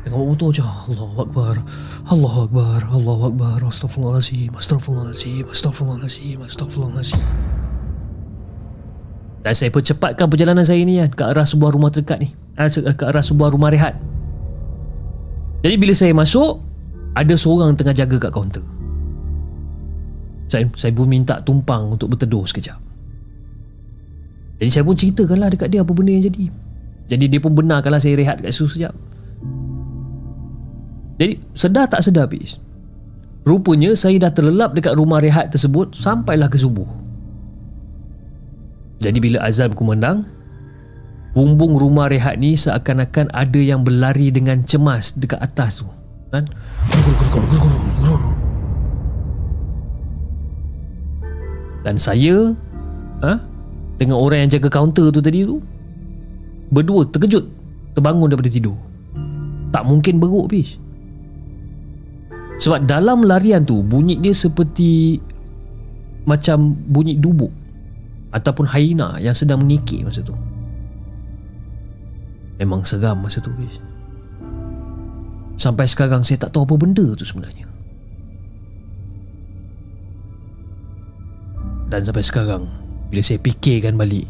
Tengok 0.03 0.35
motor 0.35 0.51
je 0.51 0.67
Allahu 0.67 1.17
Akbar 1.23 1.55
Allahu 2.11 2.39
Akbar 2.51 2.79
Allahu 2.91 3.23
Akbar 3.31 3.59
Astaghfirullahaladzim 3.63 4.51
Astaghfirullahaladzim 4.59 5.47
Astaghfirullahaladzim 5.47 6.39
Astaghfirullahaladzim 6.43 7.23
Dan 9.47 9.55
saya 9.55 9.71
percepatkan 9.71 10.27
perjalanan 10.27 10.67
saya 10.67 10.83
ni 10.83 10.99
kan 10.99 11.11
Ke 11.15 11.23
arah 11.31 11.47
sebuah 11.47 11.79
rumah 11.79 11.95
terdekat 11.95 12.19
ni. 12.19 12.35
Eh, 12.59 12.67
Ke 12.99 13.05
arah 13.07 13.23
sebuah 13.23 13.55
rumah 13.55 13.71
rehat. 13.71 13.95
Jadi 15.63 15.75
bila 15.79 15.95
saya 15.95 16.11
masuk 16.11 16.59
Ada 17.15 17.39
seorang 17.39 17.79
tengah 17.79 17.95
jaga 17.95 18.19
kat 18.19 18.33
kaunter. 18.35 18.65
Saya, 20.51 20.67
saya 20.75 20.91
pun 20.91 21.07
minta 21.07 21.39
tumpang 21.41 21.95
untuk 21.95 22.13
berteduh 22.13 22.43
sekejap. 22.45 22.81
Jadi 24.59 24.69
saya 24.69 24.85
pun 24.85 24.97
ceritakanlah 24.99 25.49
dekat 25.53 25.69
dia 25.71 25.81
apa 25.81 25.93
benda 25.95 26.13
yang 26.13 26.25
jadi. 26.27 26.45
Jadi 27.13 27.25
dia 27.31 27.41
pun 27.41 27.53
benarkanlah 27.55 28.01
saya 28.03 28.17
rehat 28.17 28.41
kat 28.41 28.51
situ 28.51 28.69
sekejap 28.69 29.12
jadi 31.21 31.37
sedar 31.53 31.87
tak 31.89 32.01
sedar 32.05 32.29
Fiz 32.29 32.57
Rupanya 33.43 33.91
saya 33.99 34.23
dah 34.23 34.31
terlelap 34.31 34.73
dekat 34.79 34.95
rumah 34.95 35.19
rehat 35.19 35.51
tersebut 35.51 35.99
Sampailah 35.99 36.47
ke 36.47 36.63
subuh. 36.63 36.87
Jadi 39.03 39.19
bila 39.19 39.43
azan 39.43 39.75
kumandang 39.75 40.23
Bumbung 41.35 41.75
rumah 41.75 42.13
rehat 42.13 42.39
ni 42.39 42.55
seakan-akan 42.55 43.33
ada 43.33 43.57
yang 43.57 43.83
berlari 43.83 44.29
dengan 44.29 44.63
cemas 44.69 45.17
dekat 45.17 45.41
atas 45.41 45.81
tu. 45.81 45.89
Kan? 46.31 46.45
Dan 51.83 51.97
saya 51.99 52.55
ha? 53.27 53.43
Dengan 53.99 54.23
orang 54.23 54.47
yang 54.47 54.51
jaga 54.55 54.71
kaunter 54.71 55.11
tu 55.11 55.19
tadi 55.19 55.43
tu 55.43 55.59
Berdua 56.71 57.11
terkejut 57.11 57.45
Terbangun 57.93 58.31
daripada 58.31 58.49
tidur. 58.49 58.79
Tak 59.75 59.83
mungkin 59.85 60.23
beruk 60.23 60.47
Fiz 60.53 60.79
sebab 62.63 62.87
dalam 62.87 63.27
larian 63.27 63.67
tu 63.67 63.83
bunyi 63.83 64.23
dia 64.23 64.31
seperti 64.31 65.19
macam 66.23 66.79
bunyi 66.87 67.19
dubuk 67.19 67.51
ataupun 68.31 68.71
hyena 68.71 69.19
yang 69.19 69.35
sedang 69.35 69.67
mengikik 69.67 70.07
masa 70.07 70.23
tu. 70.23 70.31
Memang 72.63 72.87
seram 72.87 73.19
masa 73.19 73.43
tu. 73.43 73.51
Sampai 75.59 75.91
sekarang 75.91 76.23
saya 76.23 76.47
tak 76.47 76.55
tahu 76.55 76.63
apa 76.63 76.79
benda 76.79 77.03
tu 77.19 77.27
sebenarnya. 77.27 77.67
Dan 81.91 82.01
sampai 82.07 82.23
sekarang 82.23 82.71
bila 83.11 83.27
saya 83.27 83.43
fikirkan 83.43 83.99
balik 83.99 84.25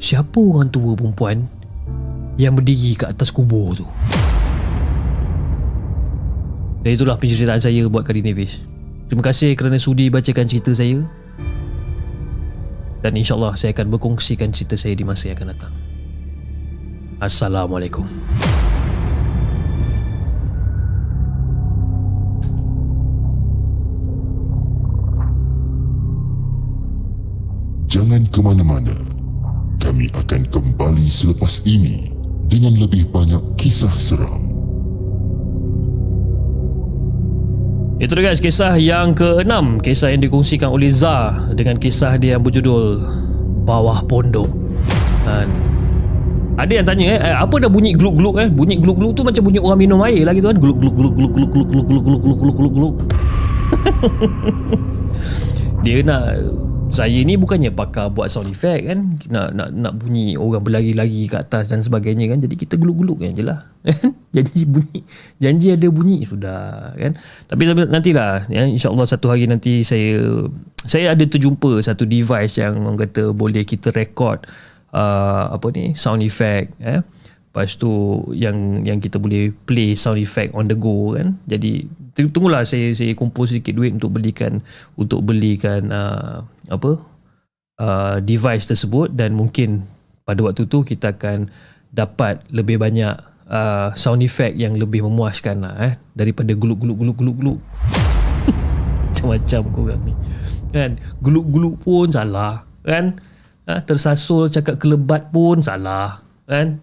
siapa 0.00 0.40
orang 0.40 0.72
tua 0.72 0.96
perempuan 0.96 1.44
yang 2.40 2.56
berdiri 2.56 2.96
kat 2.96 3.12
atas 3.12 3.28
kubur 3.28 3.76
tu? 3.76 3.84
Dan 6.80 6.96
itulah 6.96 7.20
penceritaan 7.20 7.60
saya 7.60 7.84
buat 7.92 8.08
kali 8.08 8.24
ni 8.24 8.32
Fiz 8.32 8.64
Terima 9.10 9.26
kasih 9.26 9.58
kerana 9.58 9.74
sudi 9.74 10.06
bacakan 10.06 10.46
cerita 10.46 10.70
saya. 10.70 11.02
Dan 13.02 13.12
insyaAllah 13.18 13.58
saya 13.58 13.74
akan 13.74 13.90
berkongsikan 13.90 14.54
cerita 14.54 14.78
saya 14.78 14.94
di 14.94 15.02
masa 15.02 15.26
yang 15.26 15.34
akan 15.34 15.50
datang. 15.50 15.74
Assalamualaikum. 17.18 18.06
Jangan 27.90 28.22
ke 28.30 28.40
mana-mana. 28.46 28.94
Kami 29.82 30.06
akan 30.14 30.46
kembali 30.54 31.08
selepas 31.08 31.66
ini 31.66 32.14
Dengan 32.46 32.78
lebih 32.78 33.10
banyak 33.10 33.58
kisah 33.58 33.90
seram. 33.98 34.59
Itu 38.00 38.16
dia 38.16 38.32
guys 38.32 38.40
kisah 38.40 38.80
yang 38.80 39.12
ke-6 39.12 39.84
Kisah 39.84 40.08
yang 40.16 40.24
dikongsikan 40.24 40.72
oleh 40.72 40.88
Zah 40.88 41.52
Dengan 41.52 41.76
kisah 41.76 42.16
dia 42.16 42.40
yang 42.40 42.42
berjudul 42.42 43.04
Bawah 43.68 44.00
Pondok 44.08 44.48
Dan 45.28 45.70
ada 46.60 46.72
yang 46.76 46.84
tanya 46.84 47.04
eh 47.16 47.32
apa 47.32 47.56
dah 47.56 47.72
bunyi 47.72 47.96
gluk-gluk 47.96 48.36
eh 48.36 48.48
bunyi 48.52 48.76
gluk-gluk 48.76 49.16
tu 49.16 49.24
macam 49.24 49.48
bunyi 49.48 49.56
orang 49.64 49.80
minum 49.80 50.04
air 50.04 50.28
lah 50.28 50.36
gitu 50.36 50.52
kan 50.52 50.60
gluk 50.60 50.76
gluk 50.76 50.92
gluk 50.92 51.14
gluk 51.16 51.32
gluk 51.32 51.48
gluk 51.48 51.68
gluk 51.72 51.86
gluk 51.88 52.04
gluk 52.04 52.20
gluk 52.20 52.36
gluk 52.36 52.56
gluk 52.60 52.74
gluk 52.76 52.94
dia 55.84 56.04
nak 56.04 56.36
saya 56.90 57.22
ni 57.22 57.38
bukannya 57.38 57.70
pakar 57.70 58.10
buat 58.10 58.26
sound 58.26 58.50
effect 58.50 58.90
kan? 58.90 58.98
Nak 59.30 59.48
nak 59.54 59.68
nak 59.70 59.92
bunyi 59.94 60.34
orang 60.34 60.62
berlari-lari 60.62 61.30
ke 61.30 61.38
atas 61.38 61.70
dan 61.70 61.80
sebagainya 61.80 62.26
kan? 62.26 62.42
Jadi 62.42 62.54
kita 62.58 62.74
geluk-geluk 62.74 63.22
je 63.22 63.46
lah. 63.46 63.70
Janji 64.34 64.62
bunyi 64.62 65.00
janji 65.42 65.74
ada 65.74 65.88
bunyi 65.90 66.22
sudah 66.22 66.94
kan? 66.94 67.18
Tapi 67.50 67.62
nantilah 67.66 68.46
ya 68.46 68.62
insyaallah 68.62 69.06
satu 69.08 69.32
hari 69.32 69.50
nanti 69.50 69.82
saya 69.82 70.20
saya 70.86 71.16
ada 71.16 71.24
terjumpa 71.26 71.82
satu 71.82 72.06
device 72.06 72.62
yang 72.62 72.78
orang 72.84 73.06
kata 73.08 73.34
boleh 73.34 73.66
kita 73.66 73.90
record 73.90 74.46
uh, 74.94 75.50
apa 75.50 75.66
ni 75.74 75.98
sound 75.98 76.22
effect 76.22 76.74
eh 76.78 77.02
Lepas 77.50 77.74
tu 77.74 77.90
yang 78.30 78.86
yang 78.86 79.02
kita 79.02 79.18
boleh 79.18 79.50
play 79.66 79.98
sound 79.98 80.22
effect 80.22 80.54
on 80.54 80.70
the 80.70 80.78
go 80.78 81.18
kan. 81.18 81.34
Jadi 81.50 81.82
tunggulah 82.14 82.62
saya 82.62 82.94
saya 82.94 83.10
kumpul 83.18 83.42
sedikit 83.42 83.74
duit 83.74 83.90
untuk 83.90 84.14
belikan 84.14 84.62
untuk 84.94 85.26
belikan 85.26 85.90
uh, 85.90 86.46
apa 86.70 86.90
uh, 87.82 88.16
device 88.22 88.70
tersebut 88.70 89.10
dan 89.10 89.34
mungkin 89.34 89.82
pada 90.22 90.46
waktu 90.46 90.70
tu 90.70 90.86
kita 90.86 91.10
akan 91.10 91.50
dapat 91.90 92.38
lebih 92.54 92.78
banyak 92.78 93.18
uh, 93.50 93.90
sound 93.98 94.22
effect 94.22 94.54
yang 94.54 94.78
lebih 94.78 95.02
memuaskan 95.02 95.66
lah 95.66 95.74
eh 95.82 95.98
daripada 96.14 96.54
guluk-guluk 96.54 97.02
guluk-guluk 97.02 97.34
guluk. 97.34 97.58
Macam-macam 99.10 99.62
korang 99.74 100.02
ni. 100.06 100.14
Kan? 100.70 101.02
Guluk-guluk 101.18 101.82
pun 101.82 102.06
salah 102.14 102.62
kan? 102.86 103.18
Ha? 103.66 103.82
tersasul 103.82 104.46
cakap 104.54 104.78
kelebat 104.78 105.34
pun 105.34 105.58
salah 105.58 106.22
kan? 106.46 106.78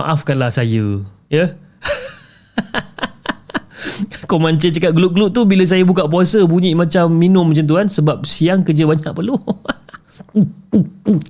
Maafkanlah 0.00 0.48
saya. 0.48 1.04
Ya. 1.28 1.60
Kau 4.24 4.40
cakap 4.40 4.96
geluk-geluk 4.96 5.34
tu 5.34 5.44
bila 5.44 5.66
saya 5.66 5.84
buka 5.84 6.06
puasa 6.06 6.40
bunyi 6.46 6.72
macam 6.72 7.10
minum 7.10 7.50
macam 7.50 7.66
tu 7.66 7.74
kan 7.76 7.90
sebab 7.90 8.24
siang 8.24 8.64
kerja 8.64 8.88
banyak 8.88 9.12
perlu. 9.12 9.36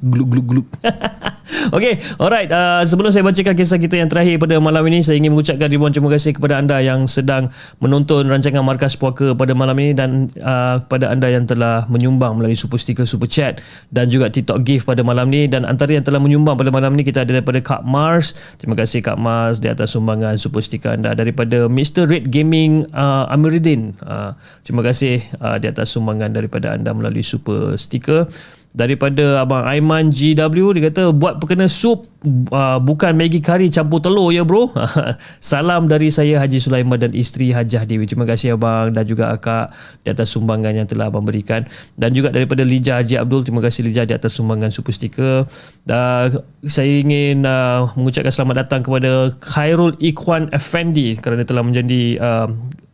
gluk 0.00 0.28
gluk 0.30 0.46
gluk 0.46 0.68
Okay 1.70 1.98
alright. 2.16 2.48
Uh, 2.48 2.82
sebelum 2.86 3.10
saya 3.10 3.26
bacakan 3.26 3.54
kisah 3.58 3.78
kita 3.78 3.98
yang 3.98 4.06
terakhir 4.06 4.38
pada 4.38 4.56
malam 4.62 4.86
ini 4.86 5.02
saya 5.02 5.18
ingin 5.18 5.34
mengucapkan 5.34 5.66
ribuan 5.66 5.90
terima 5.90 6.08
kasih 6.14 6.32
kepada 6.38 6.56
anda 6.56 6.78
yang 6.78 7.10
sedang 7.10 7.50
menonton 7.82 8.30
rancangan 8.30 8.62
Markas 8.62 8.94
Puaka 8.94 9.34
pada 9.34 9.52
malam 9.52 9.74
ini 9.82 9.92
dan 9.92 10.30
uh, 10.40 10.78
kepada 10.86 11.10
anda 11.10 11.26
yang 11.26 11.44
telah 11.44 11.90
menyumbang 11.90 12.38
melalui 12.38 12.56
super 12.56 12.78
sticker 12.78 13.04
super 13.04 13.26
chat 13.26 13.58
dan 13.90 14.06
juga 14.08 14.30
TikTok 14.30 14.62
gift 14.62 14.84
pada 14.86 15.02
malam 15.02 15.26
ini. 15.34 15.50
Dan 15.50 15.66
antara 15.66 15.90
yang 15.90 16.06
telah 16.06 16.22
menyumbang 16.22 16.54
pada 16.54 16.70
malam 16.70 16.94
ini 16.94 17.02
kita 17.02 17.26
ada 17.26 17.34
daripada 17.34 17.58
Kak 17.58 17.82
Mars. 17.82 18.38
Terima 18.56 18.78
kasih 18.78 19.02
Kak 19.02 19.18
Mars 19.18 19.58
di 19.58 19.66
atas 19.66 19.92
sumbangan 19.92 20.38
super 20.38 20.62
sticker 20.62 20.94
anda. 20.94 21.12
Daripada 21.18 21.66
Mr. 21.66 22.06
Red 22.06 22.30
Gaming 22.30 22.86
uh, 22.94 23.26
Amiruddin. 23.28 23.98
Uh, 24.00 24.32
terima 24.62 24.86
kasih 24.86 25.20
uh, 25.42 25.58
di 25.58 25.66
atas 25.66 25.90
sumbangan 25.90 26.30
daripada 26.30 26.78
anda 26.78 26.94
melalui 26.94 27.26
super 27.26 27.74
sticker 27.74 28.30
daripada 28.70 29.42
abang 29.42 29.66
Aiman 29.66 30.14
GW 30.14 30.78
dia 30.78 30.82
kata 30.90 31.10
buat 31.10 31.42
perkena 31.42 31.66
sup 31.66 32.06
uh, 32.54 32.78
bukan 32.78 33.18
Maggi 33.18 33.42
curry 33.42 33.66
campur 33.66 33.98
telur 33.98 34.30
ya 34.30 34.46
bro. 34.46 34.70
Salam 35.42 35.90
dari 35.90 36.06
saya 36.14 36.38
Haji 36.38 36.62
Sulaiman 36.62 37.02
dan 37.02 37.10
isteri 37.10 37.50
Hajah 37.50 37.82
Dewi. 37.82 38.06
Terima 38.06 38.22
kasih 38.30 38.54
abang 38.54 38.94
dan 38.94 39.02
juga 39.10 39.34
akak 39.34 39.74
di 40.06 40.14
atas 40.14 40.30
sumbangan 40.30 40.70
yang 40.78 40.86
telah 40.86 41.10
abang 41.10 41.26
berikan. 41.26 41.66
Dan 41.98 42.14
juga 42.14 42.30
daripada 42.30 42.62
Lija 42.62 43.02
Haji 43.02 43.18
Abdul 43.18 43.42
terima 43.42 43.58
kasih 43.58 43.90
Lija 43.90 44.06
di 44.06 44.14
atas 44.14 44.38
sumbangan 44.38 44.70
super 44.70 44.94
sticker 44.94 45.50
dan 45.82 46.38
saya 46.62 47.02
ingin 47.02 47.42
uh, 47.42 47.90
mengucapkan 47.98 48.30
selamat 48.30 48.66
datang 48.66 48.80
kepada 48.86 49.34
Khairul 49.42 49.98
Ikhwan 49.98 50.46
Effendi 50.54 51.18
kerana 51.18 51.42
telah 51.42 51.66
menjadi 51.66 52.22
uh, 52.22 52.46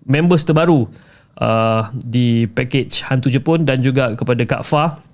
members 0.09 0.41
terbaru 0.49 0.89
uh, 1.37 1.93
di 1.93 2.49
package 2.49 3.05
Hantu 3.05 3.29
Jepun. 3.29 3.68
Dan 3.68 3.85
juga 3.85 4.16
kepada 4.16 4.41
Kak 4.49 4.64
Fah 4.64 5.05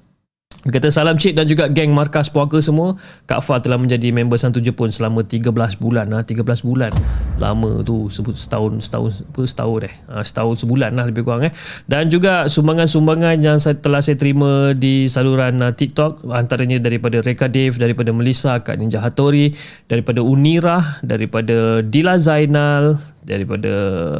Kata 0.62 0.94
salam 0.94 1.18
cik 1.18 1.34
dan 1.34 1.50
juga 1.50 1.66
geng 1.66 1.90
markas 1.90 2.30
puaka 2.30 2.62
semua. 2.62 2.94
Kak 3.26 3.42
Fa 3.42 3.58
telah 3.58 3.80
menjadi 3.80 4.14
member 4.14 4.38
Santu 4.38 4.62
Jepun 4.62 4.94
selama 4.94 5.26
13 5.26 5.50
bulan. 5.80 6.06
Ha, 6.14 6.22
13 6.22 6.62
bulan. 6.62 6.94
Lama 7.40 7.82
tu 7.82 8.06
sebut 8.06 8.36
setahun, 8.36 8.78
setahun, 8.84 9.26
apa, 9.26 9.42
setahun 9.42 9.80
eh. 9.90 9.94
Ha, 10.06 10.22
setahun 10.22 10.62
sebulan 10.62 10.94
lah 10.94 11.10
lebih 11.10 11.26
kurang 11.26 11.50
eh. 11.50 11.52
Dan 11.90 12.06
juga 12.12 12.46
sumbangan-sumbangan 12.46 13.36
yang 13.42 13.58
saya, 13.58 13.74
telah 13.80 13.98
saya 13.98 14.14
terima 14.14 14.70
di 14.76 15.10
saluran 15.10 15.58
uh, 15.58 15.74
TikTok. 15.74 16.30
Antaranya 16.30 16.78
daripada 16.78 17.18
Reka 17.18 17.50
Dave, 17.50 17.74
daripada 17.74 18.14
Melissa, 18.14 18.62
Kak 18.62 18.78
Ninja 18.78 19.02
Hattori, 19.02 19.50
daripada 19.90 20.22
Unira, 20.22 21.02
daripada 21.02 21.82
Dila 21.82 22.22
Zainal, 22.22 23.02
daripada 23.22 23.72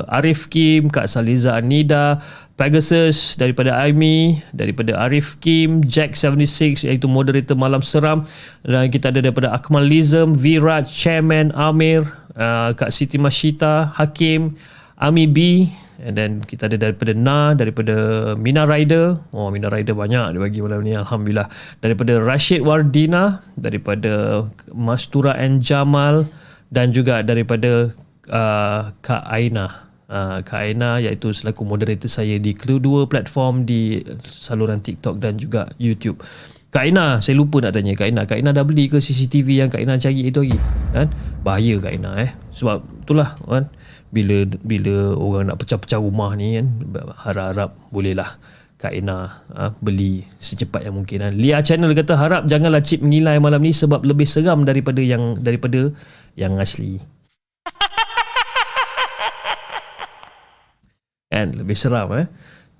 Arif 0.07 0.47
Kim, 0.47 0.87
Kak 0.87 1.11
Saliza 1.11 1.59
Anida, 1.59 2.23
Pegasus 2.53 3.41
daripada 3.41 3.73
Aimi, 3.81 4.45
daripada 4.53 4.95
Arif 5.09 5.41
Kim, 5.41 5.81
Jack76 5.81 6.85
iaitu 6.85 7.09
moderator 7.09 7.57
Malam 7.57 7.81
Seram 7.81 8.29
dan 8.61 8.93
kita 8.93 9.09
ada 9.09 9.25
daripada 9.25 9.57
Akmal 9.57 9.89
Lizam, 9.89 10.37
Virat, 10.37 10.85
Chairman 10.85 11.49
Amir, 11.57 12.05
uh, 12.37 12.77
Kak 12.77 12.93
Siti 12.93 13.17
Mashita, 13.17 13.97
Hakim, 13.97 14.53
Ami 15.01 15.25
B 15.25 15.65
and 16.03 16.19
then 16.19 16.45
kita 16.45 16.69
ada 16.69 16.91
daripada 16.91 17.13
Na, 17.17 17.55
daripada 17.57 17.95
Mina 18.37 18.69
Rider. 18.69 19.17
Oh, 19.33 19.49
Mina 19.49 19.73
Rider 19.73 19.95
banyak 19.97 20.37
dia 20.37 20.41
bagi 20.43 20.61
malam 20.61 20.85
ni 20.85 20.93
alhamdulillah. 20.93 21.49
Daripada 21.81 22.21
Rashid 22.21 22.61
Wardina, 22.61 23.41
daripada 23.57 24.45
Mastura 24.75 25.39
and 25.39 25.63
Jamal 25.63 26.29
dan 26.69 26.93
juga 26.93 27.25
daripada 27.25 27.95
uh, 28.29 28.93
Kak 29.01 29.25
Aina 29.31 29.92
uh, 30.13 30.45
Kak 30.45 30.61
Aina 30.61 31.01
iaitu 31.01 31.33
selaku 31.33 31.65
moderator 31.65 32.13
saya 32.13 32.37
di 32.37 32.53
kedua 32.53 33.09
platform 33.09 33.65
di 33.65 34.05
saluran 34.29 34.79
TikTok 34.85 35.17
dan 35.17 35.41
juga 35.41 35.73
YouTube 35.81 36.21
Kak 36.69 36.85
Aina 36.85 37.25
saya 37.25 37.41
lupa 37.41 37.65
nak 37.65 37.73
tanya 37.73 37.97
Kak 37.97 38.13
Aina 38.13 38.23
Kak 38.29 38.37
Aina 38.37 38.53
dah 38.53 38.65
beli 38.69 38.93
ke 38.93 39.01
CCTV 39.01 39.65
yang 39.65 39.69
Kak 39.73 39.81
Aina 39.81 39.97
cari 39.97 40.29
itu 40.29 40.45
lagi 40.45 40.61
kan 40.93 41.09
bahaya 41.41 41.75
Kak 41.81 41.93
Aina 41.97 42.11
eh 42.21 42.31
sebab 42.53 42.85
itulah 43.09 43.33
kan 43.49 43.73
bila 44.13 44.45
bila 44.61 45.17
orang 45.17 45.49
nak 45.49 45.57
pecah-pecah 45.65 45.97
rumah 45.97 46.37
ni 46.37 46.61
kan 46.61 46.69
harap-harap 47.17 47.73
bolehlah 47.89 48.37
Kak 48.77 48.99
Ina 48.99 49.31
ha, 49.55 49.71
beli 49.79 50.27
secepat 50.43 50.83
yang 50.83 50.99
mungkin. 50.99 51.23
Kan. 51.23 51.39
Lia 51.39 51.63
Channel 51.63 51.95
kata 51.95 52.19
harap 52.19 52.51
janganlah 52.51 52.83
chip 52.83 52.99
menilai 52.99 53.39
malam 53.39 53.63
ni 53.63 53.71
sebab 53.71 54.03
lebih 54.03 54.27
seram 54.27 54.67
daripada 54.67 54.99
yang 54.99 55.39
daripada 55.39 55.95
yang 56.35 56.59
asli. 56.59 56.99
kan? 61.33 61.57
Lebih 61.57 61.73
seram 61.73 62.13
eh? 62.13 62.29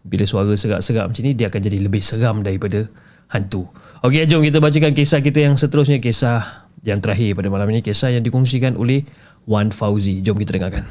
Bila 0.05 0.29
suara 0.29 0.53
serak-serak 0.53 1.09
macam 1.09 1.23
ni 1.25 1.33
dia 1.33 1.49
akan 1.49 1.61
jadi 1.65 1.79
lebih 1.81 2.05
seram 2.05 2.45
daripada 2.45 2.85
hantu. 3.33 3.65
Okey, 4.05 4.29
jom 4.29 4.45
kita 4.45 4.61
bacakan 4.61 4.93
kisah 4.93 5.25
kita 5.25 5.49
yang 5.49 5.57
seterusnya. 5.57 6.03
Kisah 6.03 6.69
yang 6.85 7.01
terakhir 7.01 7.33
pada 7.41 7.49
malam 7.49 7.73
ini. 7.73 7.81
Kisah 7.81 8.13
yang 8.13 8.21
dikongsikan 8.21 8.77
oleh 8.77 9.09
Wan 9.49 9.73
Fauzi. 9.73 10.21
Jom 10.21 10.37
kita 10.37 10.61
dengarkan 10.61 10.85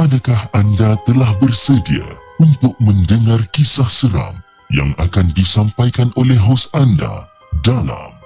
Adakah 0.00 0.48
anda 0.56 0.96
telah 1.04 1.28
bersedia 1.44 2.00
untuk 2.40 2.72
mendengar 2.80 3.36
kisah 3.52 3.84
seram 3.84 4.32
yang 4.72 4.96
akan 4.96 5.28
disampaikan 5.36 6.08
oleh 6.16 6.40
hos 6.40 6.72
anda 6.72 7.28
dalam 7.60 8.16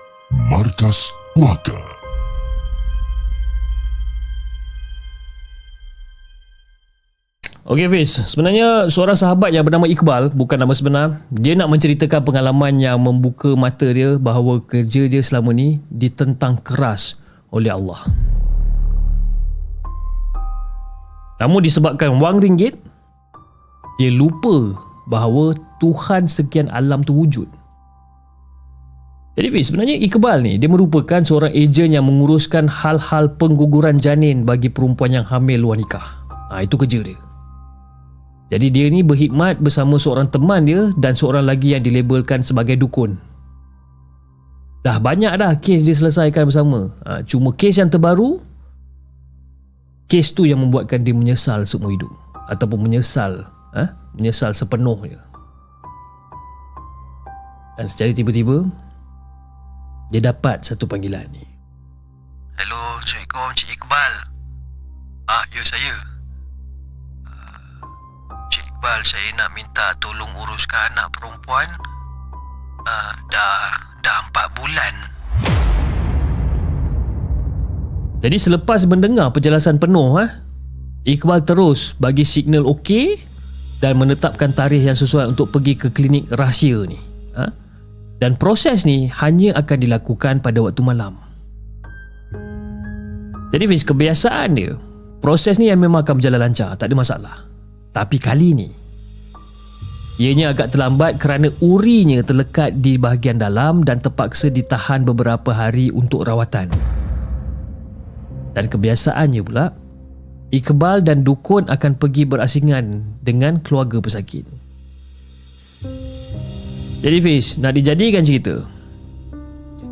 Markas 0.47 1.11
Puaka? 1.35 1.75
Okey 7.66 7.91
Fiz, 7.91 8.22
sebenarnya 8.22 8.87
seorang 8.87 9.18
sahabat 9.18 9.51
yang 9.51 9.66
bernama 9.66 9.91
Iqbal, 9.91 10.31
bukan 10.31 10.62
nama 10.62 10.79
sebenar, 10.79 11.27
dia 11.35 11.59
nak 11.59 11.75
menceritakan 11.75 12.22
pengalaman 12.22 12.79
yang 12.79 13.03
membuka 13.03 13.51
mata 13.59 13.91
dia 13.91 14.14
bahawa 14.14 14.62
kerja 14.62 15.11
dia 15.11 15.27
selama 15.27 15.51
ni 15.51 15.83
ditentang 15.91 16.55
keras 16.55 17.18
oleh 17.51 17.75
Allah. 17.75 17.99
Namun 21.45 21.61
disebabkan 21.61 22.16
wang 22.16 22.40
ringgit 22.40 22.80
Dia 24.01 24.09
lupa 24.09 24.72
bahawa 25.05 25.53
Tuhan 25.76 26.24
sekian 26.24 26.72
alam 26.72 27.05
tu 27.05 27.12
wujud 27.12 27.45
Jadi 29.36 29.53
Fiz, 29.53 29.68
sebenarnya 29.68 30.01
Iqbal 30.01 30.40
ni 30.40 30.57
dia 30.57 30.72
merupakan 30.72 31.20
seorang 31.20 31.53
ejen 31.53 31.92
yang 31.92 32.09
menguruskan 32.09 32.64
hal-hal 32.64 33.36
pengguguran 33.36 34.01
janin 34.01 34.49
bagi 34.49 34.72
perempuan 34.72 35.20
yang 35.20 35.26
hamil 35.26 35.59
luar 35.59 35.76
nikah. 35.76 36.22
Ha, 36.55 36.62
itu 36.62 36.78
kerja 36.78 37.03
dia. 37.03 37.18
Jadi 38.55 38.70
dia 38.70 38.86
ni 38.95 39.03
berkhidmat 39.03 39.59
bersama 39.59 39.99
seorang 39.99 40.30
teman 40.30 40.62
dia 40.62 40.95
dan 40.95 41.18
seorang 41.18 41.51
lagi 41.51 41.74
yang 41.74 41.82
dilabelkan 41.82 42.47
sebagai 42.47 42.78
dukun. 42.78 43.18
Dah 44.86 45.03
banyak 45.03 45.34
dah 45.34 45.59
kes 45.59 45.82
dia 45.82 45.99
selesaikan 45.99 46.47
bersama. 46.47 46.95
Ha, 47.03 47.26
cuma 47.26 47.51
kes 47.51 47.82
yang 47.82 47.90
terbaru, 47.90 48.38
kes 50.09 50.36
tu 50.36 50.44
yang 50.44 50.61
membuatkan 50.61 51.00
dia 51.00 51.16
menyesal 51.16 51.64
seumur 51.64 51.92
hidup. 51.94 52.12
Ataupun 52.50 52.84
menyesal. 52.84 53.48
Ha? 53.72 53.84
Menyesal 54.14 54.52
sepenuhnya. 54.52 55.20
Dan 57.74 57.90
secara 57.90 58.14
tiba-tiba, 58.14 58.62
dia 60.14 60.22
dapat 60.22 60.62
satu 60.62 60.86
panggilan 60.86 61.26
ni. 61.34 61.42
Hello, 62.55 63.02
Assalamualaikum 63.02 63.50
Cik 63.59 63.70
Iqbal. 63.74 64.14
Ah, 65.26 65.42
ya 65.50 65.62
saya. 65.66 65.94
Uh, 67.26 67.82
Cik 68.46 68.62
Iqbal, 68.62 69.02
saya 69.02 69.26
nak 69.34 69.50
minta 69.59 69.90
tolong 69.98 70.30
uruskan 70.38 70.94
anak 70.94 71.11
perempuan. 71.18 71.66
Uh, 72.86 73.12
dah 73.26 73.74
dah 74.07 74.22
empat 74.30 74.46
bulan. 74.55 75.14
Jadi 78.25 78.37
selepas 78.41 78.89
mendengar 78.89 79.29
penjelasan 79.37 79.77
penuh, 79.77 80.16
ha, 80.16 80.41
Iqbal 81.05 81.45
terus 81.45 81.93
bagi 82.01 82.25
signal 82.25 82.64
okey 82.64 83.20
dan 83.85 84.01
menetapkan 84.01 84.49
tarikh 84.57 84.81
yang 84.81 84.97
sesuai 84.97 85.37
untuk 85.37 85.53
pergi 85.53 85.77
ke 85.77 85.93
klinik 85.93 86.25
rahsia 86.33 86.89
ni. 86.89 86.97
Ha? 87.37 87.64
dan 88.25 88.39
proses 88.39 88.87
ni 88.87 89.11
hanya 89.20 89.53
akan 89.59 89.79
dilakukan 89.85 90.41
pada 90.41 90.59
waktu 90.64 90.81
malam. 90.81 91.18
Jadi 93.53 93.64
Fiz, 93.70 93.85
kebiasaan 93.85 94.57
dia, 94.57 94.75
proses 95.20 95.61
ni 95.61 95.70
yang 95.70 95.79
memang 95.79 96.03
akan 96.03 96.18
berjalan 96.18 96.49
lancar, 96.49 96.75
tak 96.75 96.91
ada 96.91 96.97
masalah. 96.97 97.37
Tapi 97.93 98.16
kali 98.18 98.57
ni, 98.57 98.68
ianya 100.18 100.57
agak 100.57 100.75
terlambat 100.75 101.20
kerana 101.20 101.53
urinya 101.62 102.18
terlekat 102.25 102.83
di 102.83 102.99
bahagian 102.99 103.39
dalam 103.39 103.87
dan 103.87 104.01
terpaksa 104.01 104.51
ditahan 104.51 105.07
beberapa 105.07 105.55
hari 105.55 105.95
untuk 105.95 106.27
rawatan. 106.27 106.72
Dan 108.55 108.70
kebiasaannya 108.70 109.42
pula, 109.42 109.74
Iqbal 110.55 111.02
dan 111.02 111.26
Dukun 111.26 111.66
akan 111.66 111.98
pergi 111.98 112.22
berasingan 112.22 113.18
dengan 113.26 113.59
keluarga 113.59 113.98
pesakit. 113.98 114.46
Jadi 117.02 117.18
Fish, 117.20 117.59
nak 117.59 117.74
dijadikan 117.74 118.22
cerita. 118.22 118.62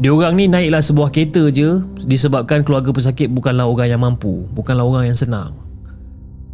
Diorang 0.00 0.38
ni 0.38 0.48
naiklah 0.48 0.80
sebuah 0.80 1.12
kereta 1.12 1.50
je 1.52 1.82
disebabkan 2.06 2.64
keluarga 2.64 2.94
pesakit 2.94 3.28
bukanlah 3.28 3.68
orang 3.68 3.88
yang 3.92 4.00
mampu, 4.00 4.48
bukanlah 4.54 4.86
orang 4.86 5.12
yang 5.12 5.18
senang. 5.18 5.52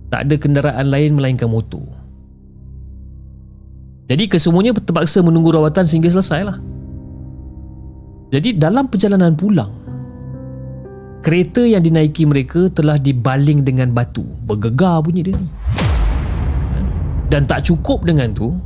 Tak 0.09 0.27
ada 0.27 0.35
kenderaan 0.41 0.89
lain 0.89 1.15
melainkan 1.15 1.47
motor. 1.47 1.85
Jadi 4.09 4.25
kesemuanya 4.25 4.73
terpaksa 4.73 5.21
menunggu 5.21 5.53
rawatan 5.53 5.85
sehingga 5.85 6.09
selesai 6.09 6.49
lah. 6.49 6.59
Jadi 8.33 8.57
dalam 8.57 8.89
perjalanan 8.89 9.37
pulang, 9.37 9.73
kereta 11.21 11.65
yang 11.67 11.83
dinaiki 11.83 12.25
mereka 12.25 12.71
telah 12.71 12.97
dibaling 12.97 13.63
dengan 13.67 13.91
batu. 13.93 14.25
Bergegar 14.47 15.03
bunyi 15.03 15.29
dia 15.29 15.35
ni. 15.37 15.49
Dan 17.29 17.45
tak 17.45 17.69
cukup 17.69 18.09
dengan 18.09 18.33
tu, 18.33 18.57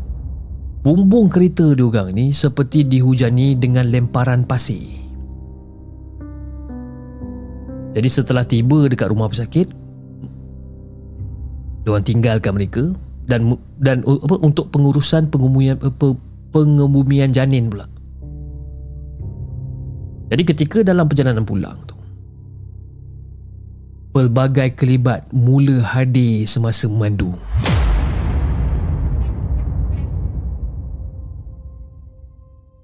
Bumbung 0.83 1.31
kereta 1.31 1.79
diorang 1.79 2.11
ni 2.11 2.35
seperti 2.35 2.83
dihujani 2.83 3.55
dengan 3.55 3.87
lemparan 3.87 4.43
pasir. 4.43 4.83
Jadi 7.95 8.09
setelah 8.11 8.43
tiba 8.43 8.91
dekat 8.91 9.15
rumah 9.15 9.31
pesakit, 9.31 9.71
diorang 11.87 12.03
tinggalkan 12.03 12.59
mereka 12.59 12.91
dan 13.31 13.55
dan 13.79 14.03
apa 14.03 14.43
untuk 14.43 14.75
pengurusan 14.75 15.31
pengebumian 15.31 15.79
apa, 15.79 16.19
pengebumian 16.51 17.31
janin 17.31 17.71
pula. 17.71 17.87
Jadi 20.35 20.43
ketika 20.43 20.83
dalam 20.83 21.07
perjalanan 21.07 21.47
pulang 21.47 21.79
pelbagai 24.13 24.77
kelibat 24.77 25.25
mula 25.33 25.81
hadir 25.81 26.45
semasa 26.45 26.87
memandu. 26.87 27.33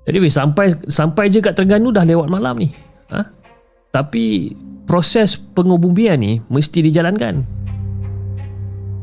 Jadi 0.09 0.24
sampai 0.33 0.72
sampai 0.89 1.29
je 1.29 1.45
kat 1.45 1.53
Terengganu 1.53 1.93
dah 1.93 2.01
lewat 2.01 2.33
malam 2.33 2.57
ni. 2.57 2.72
Ha? 3.12 3.29
Tapi 3.93 4.57
proses 4.89 5.37
pengubumian 5.37 6.16
ni 6.16 6.41
mesti 6.49 6.81
dijalankan. 6.81 7.45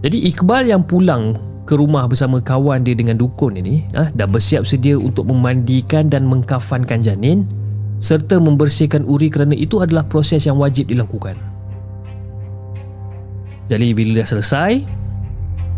Jadi 0.02 0.18
Iqbal 0.34 0.74
yang 0.74 0.82
pulang 0.82 1.38
ke 1.70 1.78
rumah 1.78 2.10
bersama 2.10 2.42
kawan 2.42 2.82
dia 2.82 2.98
dengan 2.98 3.18
dukun 3.18 3.58
ini 3.58 3.86
ha, 3.98 4.10
dah 4.14 4.30
bersiap 4.30 4.66
sedia 4.70 4.98
untuk 4.98 5.26
memandikan 5.26 6.10
dan 6.10 6.30
mengkafankan 6.30 7.02
janin 7.02 7.46
serta 7.98 8.38
membersihkan 8.38 9.02
uri 9.06 9.34
kerana 9.34 9.58
itu 9.58 9.82
adalah 9.82 10.06
proses 10.06 10.46
yang 10.46 10.62
wajib 10.62 10.90
dilakukan. 10.90 11.55
Jadi 13.66 13.98
bila 13.98 14.22
dah 14.22 14.28
selesai, 14.30 14.72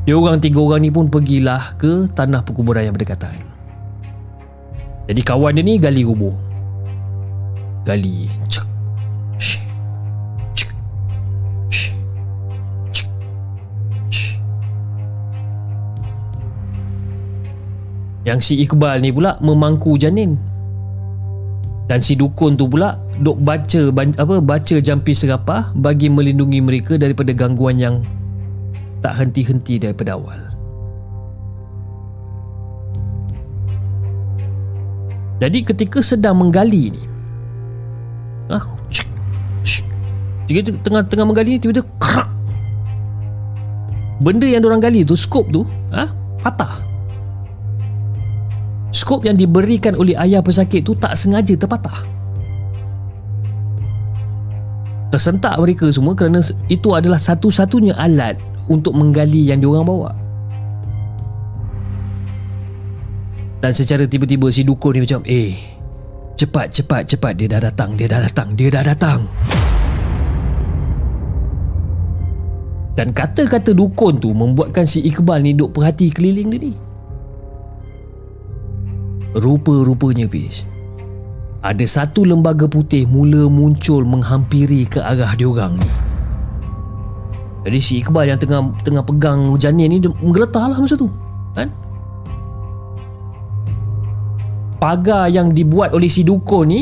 dia 0.03 0.15
orang 0.15 0.43
tiga 0.43 0.59
orang 0.59 0.83
ni 0.83 0.91
pun 0.91 1.07
pergilah 1.07 1.75
ke 1.79 2.11
tanah 2.11 2.43
perkuburan 2.43 2.83
yang 2.83 2.95
berdekatan. 2.95 3.39
Jadi 5.07 5.21
kawan 5.23 5.55
dia 5.55 5.63
ni 5.63 5.79
gali 5.79 6.03
kubur 6.03 6.35
Gali. 7.87 8.27
Cek. 8.51 8.67
Cek. 9.39 10.69
Cek. 11.71 13.07
Yang 18.27 18.39
si 18.43 18.59
Iqbal 18.59 18.99
ni 18.99 19.15
pula 19.15 19.39
memangku 19.39 19.95
janin. 19.95 20.35
Dan 21.87 22.03
si 22.03 22.19
dukun 22.19 22.59
tu 22.59 22.67
pula 22.67 22.99
dok 23.17 23.37
baca 23.41 23.81
apa 23.93 24.35
baca 24.41 24.75
jampi 24.77 25.13
serapah 25.17 25.73
bagi 25.73 26.09
melindungi 26.09 26.61
mereka 26.61 26.97
daripada 27.01 27.33
gangguan 27.33 27.77
yang 27.81 27.95
tak 29.01 29.17
henti-henti 29.17 29.81
daripada 29.81 30.17
awal. 30.17 30.37
Jadi 35.37 35.61
ketika 35.61 36.01
sedang 36.01 36.41
menggali 36.41 36.89
ni 36.97 37.03
ah, 38.49 38.65
Jika 40.49 40.73
tengah-tengah 40.81 41.25
menggali 41.29 41.61
Tiba-tiba 41.61 41.85
krak. 42.01 42.25
Benda 44.17 44.49
yang 44.49 44.65
orang 44.65 44.81
gali 44.81 45.05
tu 45.05 45.13
Skop 45.13 45.45
tu 45.53 45.61
ah, 45.93 46.09
Patah. 46.41 46.81
Skop 48.89 49.29
yang 49.29 49.37
diberikan 49.37 49.93
oleh 49.93 50.17
ayah 50.17 50.41
pesakit 50.41 50.81
tu 50.81 50.97
Tak 50.97 51.13
sengaja 51.13 51.53
terpatah 51.53 52.16
Tersentak 55.17 55.57
mereka 55.57 55.89
semua 55.89 56.13
Kerana 56.13 56.45
itu 56.69 56.93
adalah 56.93 57.17
satu-satunya 57.17 57.97
alat 57.97 58.37
Untuk 58.69 58.93
menggali 58.93 59.49
yang 59.49 59.57
diorang 59.57 59.81
bawa. 59.81 60.13
Dan 63.57 63.73
secara 63.73 64.05
tiba-tiba 64.05 64.53
si 64.53 64.61
dukun 64.61 64.93
ni 64.93 65.01
macam 65.01 65.25
Eh 65.25 65.57
Cepat 66.37 66.69
cepat 66.69 67.09
cepat 67.09 67.33
Dia 67.33 67.49
dah 67.49 67.65
datang 67.65 67.97
Dia 67.97 68.05
dah 68.05 68.21
datang 68.29 68.53
Dia 68.53 68.69
dah 68.69 68.85
datang. 68.85 69.25
Dan 72.93 73.09
kata-kata 73.09 73.73
dukun 73.73 74.21
tu 74.21 74.37
Membuatkan 74.37 74.85
si 74.85 75.01
Iqbal 75.01 75.41
ni 75.41 75.57
Duk 75.57 75.73
perhati 75.73 76.13
keliling 76.13 76.53
dia 76.53 76.61
ni. 76.61 76.73
Rupa-rupanya 79.33 80.29
bis 80.29 80.76
Ada 81.67 81.83
satu 81.83 82.23
lembaga 82.23 82.63
putih 82.63 83.03
Mula 83.03 83.51
muncul 83.51 84.07
Menghampiri 84.07 84.87
ke 84.87 85.03
arah 85.03 85.35
diorang 85.35 85.75
ni 85.75 85.89
Jadi 87.67 87.79
si 87.83 87.93
Iqbal 87.99 88.31
yang 88.31 88.39
tengah 88.39 88.71
Tengah 88.87 89.03
pegang 89.03 89.51
janin 89.59 89.91
ni 89.91 89.99
menggeletar 89.99 90.71
lah 90.71 90.79
masa 90.79 90.95
tu 90.95 91.11
Kan 91.51 91.67
pagar 94.77 95.25
yang 95.29 95.49
dibuat 95.49 95.91
oleh 95.91 96.07
si 96.07 96.21
dukun 96.21 96.69
ni 96.69 96.81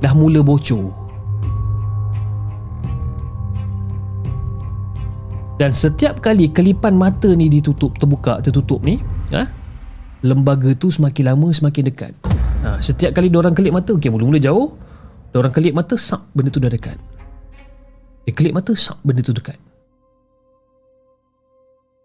dah 0.00 0.12
mula 0.16 0.40
bocor. 0.40 0.88
Dan 5.58 5.74
setiap 5.74 6.22
kali 6.22 6.54
kelipan 6.54 6.94
mata 6.94 7.34
ni 7.34 7.50
ditutup, 7.50 7.98
terbuka, 7.98 8.38
tertutup 8.38 8.78
ni, 8.86 9.02
ha? 9.34 9.42
lembaga 10.22 10.70
tu 10.78 10.86
semakin 10.86 11.34
lama 11.34 11.50
semakin 11.50 11.82
dekat. 11.90 12.14
Ha, 12.58 12.82
setiap 12.82 13.14
kali 13.14 13.30
orang 13.30 13.54
kelip 13.54 13.70
mata, 13.70 13.94
okey 13.94 14.10
mula-mula 14.10 14.42
jauh, 14.42 14.74
orang 15.34 15.54
kelip 15.54 15.74
mata, 15.74 15.94
sak 15.94 16.26
benda 16.34 16.50
tu 16.50 16.58
dah 16.58 16.70
dekat. 16.70 16.98
Dia 18.26 18.32
kelip 18.34 18.54
mata, 18.54 18.74
sak 18.74 18.98
benda 19.06 19.22
tu 19.22 19.30
dekat. 19.30 19.56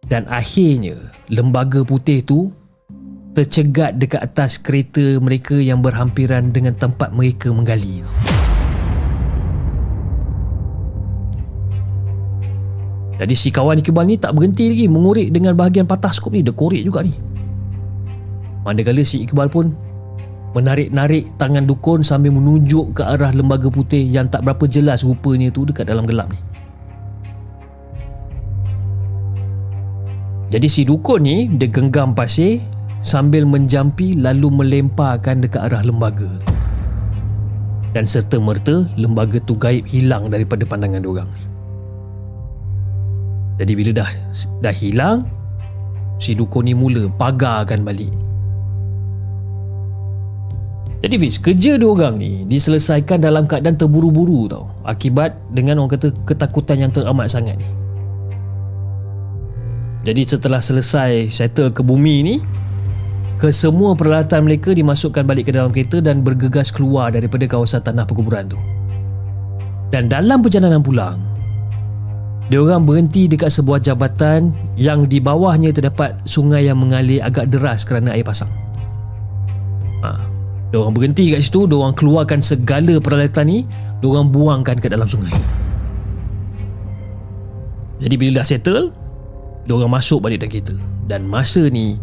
Dan 0.06 0.30
akhirnya, 0.30 1.00
lembaga 1.32 1.82
putih 1.82 2.22
tu 2.22 2.54
tercegat 3.34 3.98
dekat 3.98 4.22
atas 4.22 4.62
kereta 4.62 5.18
mereka 5.18 5.58
yang 5.58 5.82
berhampiran 5.82 6.54
dengan 6.54 6.78
tempat 6.78 7.10
mereka 7.10 7.50
menggali. 7.50 8.06
Jadi 13.18 13.34
si 13.40 13.50
kawan 13.50 13.80
Iqbal 13.80 14.06
ni 14.06 14.18
tak 14.20 14.36
berhenti 14.36 14.70
lagi 14.70 14.86
mengorek 14.90 15.32
dengan 15.32 15.56
bahagian 15.56 15.88
patah 15.88 16.12
skop 16.12 16.34
ni. 16.34 16.44
Dia 16.44 16.54
korek 16.54 16.84
juga 16.84 17.02
ni. 17.02 17.14
Manakala 18.68 19.02
si 19.06 19.24
Iqbal 19.24 19.48
pun 19.48 19.72
menarik-narik 20.54 21.34
tangan 21.42 21.66
dukun 21.66 22.06
sambil 22.06 22.34
menunjuk 22.34 22.98
ke 22.98 23.02
arah 23.02 23.34
lembaga 23.34 23.70
putih 23.74 24.06
yang 24.06 24.30
tak 24.30 24.46
berapa 24.46 24.70
jelas 24.70 25.02
rupanya 25.02 25.50
tu 25.50 25.66
dekat 25.66 25.90
dalam 25.90 26.06
gelap 26.06 26.30
ni. 26.30 26.40
Jadi 30.54 30.68
si 30.70 30.86
dukun 30.86 31.26
ni 31.26 31.50
dia 31.50 31.66
genggam 31.66 32.14
pasir 32.14 32.62
sambil 33.02 33.42
menjampi 33.50 34.14
lalu 34.14 34.54
melemparkan 34.54 35.42
dekat 35.42 35.74
arah 35.74 35.82
lembaga 35.82 36.30
tu. 36.30 36.54
Dan 37.94 38.06
serta 38.06 38.38
merta 38.38 38.86
lembaga 38.98 39.42
tu 39.42 39.58
gaib 39.58 39.86
hilang 39.90 40.30
daripada 40.30 40.66
pandangan 40.66 41.02
diorang. 41.02 41.30
Jadi 43.58 43.74
bila 43.74 43.92
dah 44.02 44.10
dah 44.62 44.74
hilang 44.74 45.26
si 46.18 46.34
dukun 46.38 46.70
ni 46.70 46.74
mula 46.78 47.10
pagarkan 47.18 47.82
balik. 47.82 48.10
Jadi 51.04 51.20
Fiz, 51.20 51.36
kerja 51.36 51.76
dia 51.76 51.84
orang 51.84 52.16
ni 52.16 52.48
diselesaikan 52.48 53.20
dalam 53.20 53.44
keadaan 53.44 53.76
terburu-buru 53.76 54.48
tau. 54.48 54.72
Akibat 54.88 55.36
dengan 55.52 55.84
orang 55.84 56.00
kata 56.00 56.16
ketakutan 56.24 56.80
yang 56.80 56.96
teramat 56.96 57.28
sangat 57.28 57.60
ni. 57.60 57.68
Jadi 60.08 60.24
setelah 60.24 60.64
selesai 60.64 61.28
settle 61.28 61.76
ke 61.76 61.84
bumi 61.84 62.16
ni, 62.24 62.36
kesemua 63.36 64.00
peralatan 64.00 64.48
mereka 64.48 64.72
dimasukkan 64.72 65.28
balik 65.28 65.52
ke 65.52 65.52
dalam 65.52 65.76
kereta 65.76 66.00
dan 66.00 66.24
bergegas 66.24 66.72
keluar 66.72 67.12
daripada 67.12 67.52
kawasan 67.52 67.84
tanah 67.84 68.08
perkuburan 68.08 68.48
tu. 68.48 68.60
Dan 69.92 70.08
dalam 70.08 70.40
perjalanan 70.40 70.80
pulang, 70.80 71.20
dia 72.48 72.64
orang 72.64 72.88
berhenti 72.88 73.28
dekat 73.28 73.52
sebuah 73.52 73.84
jabatan 73.84 74.56
yang 74.80 75.04
di 75.04 75.20
bawahnya 75.20 75.76
terdapat 75.76 76.16
sungai 76.24 76.72
yang 76.72 76.80
mengalir 76.80 77.20
agak 77.20 77.52
deras 77.52 77.84
kerana 77.84 78.16
air 78.16 78.24
pasang. 78.24 78.52
Dia 80.74 80.82
orang 80.82 80.98
berhenti 80.98 81.30
kat 81.30 81.46
situ, 81.46 81.70
dia 81.70 81.78
orang 81.78 81.94
keluarkan 81.94 82.42
segala 82.42 82.98
peralatan 82.98 83.46
ni, 83.46 83.60
dia 84.02 84.08
orang 84.10 84.34
buangkan 84.34 84.82
ke 84.82 84.90
dalam 84.90 85.06
sungai. 85.06 85.30
Jadi 88.02 88.18
bila 88.18 88.42
dah 88.42 88.48
settle, 88.50 88.90
dia 89.70 89.74
orang 89.78 89.94
masuk 89.94 90.26
balik 90.26 90.42
dalam 90.42 90.50
kereta. 90.50 90.74
Dan 91.06 91.30
masa 91.30 91.70
ni, 91.70 92.02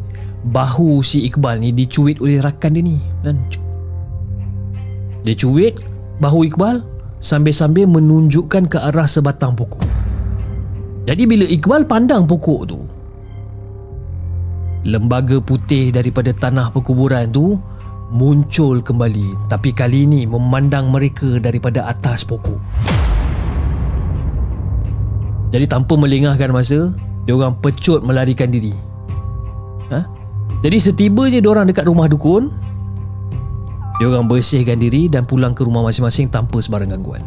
bahu 0.55 1.03
si 1.03 1.27
Iqbal 1.27 1.59
ni 1.59 1.75
dicuit 1.75 2.23
oleh 2.23 2.39
rakan 2.39 2.79
dia 2.79 2.83
ni. 2.87 3.03
Dan 3.27 3.43
dia 5.27 5.35
cuit 5.35 5.75
bahu 6.23 6.47
Iqbal 6.47 6.87
sambil-sambil 7.19 7.91
menunjukkan 7.91 8.71
ke 8.71 8.79
arah 8.79 9.05
sebatang 9.05 9.59
pokok. 9.59 9.83
Jadi 11.11 11.27
bila 11.27 11.43
Iqbal 11.43 11.91
pandang 11.91 12.23
pokok 12.23 12.63
tu 12.71 12.79
Lembaga 14.87 15.43
putih 15.43 15.93
daripada 15.93 16.33
tanah 16.33 16.73
perkuburan 16.73 17.29
tu 17.29 17.61
Muncul 18.11 18.83
kembali 18.83 19.47
Tapi 19.47 19.71
kali 19.71 20.03
ini 20.03 20.27
memandang 20.27 20.91
mereka 20.91 21.39
daripada 21.39 21.87
atas 21.87 22.27
pokok. 22.27 22.59
Jadi 25.55 25.67
tanpa 25.71 25.95
melengahkan 25.95 26.51
masa 26.51 26.91
Diorang 27.23 27.55
pecut 27.63 28.03
melarikan 28.03 28.51
diri. 28.51 28.75
Ha? 29.95 30.03
Jadi 30.67 30.77
setibanya 30.83 31.39
diorang 31.39 31.71
dekat 31.71 31.87
rumah 31.87 32.11
dukun 32.11 32.51
Diorang 34.03 34.27
bersihkan 34.27 34.83
diri 34.83 35.07
dan 35.07 35.23
pulang 35.23 35.55
ke 35.55 35.63
rumah 35.63 35.87
masing-masing 35.87 36.27
tanpa 36.35 36.59
sebarang 36.59 36.91
gangguan. 36.91 37.23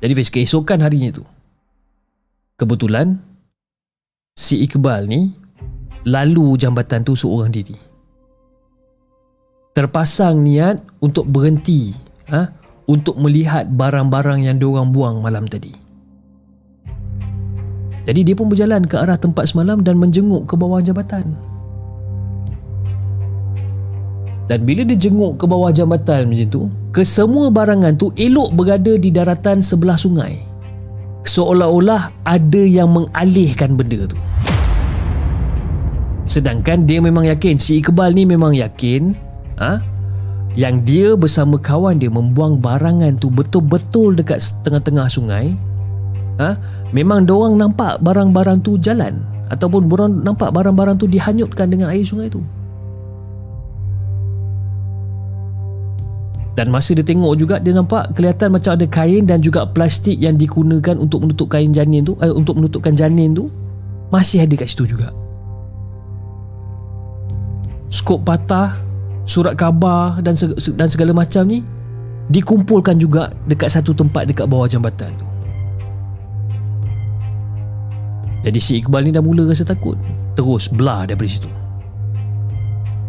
Jadi 0.00 0.12
Fiz 0.16 0.32
keesokan 0.32 0.80
harinya 0.80 1.12
tu 1.12 1.26
Kebetulan 2.56 3.20
Si 4.32 4.64
Iqbal 4.64 5.10
ni 5.10 5.34
Lalu 6.08 6.56
jambatan 6.56 7.04
tu 7.04 7.12
seorang 7.18 7.52
diri 7.52 7.87
Terpasang 9.78 10.42
niat 10.42 10.82
Untuk 10.98 11.30
berhenti 11.30 11.94
ha? 12.26 12.50
Untuk 12.90 13.14
melihat 13.14 13.70
barang-barang 13.70 14.50
yang 14.50 14.58
diorang 14.58 14.90
buang 14.90 15.22
malam 15.22 15.46
tadi 15.46 15.70
Jadi 18.10 18.20
dia 18.26 18.34
pun 18.34 18.50
berjalan 18.50 18.82
ke 18.82 18.98
arah 18.98 19.14
tempat 19.14 19.54
semalam 19.54 19.78
Dan 19.78 20.02
menjenguk 20.02 20.50
ke 20.50 20.58
bawah 20.58 20.82
jambatan 20.82 21.38
dan 24.48 24.64
bila 24.64 24.80
dia 24.80 24.96
jenguk 24.96 25.36
ke 25.36 25.44
bawah 25.44 25.68
jambatan 25.68 26.24
macam 26.32 26.48
tu, 26.48 26.62
kesemua 26.88 27.52
barangan 27.52 27.92
tu 28.00 28.08
elok 28.16 28.56
berada 28.56 28.96
di 28.96 29.12
daratan 29.12 29.60
sebelah 29.60 30.00
sungai. 30.00 30.40
Seolah-olah 31.28 32.24
ada 32.24 32.62
yang 32.64 32.88
mengalihkan 32.96 33.76
benda 33.76 34.08
tu. 34.08 34.16
Sedangkan 36.24 36.88
dia 36.88 36.96
memang 37.04 37.28
yakin, 37.28 37.60
si 37.60 37.84
Iqbal 37.84 38.16
ni 38.16 38.24
memang 38.24 38.56
yakin 38.56 39.27
ha, 39.58 39.82
yang 40.54 40.82
dia 40.82 41.14
bersama 41.14 41.58
kawan 41.60 42.00
dia 42.00 42.10
membuang 42.10 42.58
barangan 42.58 43.14
tu 43.18 43.28
betul-betul 43.30 44.16
dekat 44.16 44.42
tengah-tengah 44.64 45.06
sungai. 45.10 45.54
Ha, 46.38 46.54
memang 46.94 47.26
orang 47.26 47.58
nampak 47.58 47.98
barang-barang 47.98 48.62
tu 48.62 48.78
jalan 48.78 49.18
ataupun 49.50 49.90
orang 49.90 50.22
nampak 50.22 50.54
barang-barang 50.54 50.96
tu 51.02 51.10
dihanyutkan 51.10 51.66
dengan 51.66 51.90
air 51.90 52.06
sungai 52.06 52.30
tu. 52.30 52.40
Dan 56.58 56.74
masa 56.74 56.90
dia 56.90 57.06
tengok 57.06 57.38
juga 57.38 57.62
dia 57.62 57.70
nampak 57.70 58.18
kelihatan 58.18 58.50
macam 58.50 58.74
ada 58.74 58.82
kain 58.90 59.22
dan 59.22 59.38
juga 59.38 59.62
plastik 59.62 60.18
yang 60.18 60.34
digunakan 60.34 60.98
untuk 60.98 61.22
menutup 61.22 61.46
kain 61.46 61.70
janin 61.70 62.02
tu 62.02 62.18
eh, 62.18 62.34
untuk 62.34 62.58
menutupkan 62.58 62.98
janin 62.98 63.30
tu 63.30 63.46
masih 64.10 64.42
ada 64.42 64.58
kat 64.58 64.66
situ 64.66 64.90
juga. 64.90 65.14
Skop 67.94 68.26
patah, 68.26 68.74
surat 69.28 69.52
khabar 69.60 70.24
dan 70.24 70.32
dan 70.74 70.88
segala 70.88 71.12
macam 71.12 71.44
ni 71.44 71.60
dikumpulkan 72.32 72.96
juga 72.96 73.28
dekat 73.44 73.68
satu 73.68 73.92
tempat 73.92 74.24
dekat 74.24 74.48
bawah 74.48 74.64
jambatan 74.64 75.12
tu. 75.20 75.28
Jadi 78.48 78.58
si 78.62 78.80
Iqbal 78.80 79.04
ni 79.04 79.12
dah 79.12 79.20
mula 79.20 79.44
rasa 79.44 79.68
takut. 79.68 80.00
Terus 80.32 80.72
belah 80.72 81.04
daripada 81.04 81.28
situ. 81.28 81.50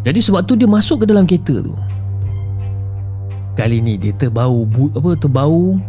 Jadi 0.04 0.20
sebab 0.20 0.44
tu 0.44 0.58
dia 0.58 0.68
masuk 0.68 1.04
ke 1.04 1.06
dalam 1.08 1.24
kereta 1.24 1.64
tu. 1.64 1.72
Kali 3.56 3.80
ni 3.80 3.96
dia 3.96 4.12
terbau 4.16 4.64
bu, 4.64 4.92
apa 4.92 5.16
terbau 5.16 5.80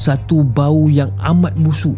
satu 0.00 0.44
bau 0.44 0.88
yang 0.88 1.12
amat 1.20 1.52
busuk 1.60 1.96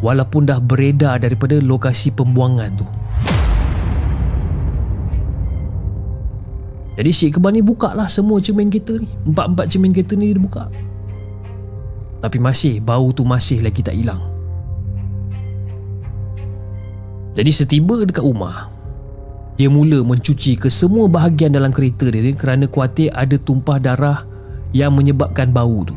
walaupun 0.00 0.48
dah 0.48 0.60
beredar 0.60 1.20
daripada 1.20 1.60
lokasi 1.60 2.12
pembuangan 2.12 2.72
tu. 2.76 2.86
Jadi 6.98 7.10
si 7.14 7.30
Iqbal 7.30 7.54
ni 7.54 7.62
buka 7.62 7.94
lah 7.94 8.10
semua 8.10 8.42
cermin 8.42 8.66
kereta 8.74 8.98
ni. 8.98 9.06
Empat-empat 9.30 9.70
cermin 9.70 9.94
kereta 9.94 10.18
ni 10.18 10.34
dia 10.34 10.42
buka. 10.42 10.66
Tapi 12.18 12.42
masih, 12.42 12.82
bau 12.82 13.14
tu 13.14 13.22
masih 13.22 13.62
lagi 13.62 13.86
tak 13.86 13.94
hilang. 13.94 14.18
Jadi 17.38 17.54
setiba 17.54 18.02
dekat 18.02 18.26
rumah, 18.26 18.66
dia 19.54 19.70
mula 19.70 20.02
mencuci 20.02 20.58
ke 20.58 20.66
semua 20.66 21.06
bahagian 21.06 21.54
dalam 21.54 21.70
kereta 21.70 22.10
dia 22.10 22.18
ni 22.18 22.34
kerana 22.34 22.66
khawatir 22.66 23.14
ada 23.14 23.38
tumpah 23.38 23.78
darah 23.78 24.26
yang 24.74 24.90
menyebabkan 24.98 25.54
bau 25.54 25.86
tu. 25.86 25.94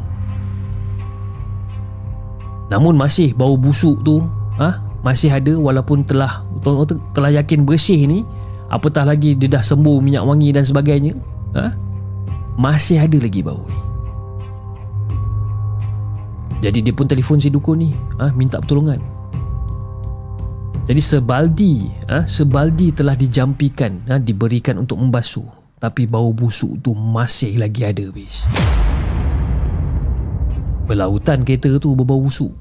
Namun 2.70 2.94
masih 2.94 3.34
bau 3.34 3.58
busuk 3.58 4.06
tu 4.06 4.22
ha, 4.62 4.86
masih 5.02 5.34
ada 5.34 5.58
walaupun 5.58 6.06
telah 6.06 6.46
telah 7.18 7.34
yakin 7.42 7.66
bersih 7.66 8.06
ni 8.06 8.22
apatah 8.72 9.04
lagi 9.04 9.36
dia 9.36 9.52
dah 9.52 9.60
sembuh 9.60 10.00
minyak 10.00 10.24
wangi 10.24 10.56
dan 10.56 10.64
sebagainya 10.64 11.14
ha, 11.60 11.76
masih 12.56 13.04
ada 13.04 13.20
lagi 13.20 13.44
bau 13.44 13.68
ni. 13.68 13.80
Jadi 16.62 16.80
dia 16.86 16.94
pun 16.94 17.10
telefon 17.10 17.42
si 17.42 17.50
dukun 17.52 17.78
ni 17.84 17.92
ha, 18.22 18.32
minta 18.32 18.64
pertolongan. 18.64 19.02
Jadi 20.82 20.98
sebaldi 20.98 21.88
ha, 22.10 22.26
Sebaldi 22.26 22.90
telah 22.90 23.14
dijampikan 23.14 24.02
ha, 24.10 24.18
Diberikan 24.18 24.82
untuk 24.82 24.98
membasuh 24.98 25.46
Tapi 25.78 26.10
bau 26.10 26.34
busuk 26.34 26.82
tu 26.82 26.98
masih 26.98 27.62
lagi 27.62 27.86
ada 27.86 28.10
bis. 28.10 28.50
Berlautan 30.90 31.46
kereta 31.46 31.78
tu 31.78 31.94
berbau 31.94 32.26
busuk 32.26 32.52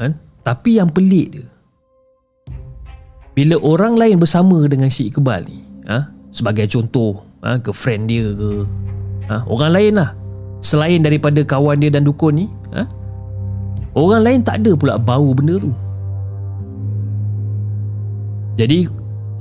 ha? 0.00 0.08
Tapi 0.42 0.80
yang 0.80 0.88
pelik 0.88 1.28
dia 1.38 1.44
Bila 3.32 3.56
orang 3.64 3.96
lain 3.96 4.16
bersama 4.20 4.68
dengan 4.68 4.92
si 4.92 5.08
Iqbal 5.08 5.48
ni 5.48 5.64
ha? 5.88 6.12
Sebagai 6.32 6.68
contoh 6.68 7.24
ha, 7.40 7.56
Girlfriend 7.56 8.08
dia 8.12 8.28
ke 8.32 8.50
ha? 9.32 9.44
Orang 9.48 9.72
lain 9.72 9.96
lah 9.96 10.12
Selain 10.62 11.00
daripada 11.02 11.40
kawan 11.42 11.80
dia 11.80 11.88
dan 11.88 12.04
dukun 12.04 12.44
ni 12.44 12.46
ha? 12.76 12.84
Orang 13.96 14.24
lain 14.24 14.40
tak 14.44 14.60
ada 14.60 14.76
pula 14.76 15.00
bau 15.00 15.32
benda 15.32 15.56
tu 15.56 15.72
jadi 18.52 18.84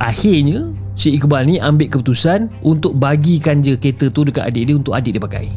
Akhirnya 0.02 0.74
si 0.98 1.14
Iqbal 1.14 1.46
ni 1.46 1.62
ambil 1.62 1.86
keputusan 1.86 2.50
untuk 2.66 2.98
bagikan 2.98 3.62
je 3.62 3.78
kereta 3.78 4.10
tu 4.10 4.26
dekat 4.26 4.50
adik 4.50 4.66
dia 4.66 4.76
untuk 4.76 4.98
adik 4.98 5.14
dia 5.14 5.22
pakai. 5.22 5.48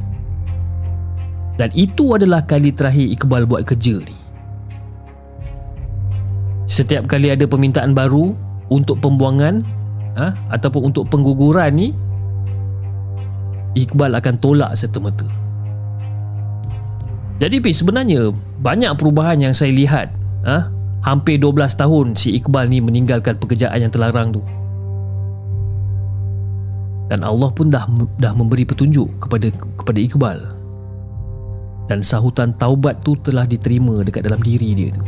Dan 1.56 1.72
itu 1.72 2.12
adalah 2.12 2.44
kali 2.44 2.68
terakhir 2.68 3.08
Iqbal 3.16 3.48
buat 3.48 3.64
kerja 3.64 4.04
ni. 4.04 4.16
Setiap 6.64 7.04
kali 7.04 7.28
ada 7.28 7.44
permintaan 7.44 7.92
baru 7.92 8.32
untuk 8.72 9.00
pembuangan 9.04 9.60
ha, 10.16 10.32
ataupun 10.48 10.92
untuk 10.92 11.08
pengguguran 11.12 11.70
ni 11.76 11.88
Iqbal 13.74 14.14
akan 14.14 14.34
tolak 14.38 14.70
serta-merta. 14.78 15.26
Jadi 17.42 17.58
Pi, 17.58 17.74
sebenarnya 17.74 18.30
banyak 18.62 18.94
perubahan 18.94 19.42
yang 19.42 19.50
saya 19.50 19.74
lihat 19.74 20.14
ha, 20.46 20.70
hampir 21.02 21.36
12 21.42 21.74
tahun 21.74 22.06
si 22.14 22.38
Iqbal 22.38 22.70
ni 22.70 22.78
meninggalkan 22.78 23.34
pekerjaan 23.36 23.82
yang 23.82 23.92
terlarang 23.92 24.30
tu. 24.30 24.42
Dan 27.10 27.20
Allah 27.20 27.52
pun 27.52 27.68
dah 27.68 27.84
dah 28.16 28.32
memberi 28.32 28.64
petunjuk 28.64 29.10
kepada 29.20 29.52
kepada 29.52 29.98
Iqbal. 30.00 30.38
Dan 31.84 32.00
sahutan 32.00 32.56
taubat 32.56 33.04
tu 33.04 33.12
telah 33.20 33.44
diterima 33.44 34.00
dekat 34.00 34.24
dalam 34.24 34.40
diri 34.40 34.72
dia 34.72 34.88
tu. 34.94 35.04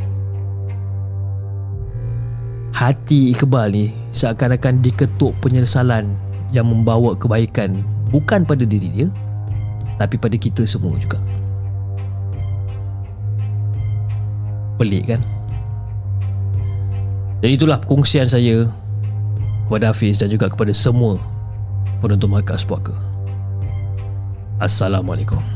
Hati 2.77 3.33
Iqbal 3.33 3.73
ni 3.73 3.89
seakan-akan 4.13 4.85
diketuk 4.85 5.33
penyesalan 5.41 6.13
yang 6.53 6.69
membawa 6.69 7.17
kebaikan 7.17 7.81
bukan 8.13 8.45
pada 8.45 8.69
diri 8.69 8.93
dia 8.93 9.09
tapi 9.97 10.21
pada 10.21 10.37
kita 10.37 10.61
semua 10.69 10.93
juga. 11.01 11.17
Pelik 14.77 15.09
kan? 15.09 15.25
Dan 17.41 17.57
itulah 17.57 17.81
perkongsian 17.81 18.29
saya 18.29 18.69
kepada 19.65 19.97
Hafiz 19.97 20.21
dan 20.21 20.29
juga 20.29 20.53
kepada 20.53 20.77
semua 20.77 21.17
penonton 22.05 22.29
Markas 22.29 22.61
Puaka. 22.61 22.93
Assalamualaikum. 24.61 25.56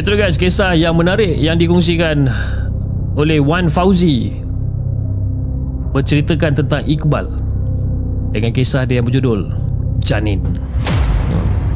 Itu 0.00 0.16
guys 0.16 0.40
kisah 0.40 0.72
yang 0.80 0.96
menarik 0.96 1.36
yang 1.36 1.60
dikongsikan 1.60 2.24
oleh 3.20 3.36
Wan 3.36 3.68
Fauzi 3.68 4.32
menceritakan 5.92 6.56
tentang 6.56 6.88
Iqbal 6.88 7.28
dengan 8.32 8.48
kisah 8.48 8.88
dia 8.88 8.96
yang 8.96 9.04
berjudul 9.04 9.52
Janin. 10.00 10.40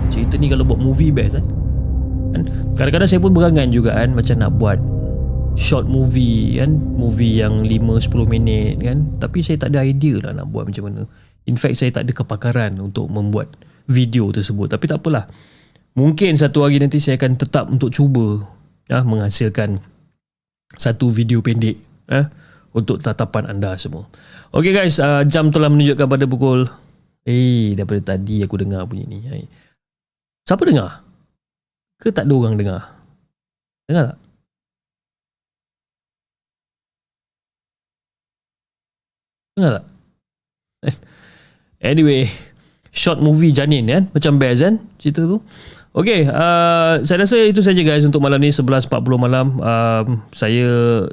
Cerita 0.09 0.41
ni 0.41 0.49
kalau 0.49 0.65
buat 0.65 0.81
movie 0.81 1.13
best 1.13 1.37
eh. 1.37 1.45
Kan? 2.33 2.49
Kadang-kadang 2.73 3.09
saya 3.13 3.21
pun 3.21 3.37
berangan 3.37 3.69
juga 3.69 3.93
kan 3.93 4.17
macam 4.17 4.41
nak 4.41 4.57
buat 4.57 4.79
short 5.53 5.85
movie 5.85 6.57
kan 6.57 6.81
movie 6.81 7.45
yang 7.45 7.61
5-10 7.61 8.09
minit 8.25 8.81
kan 8.81 9.05
tapi 9.21 9.45
saya 9.45 9.61
tak 9.61 9.77
ada 9.77 9.85
idea 9.85 10.19
lah 10.25 10.33
nak 10.33 10.49
buat 10.51 10.67
macam 10.67 10.89
mana 10.89 11.07
in 11.47 11.55
fact 11.55 11.79
saya 11.79 11.95
tak 11.95 12.11
ada 12.11 12.13
kepakaran 12.17 12.75
untuk 12.83 13.07
membuat 13.07 13.55
video 13.87 14.35
tersebut 14.35 14.67
tapi 14.67 14.91
tak 14.91 14.99
apalah 14.99 15.31
mungkin 15.95 16.35
satu 16.35 16.67
hari 16.67 16.83
nanti 16.83 16.99
saya 16.99 17.17
akan 17.19 17.39
tetap 17.39 17.71
untuk 17.71 17.91
cuba 17.95 18.43
ya, 18.91 19.07
menghasilkan 19.07 19.79
satu 20.75 21.11
video 21.11 21.39
pendek 21.39 21.79
ya, 22.11 22.29
untuk 22.75 22.99
tatapan 22.99 23.47
anda 23.47 23.79
semua. 23.79 24.11
Okay 24.51 24.75
guys, 24.75 24.99
uh, 24.99 25.23
jam 25.27 25.55
telah 25.55 25.71
menunjukkan 25.71 26.07
pada 26.07 26.27
pukul 26.27 26.67
eh 27.25 27.73
daripada 27.73 28.15
tadi 28.15 28.45
aku 28.45 28.61
dengar 28.61 28.85
bunyi 28.85 29.07
ni. 29.09 29.19
Hai. 29.31 29.47
Siapa 30.45 30.63
dengar? 30.67 31.01
Ke 31.97 32.13
tak 32.13 32.29
ada 32.29 32.35
orang 32.37 32.59
dengar? 32.61 32.83
Dengar 33.89 34.05
tak? 34.13 34.19
Dengar 39.57 39.71
tak? 39.81 39.87
Anyway, 41.85 42.25
short 42.89 43.21
movie 43.21 43.53
janin 43.53 43.85
kan? 43.85 44.09
Macam 44.17 44.41
best 44.41 44.65
kan 44.65 44.81
cerita 44.97 45.29
tu? 45.29 45.37
Okay, 45.95 46.27
uh, 46.27 46.99
saya 47.07 47.23
rasa 47.23 47.39
itu 47.39 47.63
saja 47.63 47.79
guys 47.87 48.03
untuk 48.03 48.19
malam 48.19 48.43
ni 48.43 48.51
11.40 48.51 48.91
malam. 49.15 49.63
Uh, 49.63 50.19
saya 50.35 50.67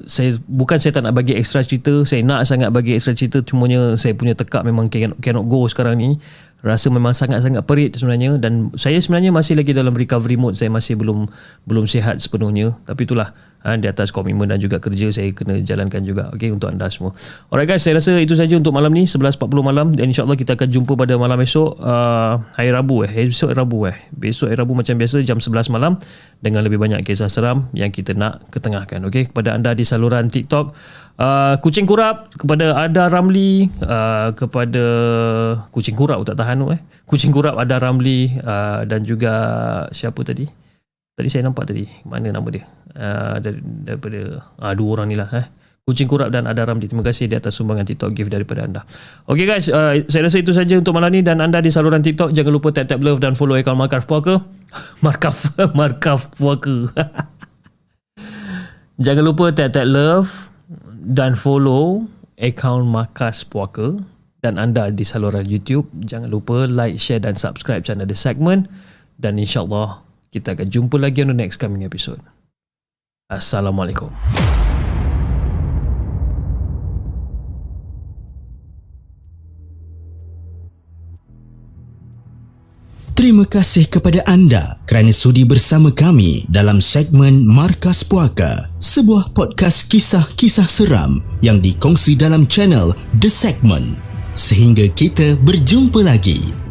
saya 0.09 0.33
bukan 0.49 0.81
saya 0.81 0.97
tak 0.97 1.05
nak 1.05 1.13
bagi 1.13 1.37
extra 1.37 1.61
cerita, 1.61 2.01
saya 2.01 2.25
nak 2.25 2.49
sangat 2.49 2.73
bagi 2.73 2.97
extra 2.97 3.13
cerita 3.13 3.45
cumanya 3.45 3.93
saya 3.93 4.17
punya 4.17 4.33
tekak 4.33 4.65
memang 4.65 4.89
cannot, 4.89 5.21
cannot 5.21 5.45
go 5.45 5.69
sekarang 5.69 6.01
ni. 6.01 6.17
Rasa 6.65 6.89
memang 6.89 7.13
sangat-sangat 7.13 7.61
perit 7.61 7.93
sebenarnya 7.93 8.41
dan 8.41 8.73
saya 8.73 8.97
sebenarnya 8.97 9.29
masih 9.29 9.53
lagi 9.53 9.69
dalam 9.69 9.93
recovery 9.93 10.33
mode, 10.33 10.57
saya 10.57 10.73
masih 10.73 10.97
belum 10.97 11.29
belum 11.69 11.85
sihat 11.85 12.17
sepenuhnya. 12.17 12.73
Tapi 12.81 13.05
itulah 13.05 13.37
ha, 13.65 13.77
di 13.77 13.87
atas 13.89 14.09
komitmen 14.09 14.49
dan 14.49 14.57
juga 14.61 14.77
kerja 14.77 15.09
saya 15.09 15.29
kena 15.33 15.61
jalankan 15.61 16.01
juga. 16.05 16.29
Okay, 16.33 16.53
untuk 16.53 16.69
anda 16.69 16.89
semua. 16.89 17.13
Alright 17.49 17.69
guys 17.69 17.81
saya 17.85 17.97
rasa 17.97 18.17
itu 18.17 18.33
saja 18.33 18.57
untuk 18.57 18.73
malam 18.73 18.93
ni 18.93 19.05
11.40 19.05 19.41
malam. 19.61 19.87
Dan 19.93 20.13
insyaAllah 20.13 20.37
kita 20.37 20.57
akan 20.57 20.67
jumpa 20.69 20.93
pada 20.97 21.17
malam 21.17 21.37
esok 21.41 21.77
uh, 21.81 22.41
hari 22.57 22.69
Rabu 22.73 23.05
eh. 23.05 23.11
Esok 23.29 23.53
hari 23.53 23.59
Rabu 23.61 23.77
eh. 23.89 23.97
Besok 24.13 24.49
hari 24.51 24.57
Rabu 24.59 24.73
macam 24.77 24.95
biasa 24.97 25.21
jam 25.25 25.37
11 25.37 25.73
malam 25.73 25.97
dengan 26.41 26.65
lebih 26.65 26.81
banyak 26.81 27.05
kisah 27.05 27.29
seram 27.29 27.69
yang 27.73 27.93
kita 27.93 28.17
nak 28.17 28.45
ketengahkan. 28.49 29.01
Okay? 29.07 29.29
kepada 29.31 29.55
anda 29.55 29.71
di 29.71 29.87
saluran 29.87 30.27
TikTok 30.27 30.75
uh, 31.21 31.55
Kucing 31.61 31.85
Kurap 31.85 32.33
kepada 32.35 32.75
Ada 32.75 33.07
Ramli 33.07 33.69
uh, 33.81 34.33
kepada 34.33 34.83
Kucing 35.69 35.95
Kurap 35.95 36.25
tak 36.25 36.37
tahan 36.41 36.61
tu 36.61 36.67
eh. 36.73 36.81
Kucing 37.05 37.31
Kurap 37.31 37.55
Ada 37.61 37.79
Ramli 37.79 38.33
uh, 38.41 38.83
dan 38.83 39.05
juga 39.05 39.33
siapa 39.93 40.21
tadi 40.25 40.61
Tadi 41.11 41.27
saya 41.27 41.43
nampak 41.47 41.67
tadi 41.67 41.87
Mana 42.07 42.31
nama 42.31 42.47
dia. 42.47 42.63
Uh, 42.95 43.35
Daripada 43.83 44.47
uh, 44.59 44.73
Dua 44.75 44.89
orang 44.95 45.11
ni 45.11 45.19
lah 45.19 45.27
eh. 45.35 45.47
Kucing 45.81 46.07
Kurap 46.07 46.31
dan 46.31 46.47
Adaram 46.47 46.79
Terima 46.79 47.03
kasih 47.03 47.27
di 47.27 47.35
atas 47.35 47.57
sumbangan 47.57 47.83
TikTok 47.83 48.15
gift 48.15 48.31
daripada 48.31 48.63
anda. 48.63 48.81
Okay 49.27 49.43
guys 49.43 49.67
uh, 49.67 49.99
Saya 50.07 50.27
rasa 50.27 50.39
itu 50.39 50.55
saja 50.55 50.79
untuk 50.79 50.95
malam 50.95 51.11
ni. 51.11 51.25
Dan 51.25 51.43
anda 51.43 51.59
di 51.59 51.73
saluran 51.73 51.99
TikTok 51.99 52.31
Jangan 52.31 52.51
lupa 52.53 52.71
tap-tap 52.71 53.01
love 53.03 53.19
Dan 53.19 53.35
follow 53.35 53.59
akaun 53.59 53.75
Markaf 53.75 54.07
Puaka. 54.07 54.39
Markaf 55.05 55.51
Markaf 55.75 56.31
Puaka. 56.37 56.91
Jangan 59.03 59.23
lupa 59.25 59.51
tap-tap 59.51 59.87
love 59.87 60.31
Dan 61.01 61.35
follow 61.35 62.07
Akaun 62.41 62.89
Markas 62.89 63.45
Puaka. 63.45 63.93
Dan 64.41 64.57
anda 64.57 64.89
di 64.89 65.05
saluran 65.05 65.45
YouTube 65.45 65.85
Jangan 66.01 66.33
lupa 66.33 66.65
like, 66.65 66.97
share 66.97 67.21
dan 67.21 67.37
subscribe 67.37 67.85
channel 67.85 68.09
The 68.09 68.17
Segment. 68.17 68.65
Dan 69.21 69.37
insyaAllah 69.37 70.10
kita 70.31 70.55
akan 70.55 70.67
jumpa 70.71 70.95
lagi 70.95 71.27
on 71.27 71.35
the 71.35 71.37
next 71.37 71.59
coming 71.59 71.83
episode. 71.83 72.23
Assalamualaikum. 73.27 74.07
Terima 83.11 83.45
kasih 83.45 83.85
kepada 83.85 84.25
anda 84.25 84.81
kerana 84.89 85.13
sudi 85.13 85.45
bersama 85.45 85.93
kami 85.93 86.47
dalam 86.49 86.81
segmen 86.81 87.45
Markas 87.45 88.01
Puaka, 88.01 88.71
sebuah 88.81 89.35
podcast 89.37 89.93
kisah-kisah 89.93 90.65
seram 90.65 91.21
yang 91.45 91.61
dikongsi 91.61 92.17
dalam 92.17 92.49
channel 92.49 92.97
The 93.21 93.29
Segment. 93.29 93.93
Sehingga 94.33 94.89
kita 94.95 95.37
berjumpa 95.43 96.01
lagi. 96.01 96.70